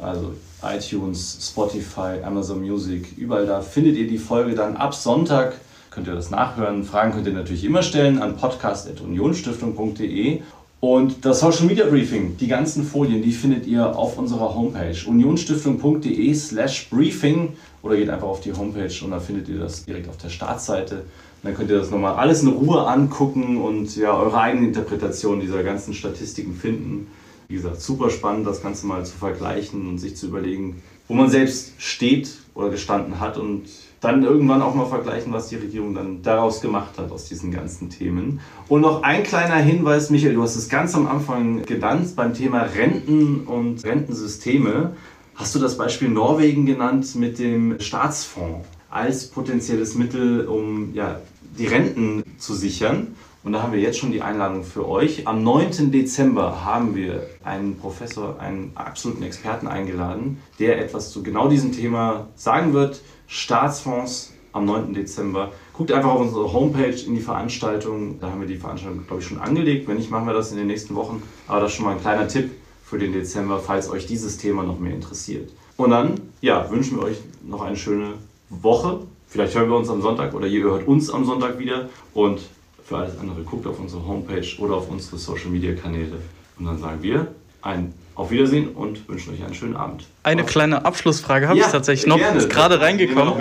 Also 0.00 0.32
iTunes, 0.62 1.50
Spotify, 1.52 2.22
Amazon 2.24 2.62
Music, 2.62 3.18
überall 3.18 3.44
da 3.44 3.60
findet 3.60 3.96
ihr 3.96 4.08
die 4.08 4.16
Folge 4.16 4.54
dann 4.54 4.78
ab 4.78 4.94
Sonntag. 4.94 5.56
Könnt 5.90 6.06
ihr 6.06 6.14
das 6.14 6.30
nachhören. 6.30 6.84
Fragen 6.84 7.12
könnt 7.12 7.26
ihr 7.26 7.34
natürlich 7.34 7.64
immer 7.64 7.82
stellen 7.82 8.22
an 8.22 8.38
podcast.unionstiftung.de 8.38 10.40
Und 10.80 11.26
das 11.26 11.40
Social 11.40 11.66
Media 11.66 11.84
Briefing, 11.84 12.38
die 12.38 12.48
ganzen 12.48 12.84
Folien, 12.84 13.20
die 13.20 13.32
findet 13.32 13.66
ihr 13.66 13.94
auf 13.94 14.16
unserer 14.16 14.54
Homepage 14.54 14.96
unionstiftung.de 15.06 16.34
slash 16.34 16.88
briefing 16.88 17.58
oder 17.82 17.96
geht 17.96 18.08
einfach 18.08 18.28
auf 18.28 18.40
die 18.40 18.54
Homepage 18.54 19.04
und 19.04 19.10
da 19.10 19.20
findet 19.20 19.50
ihr 19.50 19.58
das 19.58 19.84
direkt 19.84 20.08
auf 20.08 20.16
der 20.16 20.30
Startseite. 20.30 21.04
Dann 21.42 21.54
könnt 21.54 21.70
ihr 21.70 21.78
das 21.78 21.90
nochmal 21.90 22.14
alles 22.14 22.42
in 22.42 22.48
Ruhe 22.48 22.86
angucken 22.86 23.56
und 23.56 23.96
ja, 23.96 24.16
eure 24.16 24.38
eigene 24.38 24.66
Interpretation 24.66 25.40
dieser 25.40 25.62
ganzen 25.62 25.94
Statistiken 25.94 26.54
finden. 26.54 27.06
Wie 27.48 27.54
gesagt, 27.54 27.80
super 27.80 28.10
spannend, 28.10 28.46
das 28.46 28.62
Ganze 28.62 28.86
mal 28.86 29.04
zu 29.04 29.16
vergleichen 29.16 29.88
und 29.88 29.98
sich 29.98 30.16
zu 30.16 30.26
überlegen, 30.26 30.82
wo 31.08 31.14
man 31.14 31.28
selbst 31.28 31.72
steht 31.78 32.30
oder 32.54 32.68
gestanden 32.68 33.18
hat 33.18 33.38
und 33.38 33.64
dann 34.00 34.22
irgendwann 34.22 34.62
auch 34.62 34.74
mal 34.74 34.86
vergleichen, 34.86 35.32
was 35.32 35.48
die 35.48 35.56
Regierung 35.56 35.94
dann 35.94 36.22
daraus 36.22 36.60
gemacht 36.60 36.98
hat 36.98 37.10
aus 37.10 37.26
diesen 37.26 37.50
ganzen 37.50 37.90
Themen. 37.90 38.40
Und 38.68 38.82
noch 38.82 39.02
ein 39.02 39.24
kleiner 39.24 39.56
Hinweis, 39.56 40.10
Michael, 40.10 40.34
du 40.34 40.42
hast 40.42 40.56
es 40.56 40.68
ganz 40.68 40.94
am 40.94 41.06
Anfang 41.06 41.62
genannt 41.64 42.14
beim 42.16 42.32
Thema 42.32 42.62
Renten 42.62 43.40
und 43.40 43.84
Rentensysteme. 43.84 44.94
Hast 45.34 45.54
du 45.54 45.58
das 45.58 45.76
Beispiel 45.76 46.08
Norwegen 46.08 46.66
genannt 46.66 47.14
mit 47.14 47.38
dem 47.38 47.80
Staatsfonds 47.80 48.66
als 48.90 49.28
potenzielles 49.28 49.94
Mittel, 49.94 50.46
um 50.46 50.94
ja, 50.94 51.20
die 51.58 51.66
Renten 51.66 52.24
zu 52.38 52.54
sichern? 52.54 53.14
Und 53.42 53.52
da 53.52 53.62
haben 53.62 53.72
wir 53.72 53.80
jetzt 53.80 53.98
schon 53.98 54.12
die 54.12 54.20
Einladung 54.20 54.64
für 54.64 54.86
euch. 54.86 55.26
Am 55.26 55.42
9. 55.42 55.90
Dezember 55.90 56.64
haben 56.64 56.94
wir 56.94 57.26
einen 57.42 57.78
Professor, 57.78 58.38
einen 58.38 58.72
absoluten 58.74 59.22
Experten 59.22 59.66
eingeladen, 59.66 60.42
der 60.58 60.78
etwas 60.78 61.10
zu 61.10 61.22
genau 61.22 61.48
diesem 61.48 61.72
Thema 61.72 62.28
sagen 62.34 62.74
wird. 62.74 63.00
Staatsfonds 63.26 64.32
am 64.52 64.66
9. 64.66 64.92
Dezember. 64.92 65.52
Guckt 65.72 65.92
einfach 65.92 66.10
auf 66.10 66.20
unsere 66.20 66.52
Homepage 66.52 66.96
in 67.06 67.14
die 67.14 67.22
Veranstaltung. 67.22 68.20
Da 68.20 68.30
haben 68.30 68.40
wir 68.40 68.48
die 68.48 68.56
Veranstaltung, 68.56 69.06
glaube 69.06 69.22
ich, 69.22 69.28
schon 69.28 69.38
angelegt. 69.38 69.88
Wenn 69.88 69.96
nicht, 69.96 70.10
machen 70.10 70.26
wir 70.26 70.34
das 70.34 70.50
in 70.50 70.58
den 70.58 70.66
nächsten 70.66 70.94
Wochen. 70.94 71.22
Aber 71.46 71.60
das 71.60 71.70
ist 71.70 71.76
schon 71.76 71.86
mal 71.86 71.92
ein 71.92 72.00
kleiner 72.00 72.28
Tipp 72.28 72.50
für 72.84 72.98
den 72.98 73.12
Dezember, 73.12 73.60
falls 73.60 73.88
euch 73.88 74.06
dieses 74.06 74.36
Thema 74.36 74.64
noch 74.64 74.78
mehr 74.78 74.92
interessiert. 74.92 75.50
Und 75.76 75.90
dann, 75.90 76.20
ja, 76.42 76.70
wünschen 76.70 76.98
wir 76.98 77.04
euch 77.04 77.16
noch 77.42 77.62
eine 77.62 77.76
schöne 77.76 78.14
Woche. 78.50 79.00
Vielleicht 79.30 79.54
hören 79.54 79.68
wir 79.70 79.76
uns 79.76 79.88
am 79.88 80.02
Sonntag 80.02 80.34
oder 80.34 80.46
ihr 80.48 80.64
hört 80.64 80.86
uns 80.88 81.08
am 81.08 81.24
Sonntag 81.24 81.58
wieder. 81.58 81.88
Und 82.14 82.40
für 82.84 82.96
alles 82.98 83.16
andere 83.18 83.42
guckt 83.42 83.64
auf 83.66 83.78
unsere 83.78 84.04
Homepage 84.04 84.46
oder 84.58 84.74
auf 84.74 84.90
unsere 84.90 85.18
Social 85.18 85.50
Media 85.50 85.72
Kanäle. 85.74 86.16
Und 86.58 86.66
dann 86.66 86.78
sagen 86.80 86.98
wir 87.00 87.28
ein 87.62 87.94
Auf 88.16 88.32
Wiedersehen 88.32 88.70
und 88.70 89.08
wünschen 89.08 89.32
euch 89.32 89.44
einen 89.44 89.54
schönen 89.54 89.76
Abend. 89.76 90.04
Eine 90.24 90.44
kleine 90.44 90.84
Abschlussfrage 90.84 91.46
habe 91.48 91.58
Ja, 91.58 91.66
ich 91.66 91.72
tatsächlich 91.72 92.06
noch. 92.08 92.18
gerne. 92.18 92.38
Ist 92.38 92.50
gerade 92.50 92.80
reingekommen. 92.80 93.34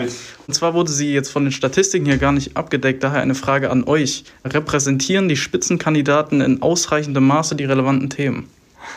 Und 0.48 0.54
zwar 0.54 0.74
wurde 0.76 0.92
sie 0.92 1.12
jetzt 1.12 1.30
von 1.32 1.44
den 1.44 1.52
Statistiken 1.52 2.06
hier 2.06 2.18
gar 2.18 2.34
nicht 2.34 2.56
abgedeckt. 2.56 3.04
Daher 3.04 3.22
eine 3.22 3.36
Frage 3.36 3.72
an 3.72 3.84
euch. 3.86 4.26
Repräsentieren 4.46 5.28
die 5.28 5.38
Spitzenkandidaten 5.38 6.42
in 6.42 6.62
ausreichendem 6.62 7.26
Maße 7.26 7.56
die 7.56 7.66
relevanten 7.66 8.10
Themen? 8.12 8.48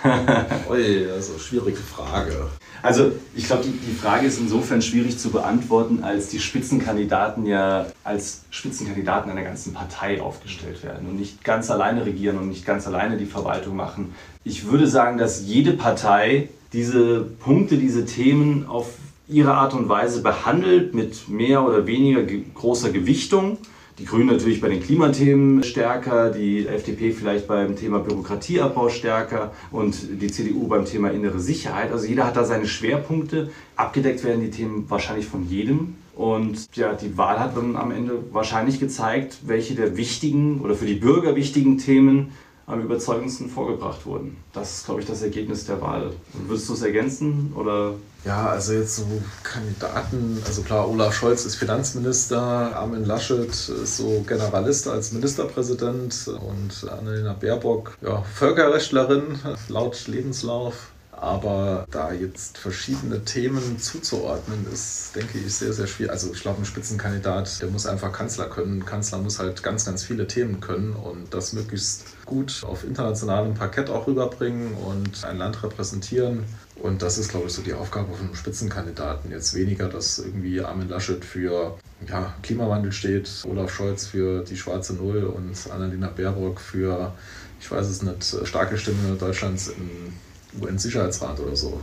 Ui, 0.70 1.11
also 1.11 1.38
schwierige 1.38 1.78
Frage. 1.78 2.49
Also 2.83 3.12
ich 3.37 3.47
glaube, 3.47 3.62
die, 3.62 3.70
die 3.70 3.95
Frage 3.95 4.26
ist 4.26 4.41
insofern 4.41 4.83
schwierig 4.83 5.16
zu 5.16 5.30
beantworten, 5.30 6.03
als 6.03 6.28
die 6.28 6.41
Spitzenkandidaten 6.41 7.47
ja 7.47 7.87
als 8.03 8.43
Spitzenkandidaten 8.51 9.30
einer 9.30 9.43
ganzen 9.43 9.72
Partei 9.72 10.20
aufgestellt 10.20 10.83
werden 10.83 11.09
und 11.09 11.18
nicht 11.18 11.45
ganz 11.45 11.70
alleine 11.70 12.05
regieren 12.05 12.39
und 12.39 12.49
nicht 12.49 12.66
ganz 12.66 12.87
alleine 12.89 13.16
die 13.16 13.26
Verwaltung 13.26 13.76
machen. 13.76 14.14
Ich 14.43 14.66
würde 14.66 14.89
sagen, 14.89 15.16
dass 15.16 15.47
jede 15.47 15.72
Partei 15.74 16.49
diese 16.72 17.20
Punkte, 17.20 17.76
diese 17.76 18.05
Themen 18.05 18.66
auf 18.66 18.89
ihre 19.28 19.55
Art 19.55 19.74
und 19.74 19.89
Weise 19.89 20.22
behandelt 20.22 20.95
mit 20.95 21.28
mehr 21.28 21.64
oder 21.64 21.87
weniger 21.87 22.22
ge 22.22 22.43
großer 22.55 22.91
Gewichtung. 22.91 23.59
Die 24.03 24.09
Grünen 24.09 24.26
natürlich 24.26 24.61
bei 24.61 24.68
den 24.68 24.82
Klimathemen 24.82 25.62
stärker, 25.62 26.30
die 26.30 26.66
FDP 26.66 27.12
vielleicht 27.12 27.46
beim 27.46 27.76
Thema 27.76 28.00
Bürokratieabbau 28.00 28.88
stärker 28.88 29.53
und 29.70 30.20
die 30.20 30.26
CDU 30.26 30.66
beim 30.66 30.86
Thema 30.86 31.12
innere 31.12 31.38
Sicherheit. 31.38 31.92
Also 31.92 32.09
jeder 32.09 32.26
hat 32.26 32.34
da 32.34 32.42
seine 32.42 32.66
Schwerpunkte. 32.66 33.50
Abgedeckt 33.76 34.24
werden 34.24 34.40
die 34.40 34.50
Themen 34.50 34.90
wahrscheinlich 34.90 35.26
von 35.26 35.48
jedem. 35.48 35.94
Und 36.16 36.74
ja, 36.74 36.94
die 36.94 37.16
Wahl 37.16 37.38
hat 37.38 37.57
dann 37.57 37.76
am 37.76 37.92
Ende 37.92 38.24
wahrscheinlich 38.32 38.80
gezeigt, 38.80 39.38
welche 39.46 39.76
der 39.76 39.96
wichtigen 39.96 40.62
oder 40.62 40.74
für 40.74 40.86
die 40.86 40.96
Bürger 40.96 41.36
wichtigen 41.36 41.78
Themen 41.78 42.32
am 42.66 42.82
überzeugendsten 42.82 43.48
vorgebracht 43.48 44.05
wurden. 44.05 44.36
Das 44.53 44.78
ist, 44.78 44.86
glaube 44.86 45.03
ich, 45.03 45.07
das 45.07 45.22
Ergebnis 45.22 45.64
der 45.64 45.80
Wahl. 45.80 46.12
Würdest 46.48 46.68
du 46.68 46.72
es 46.72 46.82
ergänzen 46.82 47.53
oder 47.55 47.94
Ja, 48.25 48.51
also 48.51 48.73
jetzt 48.73 48.97
so 48.97 49.05
Kandidaten, 49.43 50.41
also 50.47 50.62
klar, 50.62 50.89
Olaf 50.89 51.12
Scholz 51.12 51.45
ist 51.45 51.57
Finanzminister, 51.57 52.41
Armin 52.41 53.05
Laschet 53.05 53.49
ist 53.49 53.97
so 53.97 54.25
Generalist 54.27 54.87
als 54.87 55.11
Ministerpräsident 55.11 56.29
und 56.29 56.89
Annalena 56.89 57.33
Baerbock, 57.33 57.97
ja, 58.01 58.23
Völkerrechtlerin 58.35 59.41
laut 59.68 60.07
Lebenslauf. 60.07 60.93
Aber 61.23 61.87
da 61.93 62.12
jetzt 62.12 62.59
verschiedene 62.59 63.25
Themen 63.25 63.79
zuzuordnen, 63.79 64.66
ist, 64.73 65.14
denke 65.14 65.39
ich, 65.39 65.55
sehr, 65.55 65.73
sehr 65.73 65.87
schwierig. 65.87 66.11
Also 66.11 66.33
ich 66.33 66.41
glaube, 66.41 66.61
ein 66.61 66.64
Spitzenkandidat, 66.64 67.62
der 67.62 67.68
muss 67.68 67.87
einfach 67.87 68.11
Kanzler 68.12 68.47
können. 68.49 68.85
Kanzler 68.85 69.18
muss 69.18 69.39
halt 69.39 69.62
ganz, 69.62 69.85
ganz 69.85 70.03
viele 70.03 70.27
Themen 70.27 70.59
können 70.59 70.95
und 70.95 71.33
das 71.33 71.53
möglichst 71.53 72.07
gut 72.27 72.64
auf 72.66 72.83
internationalem 72.83 73.55
Parkett 73.55 73.89
auch 73.89 74.09
rüberbringen 74.09 74.75
und 74.75 75.25
ein 75.25 75.39
Land 75.39 75.62
repräsentieren. 75.62 76.45
Und 76.83 77.01
das 77.01 77.16
ist, 77.16 77.30
glaube 77.30 77.47
ich, 77.47 77.53
so 77.53 77.62
die 77.62 77.74
Aufgabe 77.74 78.12
von 78.12 78.26
einem 78.26 78.35
Spitzenkandidaten. 78.35 79.30
Jetzt 79.30 79.55
weniger, 79.55 79.89
dass 79.89 80.18
irgendwie 80.18 80.61
Armin 80.61 80.89
Laschet 80.89 81.24
für 81.24 81.78
ja, 82.09 82.35
Klimawandel 82.43 82.91
steht, 82.91 83.30
Olaf 83.49 83.72
Scholz 83.72 84.07
für 84.07 84.43
die 84.43 84.57
schwarze 84.57 84.95
Null 84.95 85.22
und 85.24 85.57
Annalena 85.72 86.09
Baerbock 86.09 86.61
für, 86.61 87.12
ich 87.61 87.70
weiß 87.70 87.87
es 87.87 88.03
nicht, 88.03 88.37
starke 88.45 88.76
Stimme 88.76 89.14
Deutschlands 89.16 89.68
im 89.68 90.61
UN-Sicherheitsrat 90.61 91.39
oder 91.39 91.55
so. 91.55 91.80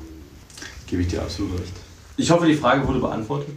gebe 0.85 1.01
ich 1.01 1.07
dir 1.07 1.21
absolut 1.21 1.53
recht? 1.53 1.73
Ich 2.17 2.29
hoffe, 2.29 2.45
die 2.45 2.55
Frage 2.55 2.85
wurde 2.85 2.99
beantwortet. 2.99 3.55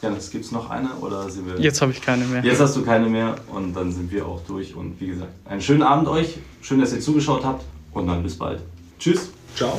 Janis, 0.00 0.30
gibt 0.30 0.46
es 0.46 0.50
noch 0.50 0.70
eine 0.70 0.94
oder 0.94 1.28
sind 1.28 1.46
wir... 1.46 1.60
Jetzt 1.60 1.82
habe 1.82 1.92
ich 1.92 2.00
keine 2.00 2.24
mehr. 2.24 2.42
Jetzt 2.42 2.58
hast 2.58 2.74
du 2.74 2.82
keine 2.82 3.06
mehr 3.06 3.36
und 3.52 3.74
dann 3.74 3.92
sind 3.92 4.10
wir 4.10 4.24
auch 4.24 4.40
durch. 4.46 4.74
Und 4.74 4.98
wie 4.98 5.08
gesagt, 5.08 5.32
einen 5.44 5.60
schönen 5.60 5.82
Abend 5.82 6.08
euch. 6.08 6.38
Schön, 6.62 6.80
dass 6.80 6.94
ihr 6.94 7.00
zugeschaut 7.00 7.44
habt 7.44 7.66
und 7.92 8.06
dann 8.06 8.22
bis 8.22 8.38
bald. 8.38 8.62
Tschüss. 8.98 9.28
Ciao. 9.54 9.78